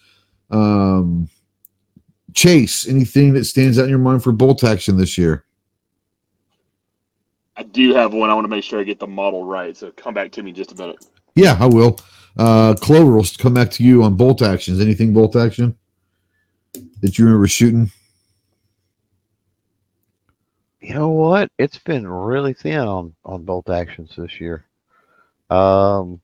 [0.50, 1.28] Um,
[2.34, 2.88] chase.
[2.88, 5.44] Anything that stands out in your mind for bolt action this year?
[7.56, 8.30] I do have one.
[8.30, 9.76] I want to make sure I get the model right.
[9.76, 11.04] So come back to me just a minute.
[11.34, 11.98] Yeah, I will.
[12.36, 14.80] Uh, Clover will come back to you on bolt actions.
[14.80, 15.76] Anything bolt action
[17.00, 17.90] that you remember shooting?
[20.80, 21.50] You know what?
[21.58, 24.64] It's been really thin on on bolt actions this year.
[25.52, 26.20] Um,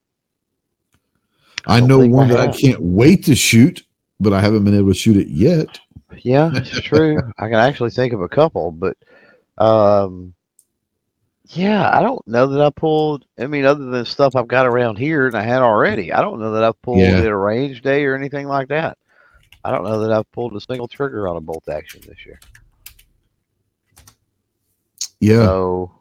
[1.66, 3.82] I don't know think I one that I can't wait to shoot,
[4.20, 5.78] but I haven't been able to shoot it yet.
[6.22, 7.18] yeah, it's true.
[7.38, 8.96] I can actually think of a couple, but
[9.58, 10.32] um,
[11.48, 13.26] yeah, I don't know that I pulled.
[13.38, 16.40] I mean, other than stuff I've got around here and I had already, I don't
[16.40, 17.18] know that I've pulled Yeah.
[17.18, 18.96] it a range day or anything like that.
[19.64, 22.38] I don't know that I've pulled a single trigger on a bolt action this year.
[25.20, 25.44] Yeah.
[25.44, 25.92] So,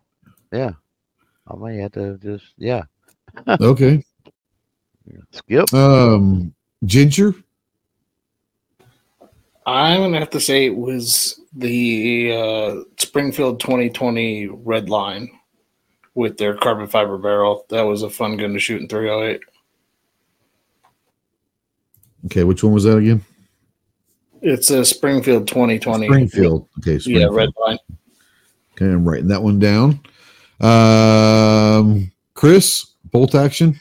[0.54, 0.72] yeah,
[1.48, 2.84] I may have to just yeah
[3.47, 4.03] Okay.
[5.31, 5.73] skip.
[5.73, 6.53] Um,
[6.85, 7.34] Ginger.
[9.65, 15.30] I'm gonna have to say it was the uh, Springfield 2020 Red Line
[16.15, 17.65] with their carbon fiber barrel.
[17.69, 19.41] That was a fun gun to shoot in 308.
[22.26, 23.23] Okay, which one was that again?
[24.41, 26.07] It's a Springfield 2020.
[26.07, 26.68] Springfield.
[26.80, 27.35] Okay, Yeah, Springfield.
[27.35, 27.77] Red Line.
[28.73, 29.99] Okay, I'm writing that one down.
[30.59, 33.80] Um, Chris, bolt action.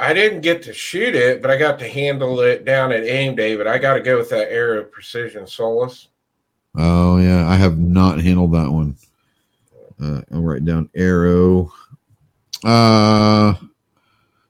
[0.00, 3.36] I didn't get to shoot it, but I got to handle it down at aim
[3.36, 3.56] day.
[3.56, 6.08] But I got to go with that Aero Precision Solus.
[6.76, 8.96] Oh yeah, I have not handled that one.
[10.02, 11.72] Uh, I'll write down Aero.
[12.64, 13.54] Uh,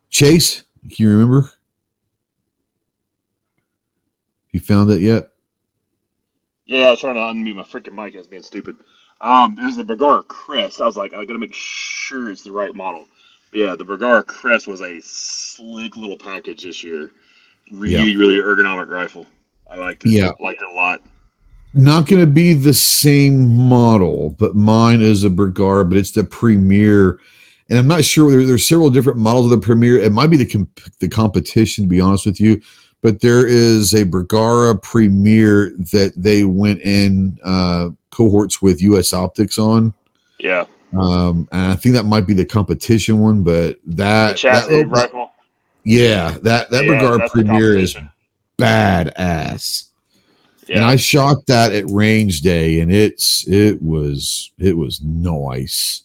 [0.09, 1.51] Chase, can you remember?
[4.53, 5.33] You found it yet?
[6.65, 8.15] Yeah, I was trying to unmute my freaking mic.
[8.15, 8.77] I was being stupid.
[9.21, 10.81] Um, it was the Bergara Crest.
[10.81, 13.07] I was like, I gotta make sure it's the right model.
[13.53, 17.11] Yeah, the Bergara Crest was a slick little package this year.
[17.73, 19.27] Really, really ergonomic rifle.
[19.71, 20.11] I liked it.
[20.11, 20.33] Yeah.
[20.41, 21.03] liked it a lot.
[21.75, 26.25] Not going to be the same model, but mine is a Bergara, but it's the
[26.25, 27.19] Premier.
[27.69, 28.31] And I'm not sure.
[28.31, 29.99] There, there's several different models of the Premier.
[29.99, 32.63] It might be the comp- the competition, to be honest with you.
[33.03, 39.13] But there is a Bergara Premier that they went in uh, cohorts with U.S.
[39.13, 39.93] Optics on.
[40.39, 44.75] Yeah, Um, and I think that might be the competition one, but that, that chassis
[44.77, 45.33] little- rifle.
[45.85, 47.97] yeah, that that Yeah, that's Premier is
[48.59, 49.89] badass.
[50.69, 56.03] And I shot that at range day, and it's it was it was nice.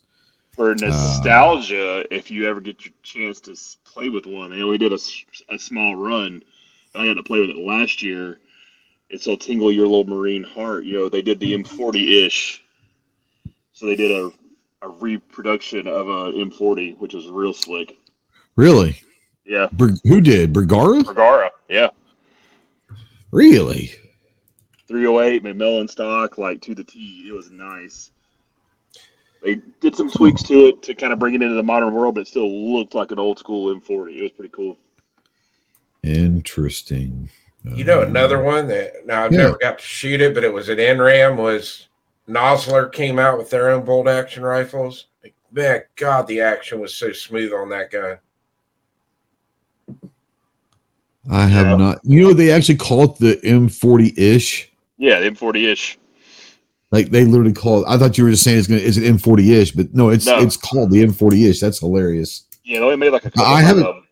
[0.52, 3.56] for nostalgia, if you ever get your chance to
[3.86, 5.00] play with one, they only did a,
[5.50, 6.44] a small run.
[6.94, 8.38] I got to play with it last year.
[9.10, 10.84] It'll tingle your little marine heart.
[10.86, 12.64] You know, they did the M40 ish.
[13.74, 14.32] So they did a,
[14.82, 17.98] a reproduction of a M40, which was real slick.
[18.56, 19.02] Really,
[19.46, 21.04] Yeah, Ber- who did Bergara?
[21.04, 21.52] Bergara.
[21.70, 21.90] Yeah,
[23.32, 23.92] Really?
[24.88, 27.26] 308 McMillan stock, like to the T.
[27.28, 28.12] It was nice.
[29.42, 32.16] They did some tweaks to it to kind of bring it into the modern world,
[32.16, 34.18] but it still looked like an old school M40.
[34.18, 34.78] It was pretty cool.
[36.04, 37.30] Interesting.
[37.64, 39.38] You know, Um, another one that now I've Yeah.
[39.44, 41.88] never got to shoot it, but it was an NRAAM was
[42.32, 45.08] Nosler came out with their own bolt action rifles.
[45.24, 48.18] Like, man, God, the action was so smooth on that gun.
[51.30, 51.76] I have Yeah.
[51.76, 52.00] not.
[52.04, 54.72] You know, they actually call it the M40 ish.
[54.98, 55.98] Yeah, M40 ish.
[56.92, 57.86] Like they literally call it.
[57.88, 60.26] I thought you were just saying it's gonna it's an M40 ish, but no, it's
[60.26, 60.40] No.
[60.40, 61.60] it's called the M40 ish.
[61.60, 62.44] That's hilarious.
[62.66, 63.46] Yeah, they only made like a couple.
[63.52, 64.04] I haven't- them.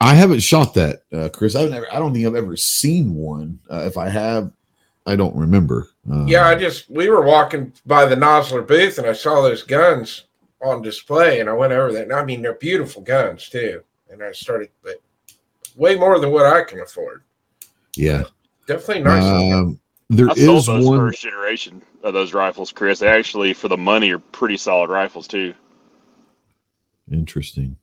[0.00, 1.56] I haven't shot that, uh, Chris.
[1.56, 1.92] I've never.
[1.92, 3.58] I don't think I've ever seen one.
[3.68, 4.52] Uh, if I have,
[5.08, 5.88] I don't remember.
[6.10, 9.62] Uh, Yeah, I just we were walking by the Nosler booth and I saw those
[9.62, 10.24] guns
[10.62, 12.02] on display and I went over there.
[12.02, 13.82] And I mean, they're beautiful guns too.
[14.10, 15.00] And I started, but
[15.76, 17.22] way more than what I can afford.
[17.96, 18.24] yeah.
[18.66, 19.24] Definitely nice.
[19.24, 19.52] looking.
[19.54, 19.80] Um,
[20.10, 21.12] there I sold is those one.
[21.14, 22.98] generation of those rifles, Chris.
[22.98, 25.54] They actually, for the money, are pretty solid rifles too.
[27.10, 27.76] Interesting.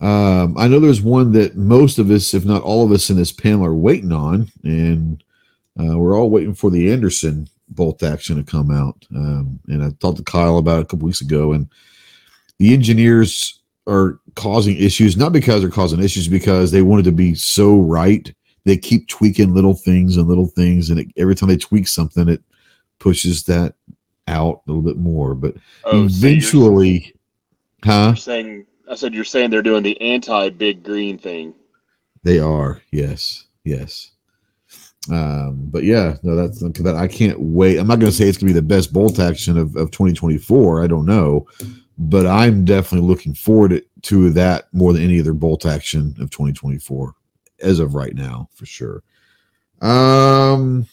[0.00, 3.16] Um, I know there's one that most of us, if not all of us in
[3.16, 5.22] this panel, are waiting on, and
[5.78, 8.96] uh, we're all waiting for the Anderson bolt action to come out.
[9.14, 11.68] Um, and I talked to Kyle about it a couple weeks ago, and
[12.58, 17.34] the engineers are causing issues, not because they're causing issues, because they wanted to be
[17.34, 18.32] so right.
[18.64, 22.28] They keep tweaking little things and little things, and it, every time they tweak something,
[22.28, 22.42] it
[22.98, 23.74] pushes that
[24.28, 25.34] out a little bit more.
[25.34, 27.14] But Oh, so eventually,
[27.84, 28.08] huh?
[28.08, 31.54] you're saying I said you're saying they're doing the anti big green thing.
[32.22, 34.10] They are, yes, yes.
[35.08, 36.96] Um, but yeah, no, that's that.
[36.96, 37.78] I can't wait.
[37.78, 39.90] I'm not going to say it's going to be the best bolt action of, of
[39.90, 40.82] 2024.
[40.82, 41.46] I don't know,
[41.98, 47.14] but I'm definitely looking forward to, that more than any other bolt action of 2024
[47.60, 49.02] as of right now, for sure.
[49.80, 50.86] Um,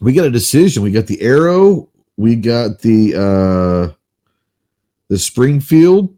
[0.00, 0.82] we got a decision.
[0.82, 1.88] We got the Aero.
[2.16, 3.94] We got the uh
[5.08, 6.16] the Springfield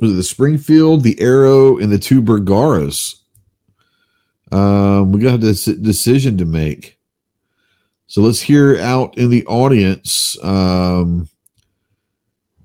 [0.00, 3.16] was it the Springfield, the Aero, and the two Bergaras.
[4.52, 6.98] Um, we got dec- decision to make.
[8.06, 10.36] So let's hear out in the audience.
[10.42, 11.28] Um,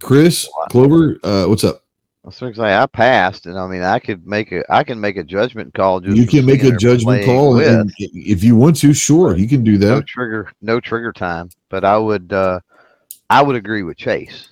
[0.02, 1.84] Chris Clover, uh, what's up?
[2.24, 5.16] I was going I passed, and I mean I could make a I can make
[5.18, 6.00] a judgment call.
[6.00, 9.64] Just you can make a judgment call, and if you want to, sure, you can
[9.64, 10.08] do no that.
[10.08, 12.60] trigger no trigger time but i would uh
[13.30, 14.50] i would agree with chase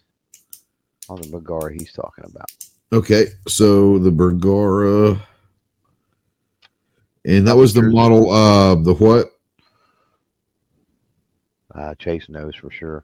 [1.10, 2.52] on the Bergara he's talking about
[2.94, 5.20] Okay, so the Bergara,
[7.26, 8.30] and that was the model.
[8.30, 9.30] Uh, the what?
[11.76, 13.04] uh chase knows for sure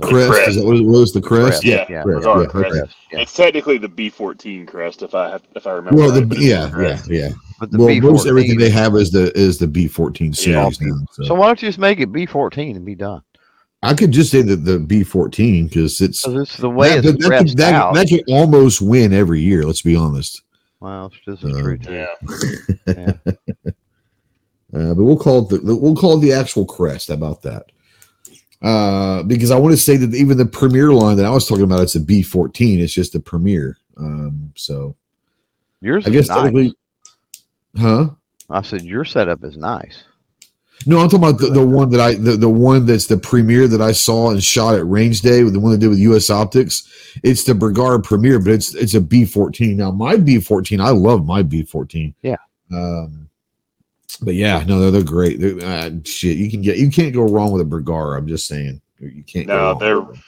[0.00, 0.48] Crest.
[0.48, 1.12] Is that what it was?
[1.12, 1.62] The crest?
[1.62, 2.74] Crest, Yeah, yeah, Crest, yeah, crest.
[2.74, 2.92] okay.
[3.12, 3.20] Yeah.
[3.20, 6.00] It's technically the B14 crest, if I have, if I remember.
[6.00, 7.30] Well, right, the yeah, yeah, yeah.
[7.58, 10.70] but the well, B14 most everything they have is the is the B fourteen Yeah.
[10.70, 10.80] series.
[10.80, 11.22] now, so.
[11.24, 13.22] so why don't you just make it b14 and be done
[13.82, 16.98] I could just say that the B fourteen because it's because it's the way that,
[16.98, 19.64] it's that, that, pressed that, that could almost win every year.
[19.64, 20.42] Let's be honest.
[20.80, 22.06] Well this is Uh, true too
[22.86, 23.12] Yeah.
[24.72, 27.08] Uh, but we'll call it the, the- we'll call it the actual crest.
[27.08, 27.66] How about that?
[28.62, 31.64] Uh, because I want to say that even the premier line that I was talking
[31.64, 32.78] about, it's a B fourteen.
[32.80, 33.78] It's just a premier.
[33.96, 34.94] Um, so
[35.80, 36.36] yours I guess nice.
[36.36, 36.74] technically,
[37.78, 38.10] huh?
[38.50, 40.04] i said your setup is nice
[40.86, 43.68] No, I'm talking about the, the one that I the, the one that's the premiere
[43.68, 46.30] that I saw and shot at range day with the one they did with US
[46.30, 46.88] Optics.
[47.22, 49.76] It's the Bergara Premier, but it's it's a B14.
[49.76, 52.14] Now my B14, I love my B14.
[52.22, 52.36] Yeah.
[52.72, 53.28] Um
[54.22, 55.40] but yeah, no, they're, they're great.
[55.40, 58.18] They're, uh, shit, you can get you can't go wrong with a Bergara.
[58.18, 58.80] I'm just saying.
[58.98, 59.78] You can't go No, wrong.
[59.78, 60.22] they're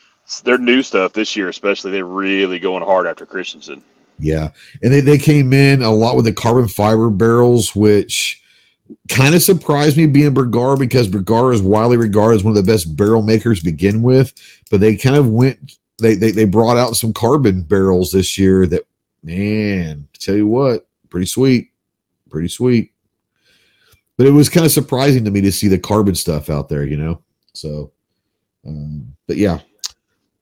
[0.44, 1.90] their new stuff this year, especially.
[1.92, 3.82] They're really going hard after Christensen.
[4.18, 4.50] Yeah.
[4.82, 8.41] And they, they came in a lot with the carbon fiber barrels, which
[9.08, 12.72] kind of surprised me being Bergar because Bergar is widely regarded as one of the
[12.72, 14.32] best barrel makers to begin with.
[14.70, 18.66] But they kind of went, they, they, they brought out some carbon barrels this year
[18.66, 18.86] that,
[19.22, 21.70] man, tell you what, pretty sweet.
[22.30, 22.92] Pretty sweet.
[24.16, 26.84] But it was kind of surprising to me to see the carbon stuff out there,
[26.84, 27.22] you know?
[27.52, 27.92] So,
[28.66, 29.60] um, but yeah,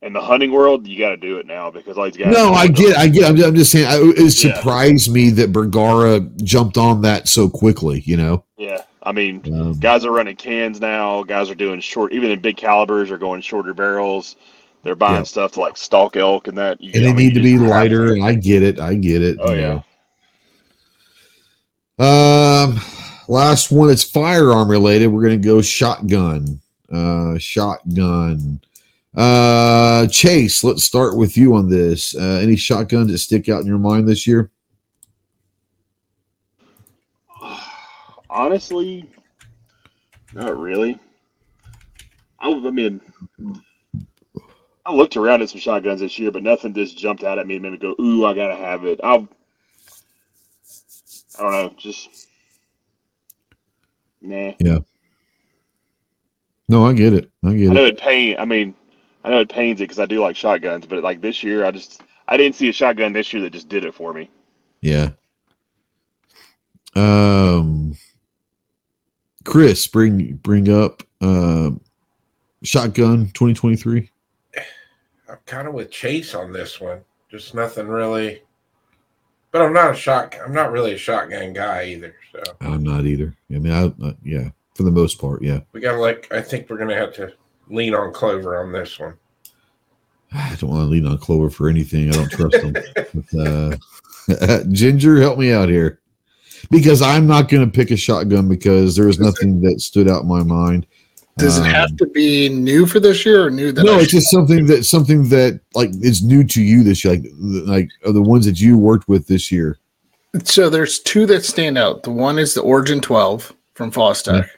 [0.03, 2.33] In the hunting world, you got to do it now because all these guys.
[2.33, 3.25] no, I get, I get.
[3.29, 3.87] I'm just, I'm just saying.
[3.87, 4.55] I, it Yeah.
[4.55, 8.01] surprised me that Bergara jumped on that so quickly.
[8.07, 11.23] You know, Yeah, I mean, um, guys are running cans now.
[11.23, 14.37] Guys are doing short, even in big calibers, are going shorter barrels.
[14.85, 15.23] They're buying Yeah.
[15.25, 16.81] stuff like stalk elk and that.
[16.81, 18.15] You and I they mean, need to be lighter.
[18.15, 18.81] And I get it.
[18.81, 19.37] I get it.
[19.39, 19.83] Oh, yeah.
[21.99, 22.05] know.
[22.07, 22.81] Um,
[23.29, 23.91] last one.
[23.91, 25.09] It's firearm related.
[25.09, 26.59] We're gonna go shotgun.
[26.91, 28.61] Uh, shotgun.
[29.17, 30.63] Uh, Chase.
[30.63, 32.15] Let's start with you on this.
[32.15, 34.51] Uh, any shotguns that stick out in your mind this year?
[38.31, 39.11] Honestly,
[40.33, 40.99] not really.
[42.39, 43.01] I, I mean,
[44.87, 47.55] I looked around at some shotguns this year, but nothing just jumped out at me
[47.55, 49.29] and made me go, "Ooh, I gotta have it." I'll,
[51.39, 52.29] I don't know, just
[54.23, 54.53] nah.
[54.59, 54.79] Yeah.
[56.69, 57.31] No, I get it.
[57.45, 57.95] I get I know it.
[57.95, 58.37] it pain.
[58.39, 58.75] I mean,
[59.25, 61.71] I know it pains it because I do like shotguns, but like this year, I
[61.71, 64.31] just I didn't see a shotgun this year that just did it for me.
[64.81, 65.11] Yeah.
[66.95, 67.97] Um,
[69.45, 71.71] Chris, bring bring up uh,
[72.63, 74.11] shotgun 2023.
[75.29, 77.01] I'm kind of with Chase on this one.
[77.31, 78.43] Just nothing really.
[79.53, 80.35] But I'm not a shot.
[80.45, 82.15] I'm not really a shotgun guy either.
[82.33, 83.35] So I'm not either.
[83.51, 85.61] I mean, I, I yeah, for the most part, yeah.
[85.73, 86.33] we got to like.
[86.33, 87.33] I think we're gonna have to
[87.71, 89.15] lean on Clover on this one.
[90.33, 92.09] I don't want to lean on Clover for anything.
[92.09, 92.73] I don't trust him.
[92.73, 93.79] but,
[94.39, 96.01] uh, Ginger, help me out here,
[96.71, 100.23] because I'm not going to pick a shotgun because there was nothing that stood out
[100.23, 100.87] in my mind.
[101.37, 104.01] Does it Um, have to be new for this year or new that no, I
[104.03, 107.89] it's just something that something that like is new to you this year, like like
[108.05, 109.79] of the ones that you worked with this year.
[110.45, 112.03] So there's two that stand out.
[112.03, 114.49] The one is the Origin 12 from Fostech,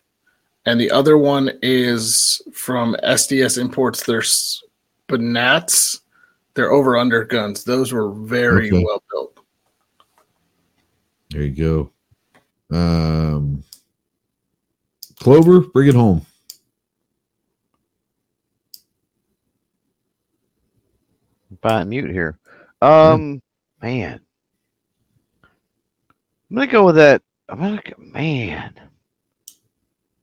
[0.67, 4.05] and the other one is from SDS Imports.
[4.05, 4.63] There's
[5.09, 6.01] Banats.
[6.55, 7.65] They're over under guns.
[7.65, 8.85] Those were very Okay.
[8.85, 9.39] well built.
[11.31, 11.91] There you
[12.71, 12.77] go.
[12.77, 13.65] Um,
[15.19, 16.25] Clover, bring it home.
[21.61, 22.39] Find mute here.
[22.81, 23.41] Um,
[23.81, 24.21] man,
[26.51, 27.23] I'm gonna go with that.
[27.49, 28.75] I'm gonna go, man.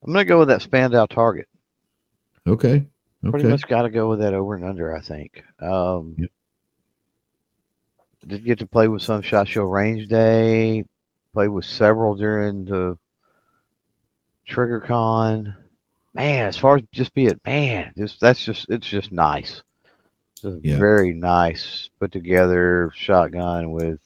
[0.02, 1.48] I'm gonna go with that Spandau target.
[2.46, 2.86] Okay.
[3.22, 3.48] Pretty Okay.
[3.48, 4.96] much got to go with that over and under.
[4.96, 5.42] I think.
[5.60, 6.30] Um, Yep.
[8.26, 10.84] did get to play with some shot show range day.
[11.34, 12.98] Played with several during the
[14.46, 15.54] Trigger Con.
[16.14, 19.62] Man, as far as just be it, man, just that's just it's just nice.
[20.36, 20.78] It's a Yeah.
[20.78, 24.00] very nice put together shotgun with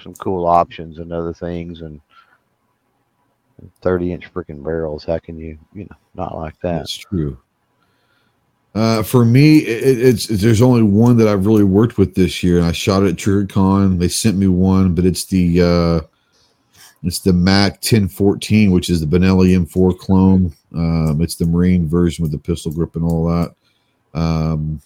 [0.00, 2.00] some cool options and other things and
[3.82, 5.04] 30 inch freaking barrels.
[5.04, 6.78] How can you, you know, not like that?
[6.78, 7.38] That's true.
[8.74, 12.62] Uh, for me, it, it's there's only one that I've really worked with this year,
[12.62, 13.98] I shot it at TriggerCon.
[13.98, 16.00] They sent me one, but it's the uh,
[17.02, 20.52] it's the Mac 1014, which is the Benelli M4 clone.
[20.74, 23.54] Um, it's the Marine version with the pistol grip and all that.
[24.18, 24.80] Um,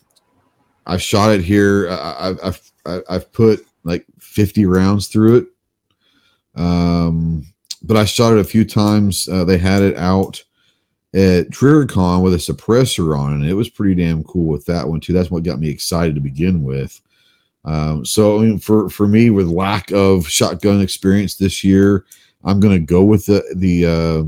[0.86, 1.89] I shot it here.
[1.90, 5.47] I, I- I've put like 50 rounds through it.
[6.61, 7.47] Um,
[7.84, 9.28] but I shot it a few times.
[9.28, 10.42] Uh, they had it out
[11.14, 13.34] at TriggerCon with a suppressor on.
[13.34, 15.12] And it was pretty damn cool with that one too.
[15.12, 17.00] That's what got me excited to begin with.
[17.64, 22.06] Um, so I mean, for for me, with lack of shotgun experience this year,
[22.44, 24.24] I'm going to go with the the uh,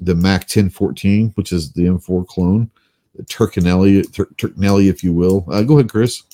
[0.00, 2.68] the Mac 1014, which is the M4 clone,
[3.14, 5.44] the Turkinelli, Tur- Turkinelli, if you will.
[5.48, 6.24] Uh, go ahead, Chris.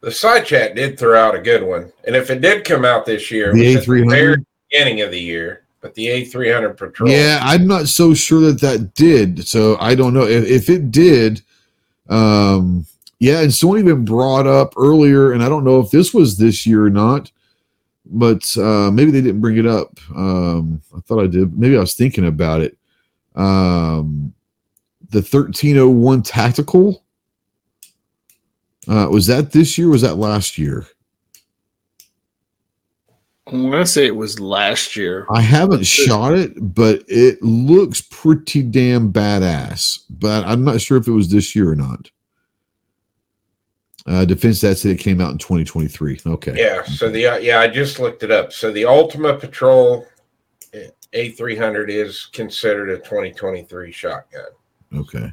[0.00, 3.04] The side chat did throw out a good one, and if it did come out
[3.04, 4.44] this year, The was at the very A300.
[4.70, 5.63] beginning of the year.
[5.84, 9.46] But the A300 Patrol, Yeah, I'm not so sure that that did.
[9.46, 11.42] So I don't know if, if it did.
[12.08, 12.86] Um,
[13.18, 16.64] yeah, and someone even brought up earlier, and I don't know if this was this
[16.64, 17.30] year or not,
[18.06, 20.00] but uh, maybe they didn't bring it up.
[20.16, 21.58] Um, I thought I did.
[21.58, 22.78] Maybe I was thinking about it.
[23.34, 24.32] Um,
[25.10, 27.04] the 1301 tactical
[28.88, 29.90] uh, was that this year?
[29.90, 30.86] Was that last year?
[33.54, 35.26] I'm gonna say it was last year.
[35.30, 40.00] I haven't shot it, but it looks pretty damn badass.
[40.10, 42.10] But I'm not sure if it was this year or not.
[44.06, 46.20] Uh, Defense that said it came out in 2023.
[46.26, 46.54] Okay.
[46.56, 46.82] yeah.
[46.82, 48.52] So the uh, yeah, I just looked it up.
[48.52, 50.04] So the Ultima Patrol
[50.72, 54.44] eh, A300 is considered a 2023 shotgun.
[54.96, 55.32] Okay.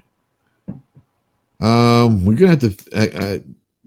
[1.60, 2.78] Um, we're gonna have to.
[2.94, 3.40] Uh, uh,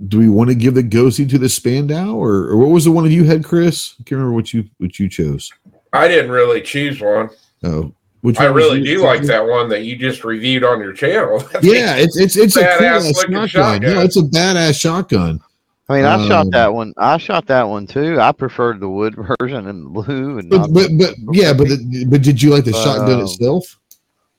[0.09, 2.91] do we want to give the ghosty to the Spandau, or, or what was the
[2.93, 3.95] one that you had, Chris?
[4.01, 5.51] I can't remember what you what you chose.
[5.93, 7.31] I didn't really choose one.
[7.63, 7.93] Oh,
[8.23, 10.93] which I one was really do like that one that you just reviewed on your
[10.93, 11.39] channel.
[11.63, 13.83] Yeah, it's it's it's a cool Badass ass looking shotgun.
[13.83, 14.05] No, shotgun.
[14.07, 15.41] it's a badass shotgun.
[15.89, 16.95] I mean, I shot Um, that one.
[16.97, 18.19] I shot that one too.
[18.19, 22.23] I preferred the wood version and blue, and But but, but yeah, but the, but
[22.23, 23.79] did you like the shotgun Um, itself?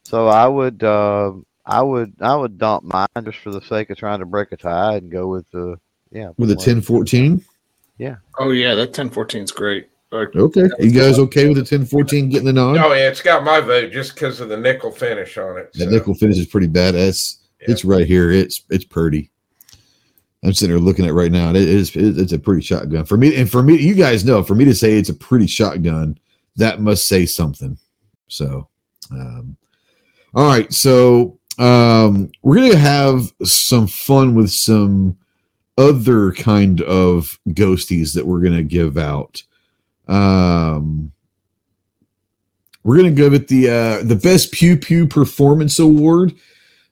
[0.03, 1.31] so I would, uh,
[1.67, 4.57] I would, I would dump mine just for the sake of trying to break a
[4.57, 5.77] tie and go with the
[6.11, 7.43] yeah With the one- 1014?
[8.37, 9.87] Oh yeah, that 1014 is great.
[10.11, 10.67] Uh, Okay.
[10.79, 12.77] You guys okay with the 1014 getting the nod?
[12.77, 15.73] Oh yeah, it's got my vote just because of the nickel finish on it.
[15.73, 17.37] That nickel finish is pretty badass.
[17.61, 17.71] yeah.
[17.71, 18.31] It's right here.
[18.31, 19.31] It's it's pretty.
[20.43, 21.47] I'm sitting there looking at it right now.
[21.49, 23.35] and It is it's a pretty shotgun for me.
[23.35, 26.17] And for me, you guys know, for me to say it's a pretty shotgun,
[26.57, 27.77] that must say something.
[28.27, 28.67] So,
[29.11, 29.57] um,
[30.35, 30.71] all right.
[30.71, 35.17] So um, we're gonna have some fun with some
[35.77, 39.43] other kind of ghosties that we're gonna give out.
[40.07, 41.11] Um,
[42.83, 46.33] we're gonna give it the uh, the best pew pew performance award.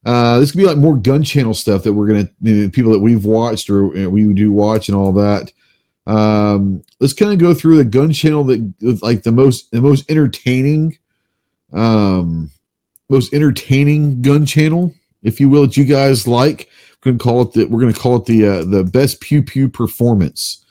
[0.06, 2.92] Uh, this could be like more gun channel stuff that we're gonna you know, people
[2.92, 5.52] that we've watched or we do watch and all that.
[6.06, 10.10] Um, let's kind of go through the gun channel that like the most the most
[10.12, 10.98] entertaining,
[11.72, 12.52] um,
[13.10, 16.70] most entertaining gun channel, if you will, that you guys like.
[17.04, 19.68] We're gonna call it the we're gonna call it the uh, the best pew pew
[19.70, 20.64] performance.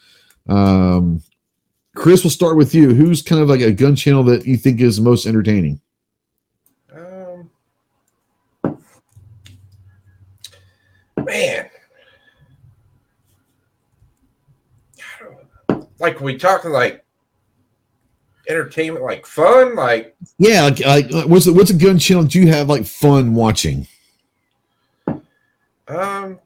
[0.48, 1.22] Um,
[1.94, 2.94] Chris, we'll start with you.
[2.94, 5.80] Who's kind of like a gun channel that you think is most entertaining?
[6.90, 7.50] Um,
[11.18, 11.68] man,
[15.98, 17.01] like we talking like
[18.52, 22.48] entertainment, like fun, like Yeah, like, like what's the, what's a gun channel do you
[22.48, 23.86] have like fun watching?
[25.88, 26.38] um,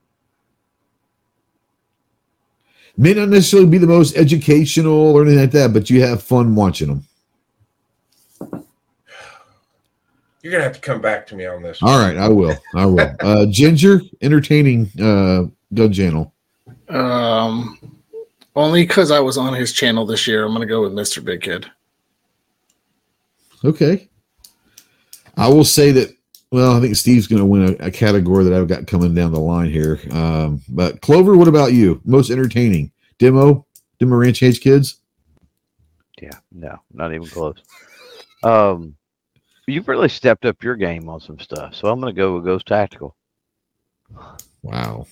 [2.97, 6.55] May not necessarily be the most educational or anything like that, but you have fun
[6.55, 7.05] watching them.
[10.43, 11.83] you're gonna have to come back to me on this.
[11.83, 12.57] All right, I will.
[12.74, 13.15] I will.
[13.20, 16.33] Uh, Ginger, entertaining uh, gun channel.
[16.89, 17.77] Um,
[18.55, 21.23] only because I was on his channel this year, I'm gonna go with Mr.
[21.23, 21.69] Big Kid.
[23.65, 24.09] Okay.
[25.37, 26.15] I will say that.
[26.53, 29.33] Well, I think Steve's going to win a, a category that I've got coming down
[29.33, 30.01] the line here.
[30.12, 32.01] Um, but Clover, what about you?
[32.05, 33.66] Most entertaining demo,
[33.99, 35.01] demo Ranch Age Kids.
[36.23, 37.57] Yeah, no, not even close.
[38.45, 38.97] Um,
[39.66, 42.45] you've really stepped up your game on some stuff, so I'm going to go with
[42.45, 43.16] Ghost Tactical.
[44.62, 45.07] Wow.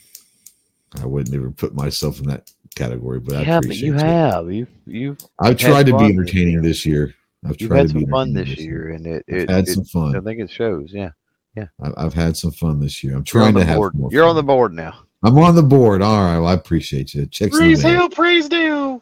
[1.02, 4.00] I wouldn't never put myself in that category, but I yeah, but you it.
[4.00, 6.62] have you you I've tried to be fun this entertaining year.
[6.62, 7.14] this year.
[7.44, 9.72] I've you've tried had to be some fun this year, and it it, had it
[9.72, 10.16] some fun.
[10.16, 10.92] I think it shows.
[10.92, 11.10] Yeah,
[11.56, 13.14] I- I've had some fun this year.
[13.14, 13.94] I'm trying to have board.
[13.94, 14.10] more.
[14.12, 14.30] You're fun.
[14.30, 15.00] on the board now.
[15.22, 16.02] I'm on the board.
[16.02, 16.38] All right.
[16.38, 17.26] Well, I appreciate you.
[17.26, 18.08] Checks in the mail.
[18.10, 19.00] praise due.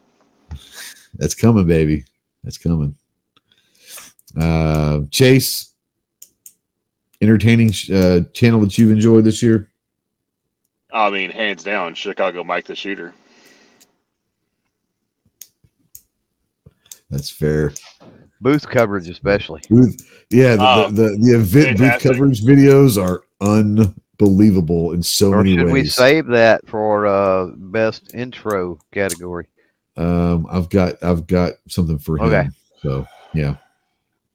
[1.15, 2.05] That's coming, baby.
[2.43, 2.95] That's coming.
[4.39, 5.73] Uh, Chase,
[7.21, 9.69] entertaining uh, channel that you've enjoyed this year.
[10.91, 13.13] I mean, hands down, Chicago Mike the Shooter.
[17.09, 17.73] That's fair.
[18.43, 19.61] Booth coverage, especially.
[19.69, 19.95] Booth,
[20.29, 25.37] yeah, the, Oh, the, the, the event booth coverage videos are unbelievable in so Or
[25.37, 25.95] many should we ways.
[25.95, 29.47] save that for uh best intro category?
[29.95, 32.25] um, I've got I've got something for him.
[32.25, 32.49] Okay.
[32.81, 33.55] So yeah,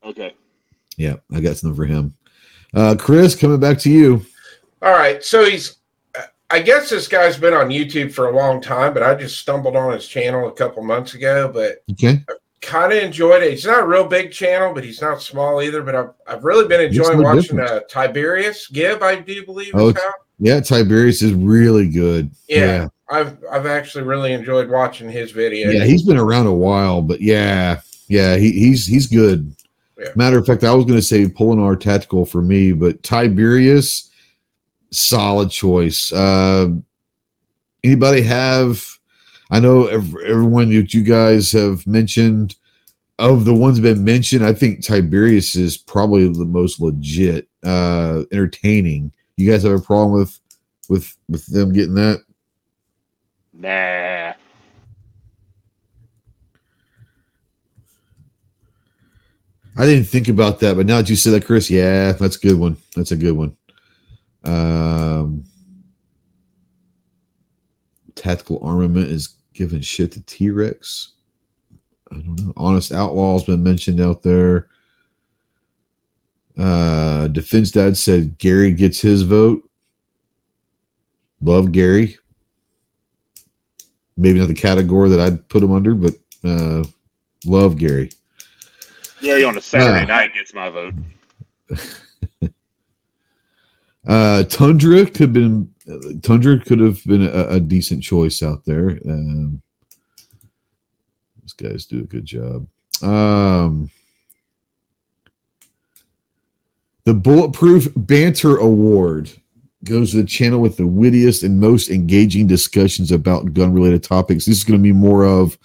[0.04, 0.34] Okay.
[0.96, 2.14] yeah, I got something for him.
[2.74, 4.24] Uh, Chris, coming back to you.
[4.82, 5.76] All right, so he's.
[6.50, 9.76] I guess this guy's been on YouTube for a long time, but I just stumbled
[9.76, 11.50] on his channel a couple months ago.
[11.52, 12.24] But Okay.
[12.60, 13.52] Kind of enjoyed it.
[13.52, 15.82] He's not a real big channel, but he's not small either.
[15.82, 19.02] But I've, I've really been enjoying watching uh, Tiberius Gibb.
[19.02, 19.94] I do believe Oh.
[20.40, 22.30] Yeah, Tiberius is really good.
[22.48, 25.74] Yeah, I've I've actually really enjoyed watching his videos.
[25.74, 29.54] Yeah, he's been around a while, but yeah, yeah, he, he's he's good.
[29.98, 30.10] Yeah.
[30.14, 34.10] Matter of fact, I was going to say Polenar tactical for me, but Tiberius,
[34.92, 36.12] solid choice.
[36.12, 36.68] Uh,
[37.82, 38.97] anybody have?
[39.50, 42.56] I know everyone that you guys have mentioned
[43.18, 44.44] of the ones that have been mentioned.
[44.44, 49.12] I think Tiberius is probably the most legit, uh, entertaining.
[49.36, 50.38] You guys have a problem with
[50.88, 52.20] with with them getting that?
[53.52, 54.34] Nah.
[59.76, 62.40] I didn't think about that, but now that you said that, Chris, yeah, that's a
[62.40, 62.76] good one.
[62.96, 63.56] That's a good one.
[64.42, 65.44] Um,
[68.16, 71.14] tactical armament is giving shit to T Rex.
[72.12, 72.52] I don't know.
[72.56, 74.68] Honest Outlaw's been mentioned out there.
[76.56, 79.68] Uh, Defense Dad said Gary gets his vote.
[81.42, 82.16] Love Gary.
[84.16, 86.14] Maybe not the category that I'd put him under, but
[86.44, 86.84] uh,
[87.44, 88.10] love Gary.
[89.20, 90.06] Gary on a Saturday Ah.
[90.16, 90.94] night gets my vote.
[94.08, 95.70] Uh, Tundra could have been
[96.22, 98.98] Tundra could have been a, a decent choice out there.
[99.06, 99.60] Um,
[101.42, 102.66] these guys do a good job.
[103.02, 103.90] Um,
[107.04, 109.30] the Bulletproof Banter Award
[109.84, 114.46] goes to the channel with the wittiest and most engaging discussions about gun related topics.
[114.46, 115.58] This is going to be more of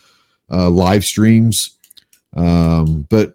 [0.52, 1.78] uh, live streams,
[2.36, 3.34] um, but I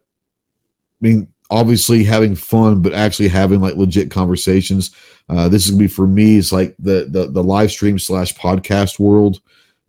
[1.00, 4.90] mean, obviously having fun, but actually having like legit conversations.
[5.28, 6.38] Uh, this is gonna be for me.
[6.38, 9.40] It's like the the the live stream slash podcast world.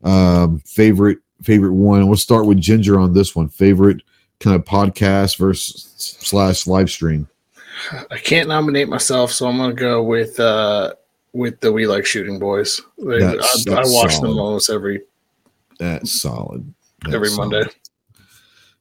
[0.03, 2.07] Um, favorite favorite one.
[2.07, 3.49] We'll start with Ginger on this one.
[3.49, 4.01] Favorite
[4.39, 7.27] kind of podcast versus slash live stream?
[8.11, 10.93] I can't nominate myself, so I'm gonna go with uh
[11.31, 12.81] with the We Like Shooting Boys.
[12.97, 14.29] They, I, That's- I watch solid.
[14.29, 15.03] them almost every
[15.77, 16.73] That's solid.
[17.03, 17.51] That's every solid.
[17.51, 17.69] Monday.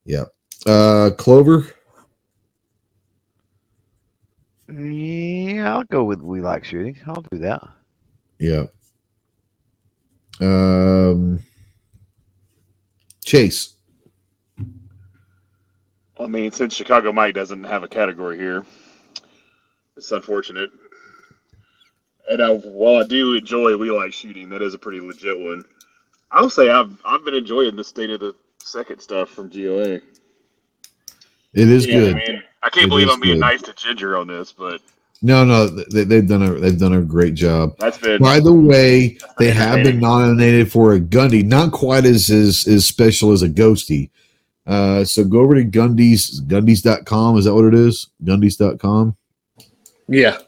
[0.07, 0.29] Yep.
[0.67, 1.73] Uh, Clover.
[4.69, 6.99] Yeah, I'll go with we like shooting.
[7.07, 7.63] I'll do that.
[8.39, 8.67] Yeah.
[10.41, 11.43] Um,
[13.25, 13.75] Chase.
[16.21, 18.65] I mean, since Chicago Mike doesn't have a category here,
[19.97, 20.71] it's unfortunate.
[22.29, 25.65] And I, while I do enjoy We Like Shooting, that is a pretty legit one.
[26.31, 30.01] I'll say I've I've been enjoying the state of the second stuff from GOA.
[31.55, 32.17] It is Yeah, good.
[32.17, 33.41] I, mean, I can't It believe I'm being good.
[33.41, 34.81] nice to Ginger on this, but
[35.23, 37.77] No, no, they, they've done a they've done a great job.
[37.79, 42.31] that's been By the way, they have been nominated for a Gundy, not quite as
[42.31, 44.11] as, as special as a Ghosty.
[44.67, 47.39] Uh, so go over to Gundy's Gundy's.com.
[47.39, 48.09] Is that what it is?
[48.25, 49.17] Gundy's.com.
[50.09, 50.39] Yeah.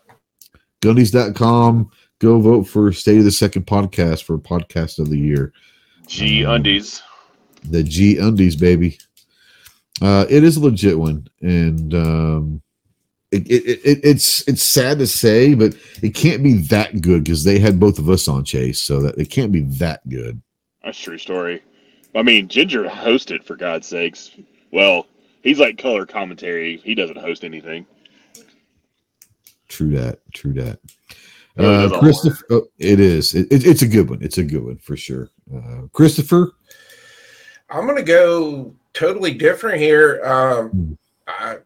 [0.82, 1.90] Gundy's.com.
[2.18, 5.52] Go vote for State of the Second podcast for podcast of the year.
[6.06, 7.02] G Undies.
[7.64, 8.98] The G Undies, baby.
[10.00, 12.62] Uh, it is a legit one, and um,
[13.32, 17.44] it, it, it it's it's sad to say, but it can't be that good because
[17.44, 20.40] they had both of us on Chase, so that it can't be that good.
[20.82, 21.62] That's a true story.
[22.14, 24.30] I mean, Ginger hosted for God's sakes.
[24.72, 25.06] Well,
[25.42, 26.78] he's like color commentary.
[26.78, 27.86] He doesn't host anything.
[29.68, 30.18] True that.
[30.32, 30.78] True that.
[31.58, 33.34] Uh, Christopher, oh, it is.
[33.34, 34.22] It, it- it's a good one.
[34.22, 35.28] It's a good one for sure.
[35.54, 36.52] Uh, Christopher,
[37.68, 40.20] I'm gonna go totally different here.
[40.24, 40.30] Hmm.
[40.30, 41.56] Um, I,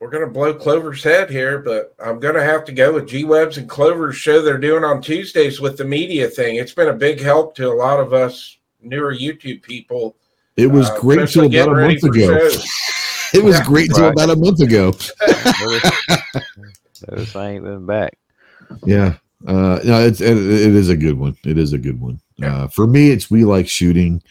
[0.00, 3.58] we're gonna blow Clover's head here, but I'm gonna have to go with G Webs
[3.58, 6.56] and Clover's show they're doing on Tuesdays with the media thing.
[6.56, 10.16] It's been a big help to a lot of us newer YouTube people.
[10.56, 12.52] it was uh, great till about a month ago.
[13.34, 13.64] It was Yeah.
[13.64, 14.12] great till Right.
[14.12, 14.92] about a month ago.
[15.62, 15.90] Notice,
[17.08, 18.18] notice I ain't been back.
[18.84, 19.14] Yeah.
[19.46, 21.34] Uh, no, it's it, it is a good one.
[21.44, 22.20] It is a good one.
[22.36, 22.64] Yeah.
[22.64, 24.22] Uh, for me, it's we like shooting.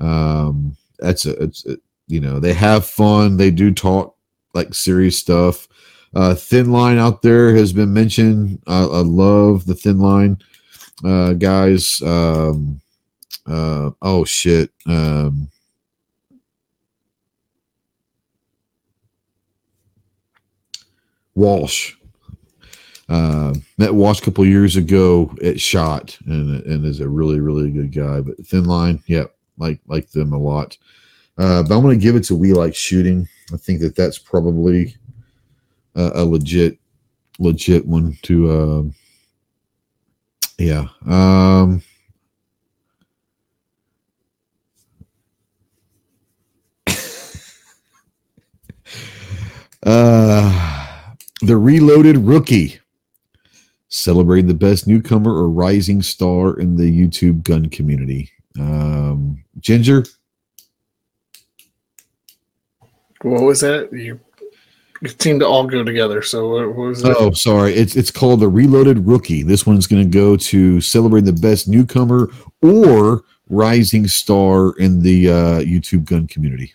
[0.00, 1.76] Um, that's a, it's a,
[2.06, 3.36] you know they have fun.
[3.36, 4.16] They do talk
[4.54, 5.68] like serious stuff.
[6.14, 8.62] Uh, thin line out there has been mentioned.
[8.66, 10.38] I, I love the thin line
[11.04, 12.00] uh, guys.
[12.02, 12.80] Um,
[13.46, 14.70] uh, oh shit.
[14.86, 15.48] Um,
[21.34, 21.94] Walsh.
[23.08, 27.70] Uh, met Walsh a couple years ago at Shot, and and is a really really
[27.70, 28.20] good guy.
[28.20, 30.76] But Thin Line, yep, like like them a lot.
[31.38, 33.28] Uh, but I'm going to give it to We Like Shooting.
[33.52, 34.96] I think that that's probably
[35.94, 36.78] a, a legit
[37.38, 38.50] legit one to.
[38.50, 38.82] Uh,
[40.58, 40.86] yeah.
[41.06, 41.82] Um,
[49.84, 50.88] uh,
[51.40, 52.78] the Reloaded Rookie
[53.88, 58.30] celebrating the best newcomer or rising star in the YouTube gun community.
[58.58, 59.01] Um,
[59.62, 60.04] Ginger,
[63.22, 63.92] What was that?
[63.92, 64.20] You
[65.02, 66.22] it seemed to all go together.
[66.22, 67.16] So what, was that?
[67.18, 69.42] oh sorry, it's it's called the Reloaded Rookie.
[69.42, 72.28] This one's going to go to celebrating the best newcomer
[72.62, 76.74] or rising star in the uh, YouTube gun community.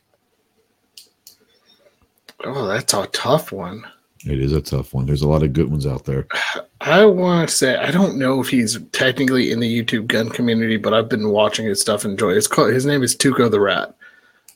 [2.44, 3.86] Oh, that's a tough one.
[4.30, 5.06] It is a tough one.
[5.06, 6.28] There's a lot of good ones out there.
[6.82, 10.78] I want to say I don't know if he's technically in the YouTube gun community,
[10.78, 12.32] but I've been watching his stuff and enjoy.
[12.32, 12.38] it.
[12.38, 13.96] It's called his name is Tuco the Rat.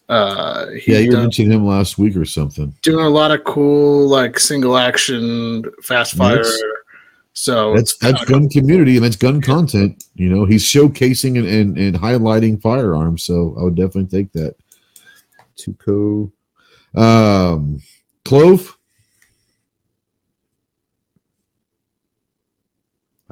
[0.09, 2.73] Uh, Yeah, you done- mentioned him last week or something.
[2.83, 6.35] doing a lot of cool like single action fast fire.
[6.37, 6.61] That's-
[7.33, 10.03] so That's that's gun community and that's gun content.
[10.15, 13.23] You know, he's showcasing and, and, and highlighting firearms.
[13.23, 14.55] So I would definitely take that.
[15.57, 16.29] Tuco.
[16.93, 17.81] Um
[18.25, 18.77] Clove.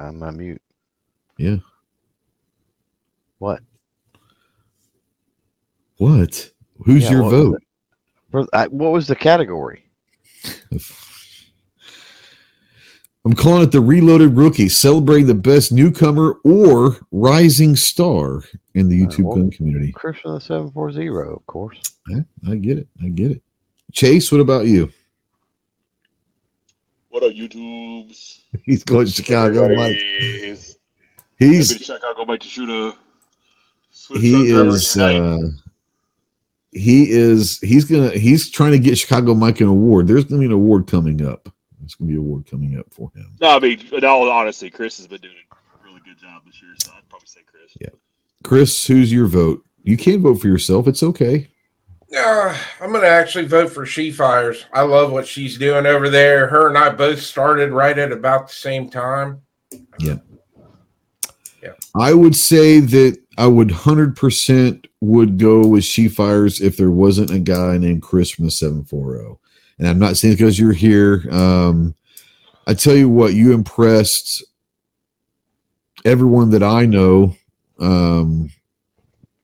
[0.00, 0.62] I'm on mute.
[1.38, 1.56] Yeah.
[3.38, 3.60] What?
[5.98, 6.50] What?
[6.84, 7.62] Who's Yeah, your what vote?
[8.30, 9.84] For- I- What was the category?
[13.26, 18.42] I'm calling it the Reloaded Rookie, celebrating the best newcomer or rising star
[18.74, 19.92] in the Uh, YouTube well- gun community.
[19.92, 21.76] Christian the 740, of course.
[22.08, 22.88] Yeah, I get it.
[23.02, 23.42] I get it.
[23.92, 24.90] Chase, what about you?
[27.10, 28.40] What up, YouTubes?
[28.64, 29.68] He's going to Chicago.
[29.74, 29.96] Mike.
[29.96, 30.76] He's
[31.40, 32.96] Maybe Chicago Mike to shoot a.
[33.90, 35.48] switch he is uh
[36.72, 40.46] he is he's gonna he's trying to get chicago mike an award there's gonna be
[40.46, 41.48] an award coming up
[41.80, 44.70] there's gonna be an award coming up for him No, I mean, in all honesty,
[44.70, 47.72] Chris has been doing a really good job this year, so I'd probably say Chris.
[47.80, 47.88] Yeah.
[48.44, 51.48] chris who's your vote you can't vote for yourself it's okay
[52.16, 54.66] Uh, I'm going to actually vote for She Fires.
[54.72, 56.46] I love what she's doing over there.
[56.48, 59.40] Her and I both started right at about the same time.
[59.98, 60.16] Yeah.
[61.62, 61.74] Yeah.
[61.94, 67.30] I would say that I would 100% would go with She Fires if there wasn't
[67.30, 69.38] a guy named Chris from the 740.
[69.78, 71.26] And I'm not saying because you're here.
[71.30, 71.94] Um,
[72.66, 74.44] I tell you what, you impressed
[76.04, 77.34] everyone that I know
[77.78, 78.50] um,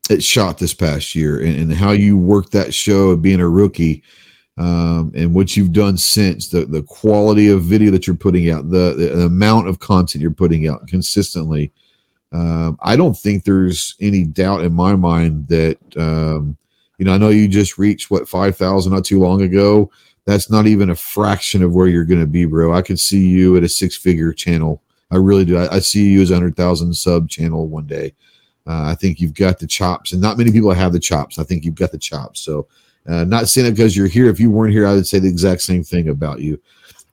[0.08, 3.48] that shot this past year and, and how you worked that show of being a
[3.48, 4.02] rookie
[4.58, 8.70] um, and what you've done since the, the quality of video that you're putting out,
[8.70, 11.72] the, the amount of content you're putting out consistently.
[12.32, 16.56] Um, I don't think there's any doubt in my mind that um,
[16.98, 17.14] you know.
[17.14, 19.90] I know you just reached what five thousand not too long ago.
[20.24, 22.74] That's not even a fraction of where you're going to be, bro.
[22.74, 24.82] I could see you at a six-figure channel.
[25.12, 25.56] I really do.
[25.56, 28.12] I, I see you as a hundred thousand sub channel one day.
[28.66, 31.38] Uh, I think you've got the chops, and not many people have the chops.
[31.38, 32.40] I think you've got the chops.
[32.40, 32.66] So,
[33.08, 34.28] uh, not saying it because you're here.
[34.28, 36.60] If you weren't here, I would say the exact same thing about you.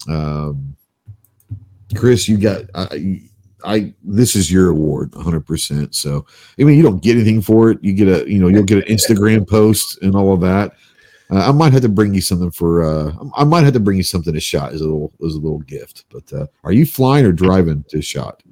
[0.09, 0.75] Um,
[1.95, 2.63] Chris, you got.
[2.73, 3.21] I,
[3.65, 6.25] I this is your award 100% so
[6.59, 8.85] i mean you don't get anything for it you get a you know you'll get
[8.85, 10.73] an instagram post and all of that
[11.31, 13.97] uh, i might have to bring you something for uh i might have to bring
[13.97, 16.85] you something to shot as a little as a little gift but uh are you
[16.85, 18.43] flying or driving to shot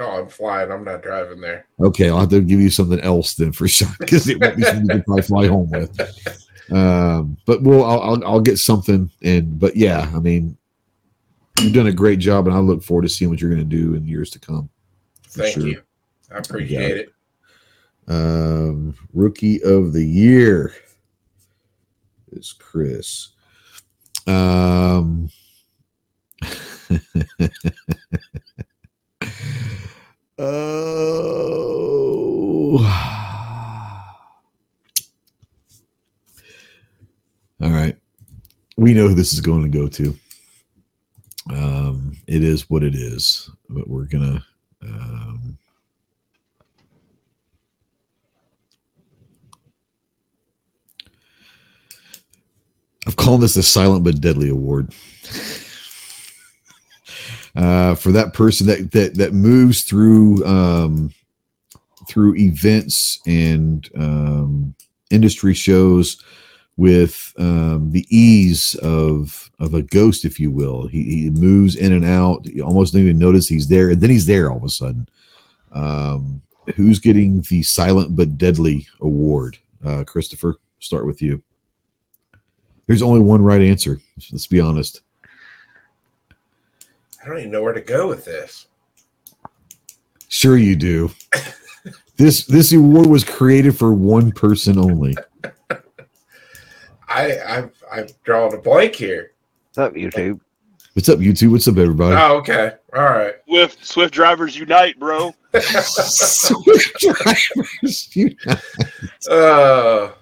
[0.00, 0.72] Oh, I'm flying.
[0.72, 1.66] I'm not driving there.
[1.80, 4.62] okay i'll have to give you something else then for sure because it won't be
[4.62, 6.00] something you can probably fly home with
[6.72, 10.56] um but we'll I'll, I'll i'll get something and but yeah i mean
[11.60, 13.76] you've done a great job and i look forward to seeing what you're going to
[13.76, 14.70] do in years to come
[15.32, 15.66] Thank sure.
[15.66, 15.82] you.
[16.32, 17.12] I appreciate it.
[18.08, 20.74] Um, rookie of the year
[22.32, 23.28] is Chris.
[24.26, 25.30] Um,
[30.40, 31.60] oh,
[37.60, 37.96] all right.
[38.76, 40.16] We know who this is going to go to.
[41.52, 44.44] Um, it is what it is, but we're gonna.
[44.82, 45.58] Um,
[53.06, 54.94] I've called this the silent but deadly award.
[57.56, 61.12] uh, for that person that that that moves through um,
[62.08, 64.74] through events and um,
[65.10, 66.22] industry shows
[66.76, 70.86] with um, the ease of of a ghost, if you will.
[70.86, 72.46] He, he moves in and out.
[72.46, 75.08] You almost don't even notice he's there, and then he's there all of a sudden.
[75.72, 76.42] Um,
[76.76, 79.58] who's getting the silent but deadly award?
[79.84, 81.42] Uh, Christopher, start with you.
[82.86, 84.00] There's only one right answer.
[84.32, 85.02] Let's be honest.
[87.22, 88.66] I don't even know where to go with this.
[90.28, 91.10] Sure, you do.
[92.16, 95.16] this this award was created for one person only.
[97.08, 99.32] I I've I've drawn a blank here.
[99.68, 100.40] What's up, YouTube?
[100.94, 101.52] What's up, YouTube?
[101.52, 102.16] What's up, everybody?
[102.16, 102.72] Oh, okay.
[102.94, 103.34] All right.
[103.48, 105.34] Swift Swift drivers unite, bro.
[105.60, 108.60] Swift drivers unite.
[109.28, 110.12] uh,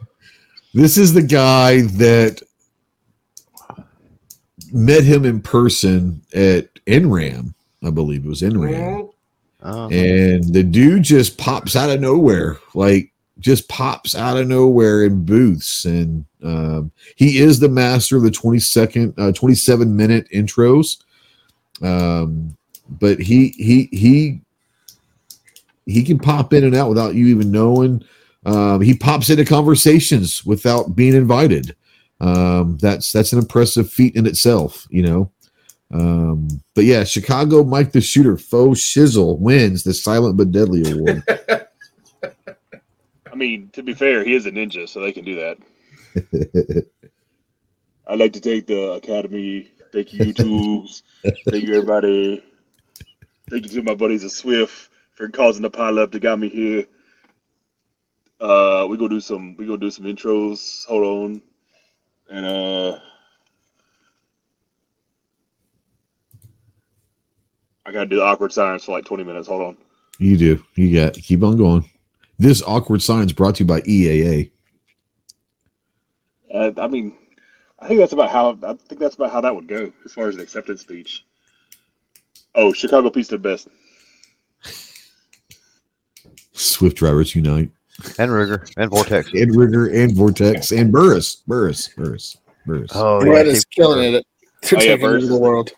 [0.75, 2.43] This is the guy that
[4.73, 7.55] met him in person at NRAAM,
[7.85, 8.75] I believe it was NRAAM.
[8.75, 9.09] mhm.
[9.61, 15.03] Uh, and the dude just pops out of nowhere like just pops out of nowhere
[15.03, 20.29] in booths and um, he is the master of the 20 second uh, 27 minute
[20.33, 20.99] intros
[21.83, 22.57] um,
[22.89, 24.41] but he he he
[25.87, 28.01] he can pop in and out without you even knowing
[28.47, 31.75] um, he pops into conversations without being invited
[32.21, 35.31] um, that's that's an impressive feat in itself you know
[35.91, 41.23] um, but yeah, Chicago Mike the Shooter Faux Shizzle wins the Silent but Deadly Award.
[43.33, 46.87] I mean, to be fair, he is a ninja, so they can do that.
[48.07, 49.71] I'd like to take the Academy.
[49.93, 51.03] Thank you, YouTubes.
[51.23, 52.43] Thank you, everybody.
[53.51, 56.49] Thank you to my buddies at Swift for causing the pile up that got me
[56.49, 56.85] here.
[58.41, 59.57] Uh, we go do some.
[59.57, 60.85] We go do some intros.
[60.87, 61.43] Hold on,
[62.31, 62.99] and uh,
[67.87, 69.49] I gotta do the awkward silence for like twenty minutes.
[69.49, 69.77] Hold on.
[70.19, 70.65] you do.
[70.75, 71.89] You got keep on going.
[72.39, 74.51] This awkward science brought to you by EAA.
[76.53, 77.17] Uh, I mean,
[77.79, 80.29] I think that's about how I think that's about how that would go as far
[80.29, 81.25] as an acceptance speech.
[82.55, 83.69] Oh, Chicago Peace the best.
[86.53, 87.71] Swift Drivers Unite.
[88.19, 89.33] And Rigger and Vortex.
[89.33, 91.37] And Rigger and Vortex and Burris.
[91.47, 91.89] Burris.
[91.97, 92.37] Burris.
[92.67, 92.91] Burris.
[92.95, 94.27] Oh, Brett yeah, is killing it.
[94.63, 95.71] To Oh, yeah, take over the world.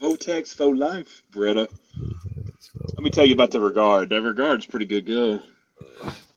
[0.00, 1.68] Vortex for life, Bretta.
[2.94, 4.10] Let me tell you about the regard.
[4.10, 5.06] That regard's pretty good.
[5.06, 5.40] Go.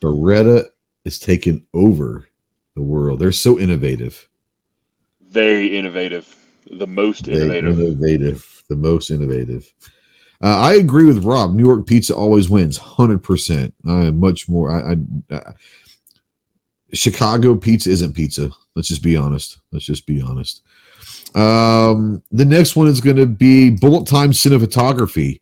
[0.02, 0.66] Beretta
[1.06, 2.28] is taking over
[2.76, 3.20] the world.
[3.20, 4.28] They're so innovative.
[5.30, 6.36] Very innovative.
[6.72, 7.80] The most They- innovative.
[7.80, 8.64] innovative.
[8.70, 9.72] The most innovative.
[10.44, 11.54] Uh, I agree with Rob.
[11.54, 13.74] New York pizza always wins, hundred percent.
[13.88, 14.72] I am much more.
[14.72, 15.54] I, I, I
[16.94, 18.50] Chicago pizza isn't pizza.
[18.76, 19.60] Let's just be honest.
[19.72, 20.62] Let's just be honest.
[21.36, 25.40] Um, the next one is going to be Bullet Time Cinematography,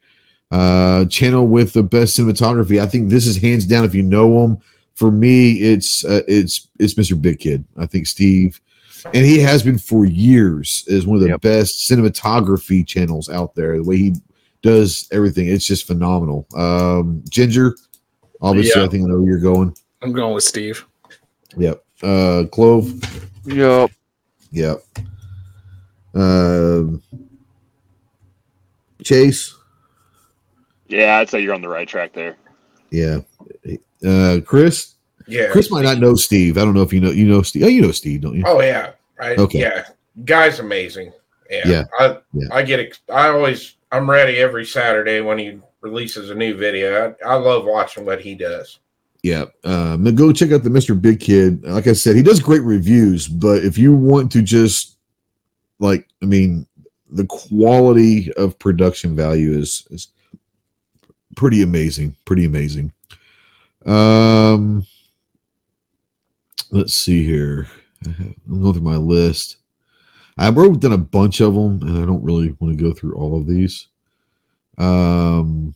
[0.52, 2.82] uh, channel with the best cinematography.
[2.82, 3.86] I think this is hands down.
[3.86, 4.58] If you know him,
[4.96, 7.20] for me, it's uh, it's it's Mr.
[7.20, 7.64] Big Kid.
[7.78, 8.60] I think Steve,
[9.06, 11.42] and he has been for years, is one of the Yep.
[11.42, 13.78] best cinematography channels out there.
[13.78, 14.16] The way he
[14.62, 16.46] does everything, it's just phenomenal.
[16.56, 17.76] Um, Ginger,
[18.42, 18.88] obviously, Yeah.
[18.88, 19.76] I think I know where you're going.
[20.02, 20.86] I'm going with Steve.
[21.58, 21.84] Yep.
[22.02, 22.94] Uh, Clove.
[23.46, 23.92] Yep.
[24.52, 24.82] Yep.
[26.14, 27.02] Um,
[29.04, 29.56] Chase.
[30.88, 32.36] Yeah, I'd say you're on the right track there.
[32.90, 33.20] Yeah.
[34.06, 34.96] Uh, Chris.
[35.28, 35.50] Yeah.
[35.52, 36.58] Chris might not know Steve.
[36.58, 37.12] I don't know if you know.
[37.12, 37.64] You know Steve.
[37.64, 38.44] Oh, you know Steve, don't you?
[38.48, 38.92] Oh yeah.
[39.20, 39.60] I, Okay.
[39.60, 39.86] Yeah.
[40.26, 41.12] Guy's amazing.
[41.52, 41.68] Yeah.
[41.68, 41.84] Yeah.
[42.00, 42.48] I Yeah.
[42.52, 47.16] I get ex- I always I'm ready every Saturday when he releases a new video.
[47.24, 48.80] I, I love watching what he does.
[49.24, 49.46] Yeah.
[49.64, 51.00] Then go check out the Mr.
[51.00, 51.64] Big Kid.
[51.64, 54.98] Like I said, he does great reviews, but if you want to just
[55.80, 56.66] like, I mean,
[57.12, 60.10] the quality of production value is is
[61.36, 62.16] pretty amazing.
[62.26, 62.94] Pretty amazing.
[63.86, 64.86] Um
[66.72, 67.68] let's see here.
[68.06, 69.58] I'm going through my list.
[70.40, 73.16] I wrote down a bunch of them, and I don't really want to go through
[73.16, 73.88] all of these.
[74.78, 75.76] Um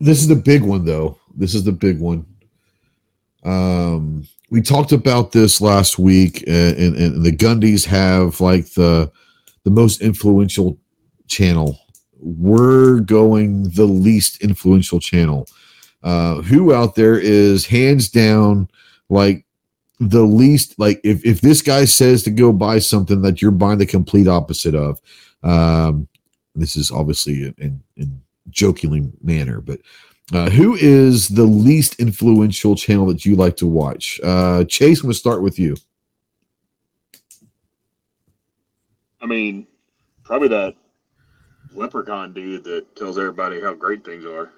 [0.00, 1.18] this is the big one though.
[1.36, 2.26] This is the big one.
[3.44, 9.12] Um we talked about this last week and, and, and the gundys have like the
[9.62, 10.76] the most influential
[11.28, 11.78] channel.
[12.18, 15.46] We're going the least influential channel.
[16.02, 18.68] Uh who out there is hands down
[19.08, 19.46] like
[20.00, 23.78] the least like if, if this guy says to go buy something that you're buying
[23.78, 24.98] the complete opposite of
[25.42, 26.08] um
[26.54, 29.80] this is obviously in, in, in jokingly manner, but
[30.32, 34.20] uh, who is the least influential channel that you like to watch?
[34.22, 35.76] Uh, Chase, I'm to start with you.
[39.20, 39.66] I mean,
[40.22, 40.76] probably that
[41.74, 44.52] leprechaun dude that tells everybody how great things are.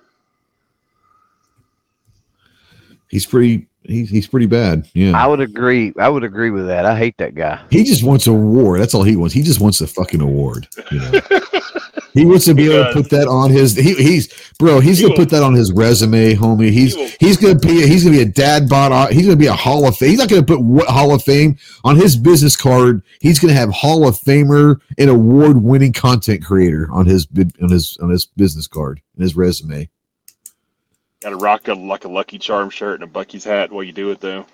[3.09, 3.66] He's pretty.
[3.84, 4.88] He's he's pretty bad.
[4.94, 5.20] Yeah.
[5.20, 5.92] I would agree.
[5.98, 6.86] I would agree with that.
[6.86, 7.60] I hate that guy.
[7.70, 8.80] He just wants a award.
[8.80, 9.34] That's all he wants.
[9.34, 10.68] He just wants a fucking award.
[10.92, 11.20] You know?
[12.14, 13.74] he wants to be able to put that on his.
[13.74, 14.78] He, he's bro.
[14.78, 16.70] He's He gonna will- put that on his resume, homie.
[16.70, 18.92] He's will- he's gonna be he's gonna be a dad bod.
[18.92, 20.10] Uh, he's gonna be a Hall of Fame.
[20.10, 23.02] He's not gonna put what Hall of Fame on his business card.
[23.20, 27.26] He's gonna have Hall of Famer and award winning content creator on his
[27.60, 29.88] on his on his business card and his resume.
[31.23, 33.93] Got to rock a like a Lucky Charm shirt and a Buc-ee's hat while you
[33.93, 34.44] do it though.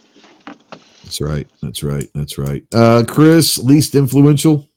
[1.02, 1.48] That's right.
[1.62, 2.08] That's right.
[2.14, 2.62] That's right.
[2.74, 4.68] Uh, Chris, least influential.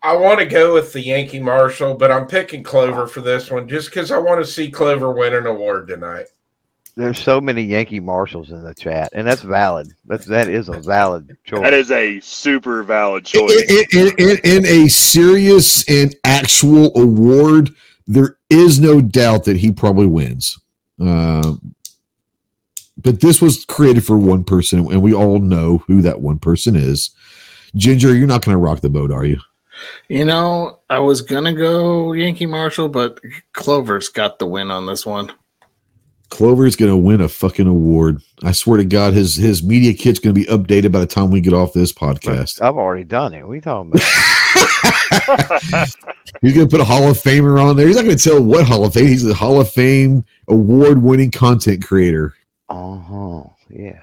[0.00, 3.68] I want to go with the Yankee Marshal, but I'm picking Clover for this one
[3.68, 6.26] just because I want to see Clover win an award tonight.
[6.94, 9.92] There's so many Yankee Marshals in the chat, and that's valid.
[10.04, 11.62] That's that is a valid choice.
[11.62, 13.86] That is a super valid in, choice.
[13.92, 17.70] in, in, in a serious and actual award,
[18.06, 20.58] there is no doubt that he probably wins.
[21.00, 21.74] Um,
[22.96, 26.74] but this was created for one person, and we all know who that one person
[26.74, 27.10] is.
[27.76, 29.38] Ginger, you're not going to rock the boat, are you?
[30.08, 33.20] You know, I was gonna go Yankee Marshal, but
[33.52, 35.32] Clover's got the win on this one.
[36.30, 38.20] Clover's going to win a fucking award.
[38.42, 41.30] I swear to God, his his media kit's going to be updated by the time
[41.30, 42.60] we get off this podcast.
[42.60, 43.46] I've already done it.
[43.46, 44.02] We talking about?
[46.42, 47.86] He's going to put a Hall of Famer on there.
[47.86, 49.06] He's not going to tell what Hall of Fame.
[49.06, 52.34] He's a Hall of Fame award winning content creator.
[52.68, 53.42] uh huh.
[53.70, 54.00] Yeah.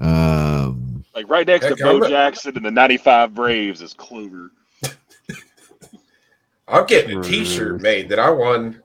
[0.00, 4.50] Um, like right next to Bo Jackson and the '95 Braves is Clover.
[6.68, 8.82] I'm getting a T-shirt made that I won.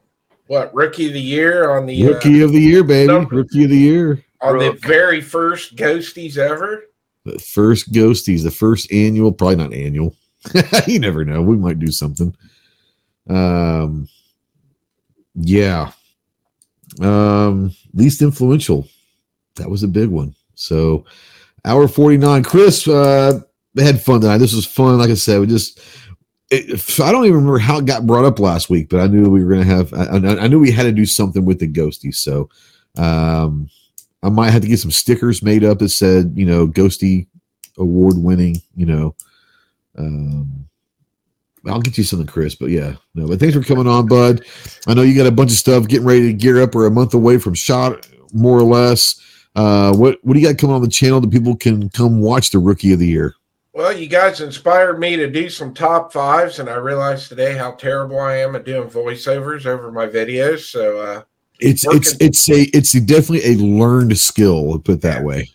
[0.47, 3.11] What rookie of the year on the uh, rookie of the year, baby.
[3.11, 4.23] number- Rookie of the year.
[4.41, 6.85] on the very first Ghosties ever?
[7.25, 10.15] The first Ghosties, the first annual, probably not annual.
[10.87, 11.41] you never know.
[11.41, 12.35] We might do something.
[13.29, 14.07] Um,
[15.33, 15.91] yeah.
[17.01, 18.87] Um, least influential.
[19.55, 20.35] That was a big one.
[20.53, 21.05] So,
[21.65, 22.43] hour 49.
[22.43, 23.41] Chris, uh,
[23.77, 24.37] had fun tonight.
[24.37, 24.99] This was fun.
[24.99, 25.79] Like I said, we just,
[26.51, 29.29] it, I don't even remember how it got brought up last week, but I knew
[29.29, 31.59] we were going to have, I, I, I knew we had to do something with
[31.59, 32.15] the Ghosties.
[32.15, 32.49] So,
[32.97, 33.69] um,
[34.25, 37.27] I might have to get some stickers made up that said, you know, Ghosty
[37.77, 39.15] award winning, you know,
[39.97, 40.67] um,
[41.67, 42.55] I'll get you something, Chris.
[42.55, 43.27] But yeah, no.
[43.27, 44.43] But thanks for coming on, Bud.
[44.87, 46.73] I know you got a bunch of stuff getting ready to gear up.
[46.73, 49.21] We're a month away from shot, more or less.
[49.55, 52.49] Uh, what what do you got coming on the channel that people can come watch
[52.49, 53.35] the rookie of the year?
[53.73, 57.71] Well, you guys inspired me to do some top fives, and I realized today how
[57.73, 60.71] terrible I am at doing voiceovers over my videos.
[60.71, 61.23] So uh,
[61.59, 62.01] it's working.
[62.01, 64.77] it's it's a it's definitely a learned skill.
[64.79, 65.49] Put that way.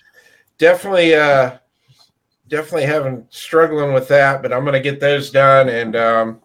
[0.59, 1.59] Definitely, uh,
[2.49, 5.69] definitely having struggling with that, but I'm going to get those done.
[5.69, 6.41] And um,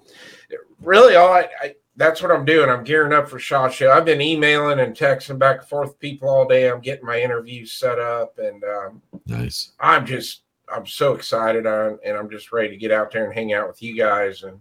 [0.82, 2.70] really, all I, I that's what I'm doing.
[2.70, 3.92] I'm gearing up for Shot Show.
[3.92, 6.70] I've been emailing and texting back and forth people all day.
[6.70, 9.72] I'm getting my interviews set up, and um, nice.
[9.80, 10.42] I'm just
[10.74, 13.68] I'm so excited on, and I'm just ready to get out there and hang out
[13.68, 14.44] with you guys.
[14.44, 14.60] And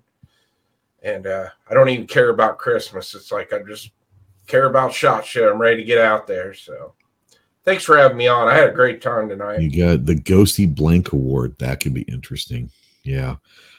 [1.03, 3.15] and uh, I don't even care about Christmas.
[3.15, 3.91] It's like I'm just
[4.47, 5.51] care about Shot Show.
[5.51, 6.55] I'm ready to get out there.
[6.55, 6.95] So
[7.65, 8.49] thanks for having me on.
[8.49, 9.61] I had a great time tonight.
[9.61, 11.57] You got the Ghosty Blank Award.
[11.59, 12.71] That could be interesting.
[13.03, 13.37] Yeah.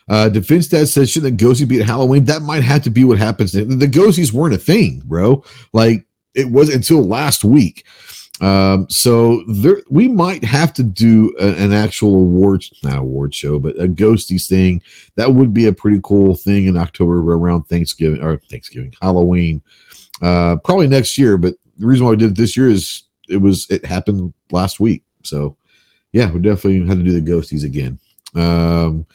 [0.08, 2.26] Uh, Defense Dad says, should the Ghosty beat Halloween?
[2.26, 3.54] That might have to be what happens.
[3.54, 5.44] The, the Ghosties weren't a thing, bro.
[5.74, 6.06] Like
[6.36, 7.86] it was until last week.
[8.42, 13.60] Um, so there, we might have to do a, an actual award, not award show,
[13.60, 14.82] but a ghosties thing.
[15.16, 19.62] That would be a pretty cool thing in October around Thanksgiving or Thanksgiving, Halloween.
[20.22, 21.38] Uh, probably next year.
[21.38, 24.80] But the reason why we did it this year is it was it happened last
[24.80, 25.04] week.
[25.24, 25.58] So
[26.12, 28.00] yeah, we definitely had to do the ghosties again.
[28.36, 29.06] Um,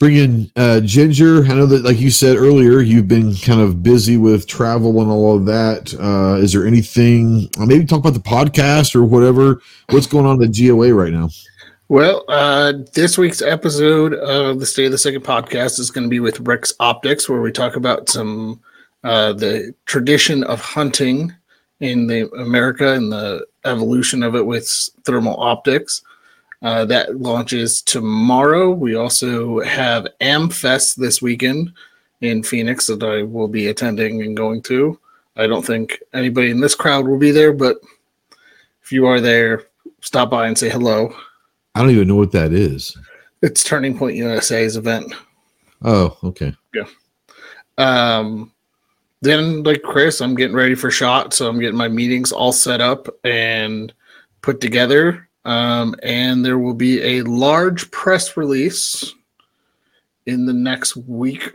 [0.00, 1.44] bring in uh, Ginger.
[1.44, 5.10] I know that, like you said earlier, you've been kind of busy with travel and
[5.10, 5.94] all of that.
[5.94, 7.48] Uh, is there anything?
[7.58, 9.60] Uh, maybe talk about the podcast or whatever.
[9.90, 11.30] What's going on at GOA right now?
[11.88, 16.10] Well, uh, this week's episode of the State of the Second podcast is going to
[16.10, 18.60] be with RIX Optics, where we talk about some
[19.06, 21.32] uh, the tradition of hunting
[21.78, 24.68] in the America and the evolution of it with
[25.04, 26.02] thermal optics.
[26.60, 28.72] Uh, that launches tomorrow.
[28.72, 31.72] We also have AmFest this weekend
[32.20, 34.98] in Phoenix that I will be attending and going to.
[35.36, 37.76] I don't think anybody in this crowd will be there, but
[38.82, 39.66] if you are there,
[40.00, 41.14] stop by and say hello.
[41.76, 42.96] I don't even know what that is.
[43.40, 45.14] It's Turning Point USA's event.
[45.82, 46.56] Oh, okay.
[46.74, 46.86] Yeah.
[47.78, 48.50] Um,
[49.22, 52.80] then, like Chris, I'm getting ready for shot, so I'm getting my meetings all set
[52.80, 53.92] up and
[54.42, 59.14] put together um, and there will be a large press release
[60.26, 61.52] in the next week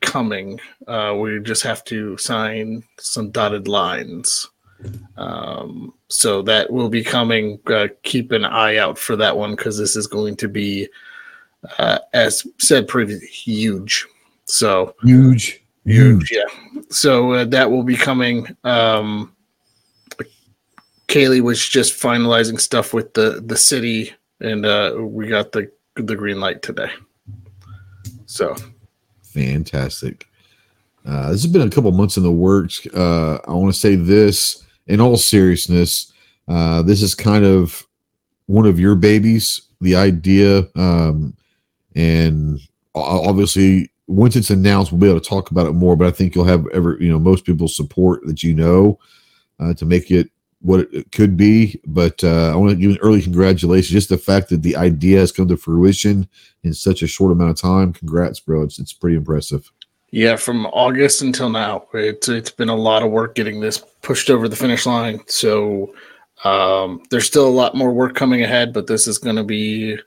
[0.00, 0.60] coming.
[0.86, 4.48] Uh, we just have to sign some dotted lines.
[5.16, 7.58] Um, so that will be coming.
[7.66, 10.88] Uh, keep an eye out for that one because this is going to be,
[11.78, 14.06] uh, as said previously, huge.
[14.44, 16.30] So huge, huge.
[16.30, 16.44] Yeah.
[16.90, 18.48] So uh, that will be coming.
[18.64, 19.32] Um,
[21.08, 26.16] Kaylee was just finalizing stuff with the the city, and uh, we got the the
[26.16, 26.90] green light today.
[28.26, 28.54] So
[29.22, 30.26] fantastic.
[31.06, 32.84] Uh, this has been a couple months in the works.
[32.88, 36.12] Uh, I want to say this in all seriousness.
[36.48, 37.86] Uh, this is kind of
[38.46, 39.60] one of your babies.
[39.80, 41.36] The idea, um,
[41.94, 42.58] and
[42.94, 45.96] obviously, once it's announced, we'll be able to talk about it more.
[45.96, 48.98] But I think you'll have ever, you know, most people's support that you know
[49.58, 50.30] uh, to make it
[50.60, 51.80] what it could be.
[51.86, 53.90] But uh, I want to give an early congratulations.
[53.90, 56.28] Just the fact that the idea has come to fruition
[56.62, 57.92] in such a short amount of time.
[57.92, 58.62] Congrats, bro.
[58.62, 59.70] It's it's pretty impressive.
[60.10, 64.30] Yeah, from August until now, it's it's been a lot of work getting this pushed
[64.30, 65.20] over the finish line.
[65.26, 65.94] So
[66.44, 69.98] um, there's still a lot more work coming ahead, but this is going to be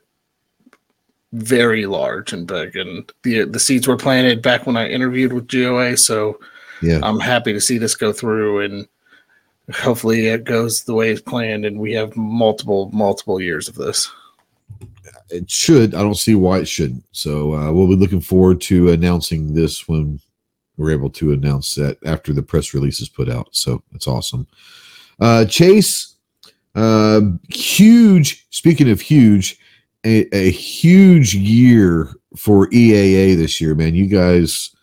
[1.32, 2.76] very large and big.
[2.76, 5.96] And the the seeds were planted back when I interviewed with GOA.
[5.96, 6.38] So
[6.82, 8.88] yeah, I'm happy to see this go through and
[9.74, 14.10] hopefully it goes the way it's planned and we have multiple multiple years of this
[15.28, 18.90] it should i don't see why it shouldn't so uh, we'll be looking forward to
[18.90, 20.18] announcing this when
[20.76, 24.46] we're able to announce that after the press release is put out so that's awesome
[25.20, 26.16] uh, chase
[26.74, 29.59] uh, huge speaking of huge
[30.04, 34.74] a, a huge year for eaa this year man you guys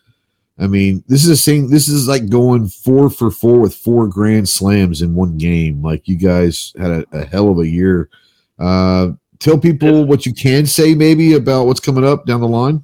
[0.59, 1.69] I mean, this is a same.
[1.69, 5.83] This is like going four for four with four grand slams in one game.
[5.83, 8.09] Like you guys had a, a hell of a year.
[8.57, 12.83] Uh, tell people what you can say, maybe about what's coming up down the line.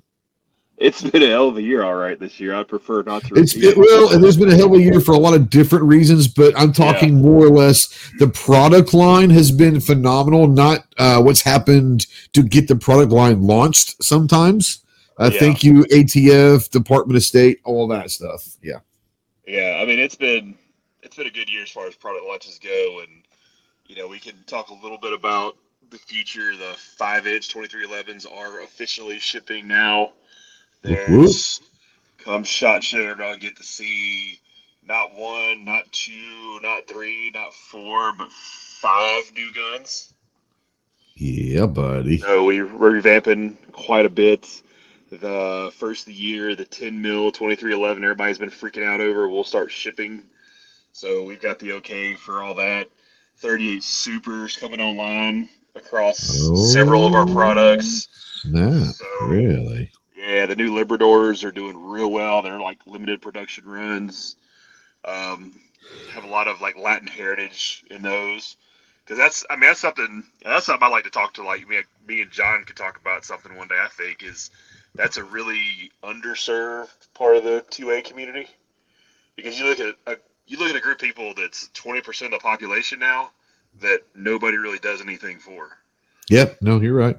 [0.77, 2.19] It's been a hell of a year, all right.
[2.19, 3.35] This year, I prefer not to.
[3.35, 5.49] It's it, well, and there's been a hell of a year for a lot of
[5.49, 7.21] different reasons, but I'm talking yeah.
[7.21, 8.11] more or less.
[8.19, 10.47] The product line has been phenomenal.
[10.47, 14.03] Not uh, what's happened to get the product line launched.
[14.03, 14.83] Sometimes
[15.17, 15.39] uh, yeah.
[15.39, 18.47] Thank you, ATF, Department of State, all that stuff.
[18.61, 18.79] Yeah.
[19.45, 20.55] Yeah, I mean it's been
[21.01, 23.23] it's been a good year as far as product launches go, and
[23.85, 25.57] you know we can talk a little bit about
[25.91, 26.55] the future.
[26.55, 30.13] The five inch 2311s are officially shipping now.
[30.83, 31.61] There's
[32.17, 34.39] come shot show, everybody get to see
[34.85, 40.13] not one, not two, not three, not four, but five new guns.
[41.15, 42.17] Yeah, buddy.
[42.17, 44.61] So we, we're revamping quite a bit.
[45.09, 49.29] The first of the year, the 10 mil 2311, everybody's been freaking out over.
[49.29, 50.23] We'll start shipping.
[50.91, 52.89] So we've got the okay for all that.
[53.37, 56.17] 38 supers coming online across
[56.71, 58.07] several of our products.
[58.45, 59.91] Oh, snap, So, really?
[60.23, 62.41] Yeah, the new Libradors are doing real well.
[62.41, 64.35] They're like limited production runs.
[65.05, 65.53] Um,
[66.11, 68.55] have a lot of like Latin heritage in those
[69.03, 71.81] because that's I mean that's something that's something I like to talk to like me
[72.07, 73.79] me and John could talk about something one day.
[73.79, 74.49] I think is
[74.95, 78.47] that's a really underserved part of the 2A community
[79.35, 80.17] because you look at a
[80.47, 83.31] you look at a group of people that's 20% of the population now
[83.81, 85.69] that nobody really does anything for.
[86.29, 86.61] Yep.
[86.61, 87.17] No, you're right.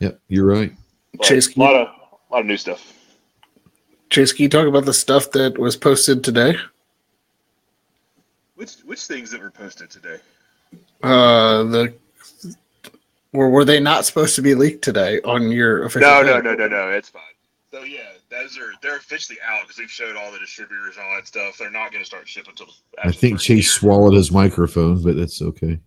[0.00, 0.72] Yep, you're right.
[1.14, 2.92] But Chase, a lot of a lot of new stuff.
[4.10, 6.56] Chase, can you talk about the stuff that was posted today?
[8.56, 10.18] Which which things that were posted today?
[11.02, 11.94] Uh, the
[13.32, 16.08] or were they not supposed to be leaked today on your official?
[16.08, 16.44] No, page?
[16.44, 16.90] no, no, no, no.
[16.90, 17.22] It's fine.
[17.72, 21.16] So yeah, those are they're officially out because we've showed all the distributors and all
[21.16, 21.58] that stuff.
[21.58, 22.68] They're not going to start shipping until.
[23.02, 25.80] I think Chase swallowed his microphone, but that's okay.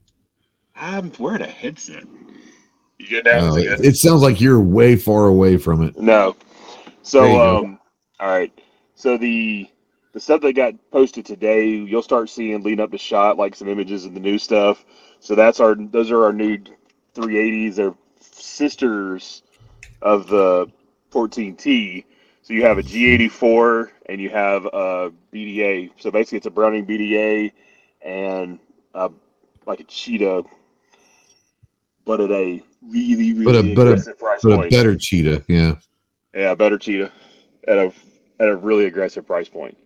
[0.76, 2.04] I'm wearing a headset.
[2.98, 3.54] You good now?
[3.54, 5.98] Uh, it it, sounds like you're way far away from it.
[5.98, 6.36] No.
[7.04, 7.80] So um,
[8.20, 8.52] all right.
[8.96, 9.70] So the
[10.14, 13.68] the stuff that got posted today, you'll start seeing leading up to shot like some
[13.68, 14.84] images of the new stuff.
[15.20, 16.58] So that's our those are our new
[17.16, 17.76] 380s.
[17.76, 19.44] They're sisters
[20.02, 20.68] of the
[21.12, 22.04] 14T.
[22.42, 25.92] So you have a G84 and you have a BDA.
[26.00, 27.52] So basically, it's a Browning BDA
[28.02, 28.60] and
[28.96, 29.10] uh
[29.66, 30.44] like a Cheetah,
[32.08, 35.44] but at a really really But a- but a- aggressive price But a better cheetah,
[35.48, 35.76] yeah.
[36.34, 37.12] Yeah, better cheetah
[37.68, 37.92] at a
[38.40, 39.78] at a really aggressive price point,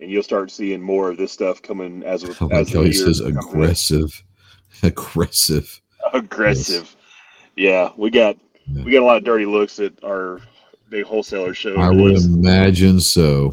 [0.00, 2.82] and you'll start seeing more of this stuff coming as with I like as the
[2.82, 3.38] he says come in.
[3.48, 4.22] aggressive.
[4.82, 5.80] Aggressive.
[6.12, 6.94] Aggressive.
[7.56, 8.84] Yeah, we got Yeah.
[8.84, 10.40] we got a lot of dirty looks at our
[10.90, 11.76] big wholesaler show.
[11.76, 13.52] I would imagine so.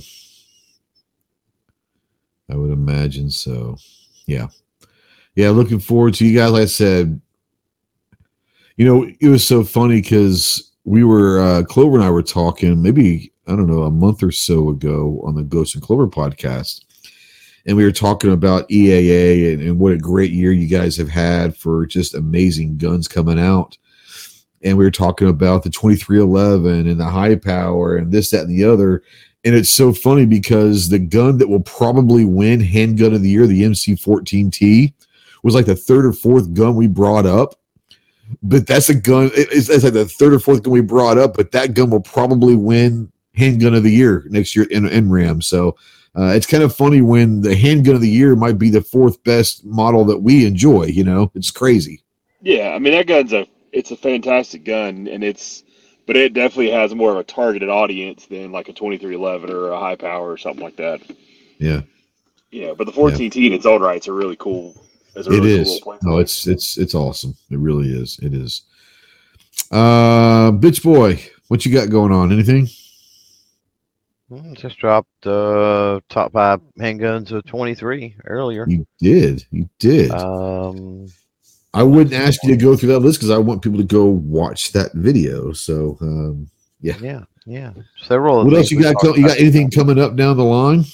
[2.50, 3.78] I would imagine so.
[4.28, 4.48] Yeah.
[5.36, 6.52] Yeah, looking forward to you guys.
[6.52, 7.20] Like I said,
[8.78, 12.82] you know, it was so funny because we were uh Clover and I were talking
[12.82, 16.82] maybe, I don't know, a month or so ago on the Ghost and Clover podcast.
[17.66, 21.10] And we were talking about EAA and, and what a great year you guys have
[21.10, 23.78] had for just amazing guns coming out.
[24.62, 28.50] And we were talking about the 2311 and the high power and this, that, and
[28.50, 29.04] the other.
[29.44, 33.48] And it's so funny because the gun that will probably win handgun of the year,
[33.48, 34.94] the MC14T,
[35.44, 37.56] was like the third or fourth gun we brought up.
[38.44, 41.36] But that's a gun, it's, it's like the third or fourth gun we brought up,
[41.36, 45.42] but that gun will probably win handgun of the year next year in, in RAM.
[45.42, 45.76] So
[46.18, 49.22] uh, it's kind of funny when the handgun of the year might be the fourth
[49.24, 50.86] best model that we enjoy.
[50.86, 52.02] You know, it's crazy.
[52.42, 55.64] Yeah, I mean that gun's a it's a fantastic gun, and it's
[56.06, 59.80] but it definitely has more of a targeted audience than like a 2311 or a
[59.80, 61.02] high power or something like that.
[61.58, 61.82] Yeah,
[62.52, 64.85] Yeah, but the 14T in its own right, it's a really cool.
[65.16, 65.80] It's really is.
[65.84, 66.22] Cool No, point.
[66.24, 67.36] it's it's it's awesome.
[67.50, 68.20] It really is.
[68.22, 68.64] It is.
[69.72, 72.32] Uh, bitch boy, what you got going on?
[72.32, 72.68] Anything?
[74.32, 78.66] Mm, Just dropped uh, top five handguns of 23 earlier.
[78.68, 79.46] You did.
[79.52, 80.12] You did.
[80.12, 81.08] Um,
[81.74, 84.06] I wouldn't ask you to go through that list because I want people to go
[84.06, 85.52] watch that video.
[85.54, 86.50] So, um,
[86.82, 87.72] yeah, yeah.
[88.02, 88.40] Several.
[88.40, 88.96] of what the else you got?
[89.00, 90.86] Co- you got anything coming up down the line?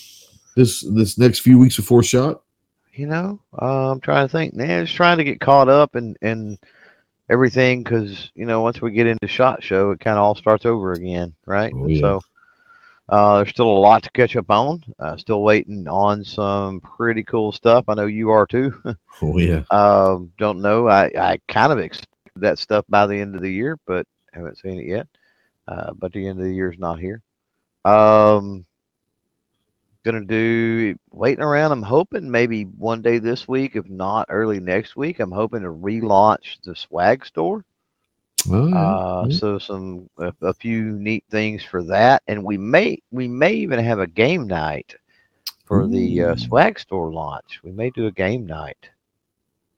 [0.55, 2.41] This this next few weeks before shot?
[2.93, 4.53] You know, uh, I'm trying to think.
[4.53, 6.57] Man, just trying to get caught up and and
[7.29, 10.65] everything because you know once we get into shot show, it kind of all starts
[10.65, 11.73] over again, right?
[11.75, 12.01] Oh, yeah.
[12.01, 12.21] So
[13.09, 14.83] uh, there's still a lot to catch up on.
[14.99, 17.85] Uh, still waiting on some pretty cool stuff.
[17.87, 18.73] I know you are too.
[19.23, 19.61] Oh yeah.
[19.69, 20.87] Um, don't know.
[20.87, 22.07] I, I kind of expect
[22.37, 25.05] that stuff by the end of the year, but haven't seen it yet.
[25.67, 27.21] Uh, but the end of the year is not here.
[27.85, 28.65] Um,
[30.03, 31.71] gonna do waiting around.
[31.71, 35.19] I'm hoping maybe one day this week, if not early next week.
[35.19, 37.63] I'm hoping to relaunch the swag store.
[38.49, 38.75] Oh, yeah.
[38.75, 39.37] Uh, yeah.
[39.37, 43.79] so some a, a few neat things for that, and we may we may even
[43.83, 44.95] have a game night
[45.65, 47.61] for the uh, swag store launch.
[47.63, 48.89] We may do a game night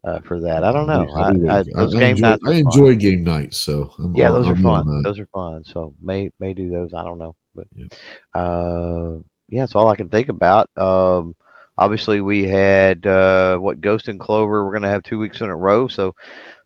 [0.05, 0.63] uh, for that.
[0.63, 1.07] I don't know.
[1.13, 2.43] I'll I, I, those I game enjoy, nights.
[2.45, 2.55] I fun.
[2.57, 5.03] enjoy game nights, so I'm, Yeah, those I'll are fun.
[5.03, 5.63] Those are fun.
[5.65, 6.93] So may may do those.
[6.93, 9.19] I don't know, but Yeah.
[9.53, 10.69] Yeah, that's all I can think about.
[10.77, 11.35] Um,
[11.77, 14.65] obviously we had uh, what Ghost and Clover.
[14.65, 15.87] We're going to have two weeks in a row.
[15.87, 16.15] So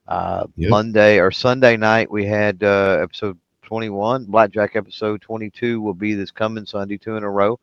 [0.07, 0.69] uh, Yep.
[0.69, 4.25] Monday or Sunday night we had uh, episode 21.
[4.25, 7.59] Blackjack episode 22 will be this coming Sunday, two in a row,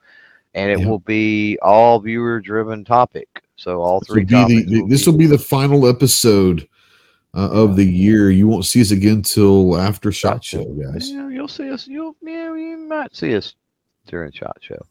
[0.54, 0.88] and it Yep.
[0.88, 3.28] will be all viewer driven topic.
[3.56, 6.68] So all This will three be the, will this will be the final episode
[7.34, 8.30] uh, of the year.
[8.30, 11.10] You won't see us again till after Shot Show, guys.
[11.10, 11.86] Yeah, you'll see us.
[11.86, 13.54] You'll yeah, you might see us
[14.06, 14.84] during Shot Show.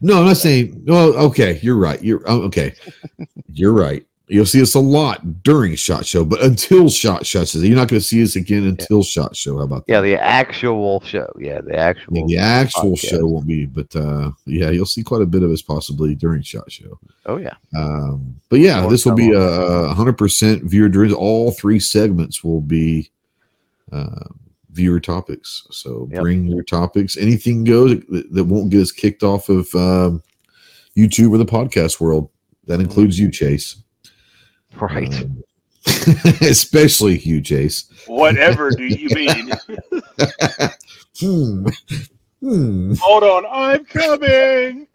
[0.00, 0.84] No, I'm not saying.
[0.86, 2.02] Well, okay, you're right.
[2.02, 2.74] You're oh, okay.
[3.52, 4.04] you're right.
[4.26, 8.00] You'll see us a lot during Shot Show, but until Shot says you're not going
[8.00, 9.58] to see us again until Shot Show.
[9.58, 9.92] How about that?
[9.92, 11.30] Yeah, the actual show.
[11.38, 12.16] Yeah, the actual.
[12.16, 13.10] Yeah, the actual podcast.
[13.10, 16.40] show won't be, but uh, yeah, you'll see quite a bit of us possibly during
[16.40, 16.98] Shot Show.
[17.26, 17.54] Oh yeah.
[17.76, 21.14] Um, but yeah, More this will be a hundred percent viewer driven.
[21.14, 23.10] All three segments will be
[23.92, 24.24] uh,
[24.74, 25.66] viewer topics.
[25.70, 26.20] So Yep.
[26.20, 27.16] bring your topics.
[27.16, 30.22] Anything goes that, that won't get us kicked off of um,
[30.96, 32.28] YouTube or the podcast world.
[32.66, 33.76] That includes you, Chase.
[34.78, 35.14] Right.
[35.14, 35.42] Um,
[36.40, 37.84] especially you, Chase.
[38.06, 39.52] Whatever do you mean?
[41.20, 41.66] Hmm.
[42.40, 42.94] Hmm.
[43.00, 44.86] Hold on, I'm coming.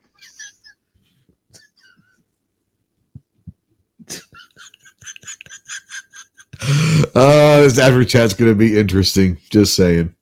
[6.61, 9.37] Uh, this after chat's going to be interesting.
[9.49, 10.13] Just saying.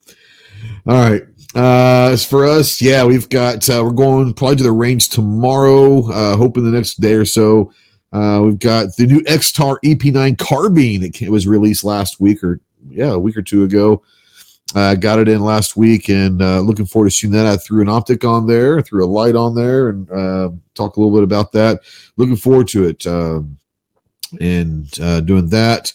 [0.88, 1.23] All right.
[1.55, 6.07] Uh, as for us, yeah, we've got uh, we're going probably to the range tomorrow.
[6.11, 7.72] Uh, hoping the next day or so.
[8.14, 13.11] Uh, we've got the new Extar EP9 carbine came, was released last week or yeah,
[13.11, 14.01] a week or two ago.
[14.76, 17.45] Uh, got it in last week and uh, looking forward to shooting that.
[17.45, 20.99] I threw an optic on there, threw a light on there, and uh, talk a
[20.99, 21.81] little bit about that.
[22.18, 23.57] Looking forward to it um,
[24.41, 25.93] and uh, doing that.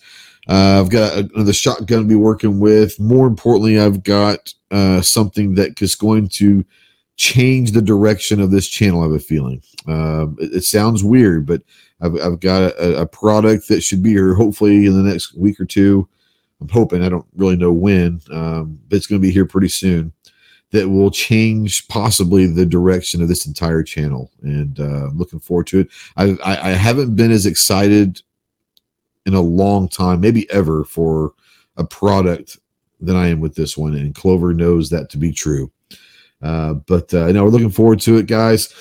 [0.48, 2.98] Uh, I've got another shotgun to be working with.
[2.98, 6.64] More importantly, I've got uh, something that is going to
[7.16, 9.00] change the direction of this channel.
[9.00, 9.62] I have a feeling.
[9.86, 11.62] Um, it, it sounds weird, but
[12.00, 15.60] I've, I've got a, a product that should be here hopefully in the next week
[15.60, 16.08] or two.
[16.60, 17.02] I'm hoping.
[17.02, 20.12] I don't really know when, um, but it's going to be here pretty soon.
[20.70, 25.66] That will change possibly the direction of this entire channel, and uh, I'm looking forward
[25.66, 25.88] to it.
[26.16, 28.22] I, I, I haven't been as excited
[29.26, 31.32] in a long time, maybe ever, for
[31.76, 32.58] a product
[33.00, 33.94] than I am with this one.
[33.94, 35.70] And Clover knows that to be true.
[36.40, 38.72] Uh, but uh, know we're looking forward to it, guys.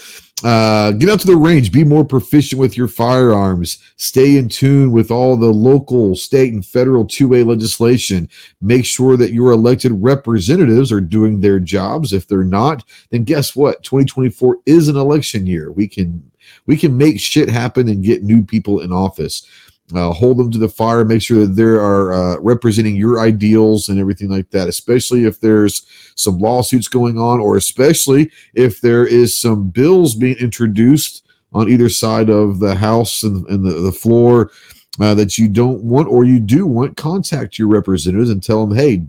[0.43, 4.91] Uh, get out to the range, be more proficient with your firearms, stay in tune
[4.91, 8.27] with all the local, state, and federal 2A legislation.
[8.59, 12.11] Make sure that your elected representatives are doing their jobs.
[12.11, 13.83] If they're not, then guess what?
[13.83, 15.71] 2024 is an election year.
[15.71, 16.31] We can
[16.65, 19.45] we can make shit happen and get new people in office
[19.93, 23.89] uh, hold them to the fire, make sure that they are uh, representing your ideals
[23.89, 25.85] and everything like that, especially if there's
[26.15, 31.89] some lawsuits going on, or especially if there is some bills being introduced on either
[31.89, 34.51] side of the house and, and the, the floor
[34.99, 38.77] uh, that you don't want or you do want, contact your representatives and tell them,
[38.77, 39.03] hey,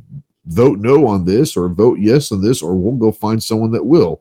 [0.47, 3.85] vote no on this or vote yes on this, or we'll go find someone that
[3.85, 4.21] will.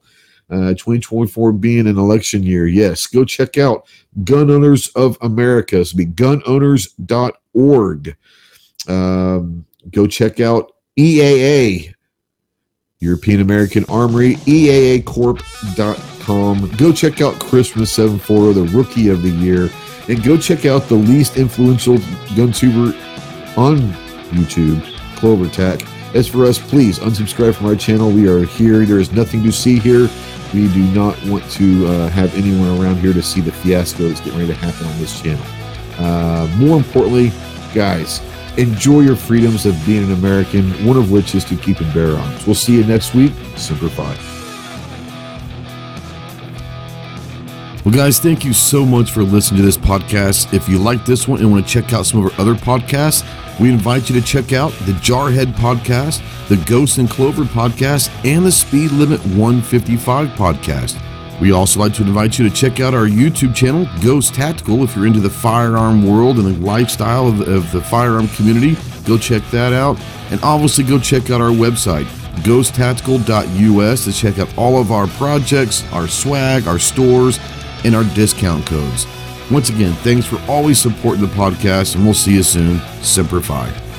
[0.52, 3.88] Uh, 2024 being an election year, yes, go check out
[4.26, 5.80] Gun Owners of America.
[5.80, 8.18] It's be gunowners.org.
[8.88, 11.94] Um, go check out EAA,
[12.99, 16.72] European American Armory, EAAcorp.com.
[16.76, 19.69] Go check out Chris from the 740, the Rookie of the Year,
[20.10, 21.98] and go check out the least influential
[22.36, 22.94] gun tuber
[23.56, 23.78] on
[24.32, 24.84] YouTube,
[25.15, 25.82] Clover Tack.
[26.13, 28.11] As for us, please unsubscribe from our channel.
[28.11, 28.85] We are here.
[28.85, 30.09] There is nothing to see here.
[30.53, 34.19] We do not want to uh, have anyone around here to see the fiasco that's
[34.19, 35.45] getting ready to happen on this channel.
[35.97, 37.31] Uh, more importantly,
[37.73, 38.21] guys,
[38.57, 42.17] enjoy your freedoms of being an American, one of which is to keep and bear
[42.17, 42.45] arms.
[42.45, 43.31] We'll see you next week.
[43.55, 44.17] Semper Fi.
[47.85, 50.53] Well, guys, thank you so much for listening to this podcast.
[50.53, 53.23] If you like this one and want to check out some of our other podcasts,
[53.61, 58.43] we invite you to check out the Jarhead podcast, the Ghost and Clover podcast, and
[58.43, 60.99] the Speed Limit 155 podcast.
[61.39, 64.95] We also like to invite you to check out our YouTube channel, Ghost Tactical, if
[64.95, 68.77] you're into the firearm world and the lifestyle of, of the firearm community.
[69.05, 69.99] Go check that out.
[70.31, 72.05] And obviously, go check out our website,
[72.43, 77.39] ghosttactical.us, to check out all of our projects, our swag, our stores,
[77.83, 79.05] and our discount codes.
[79.52, 82.80] Once again, thanks for always supporting the podcast, and we'll see you soon.
[83.02, 83.90] Semper Fi.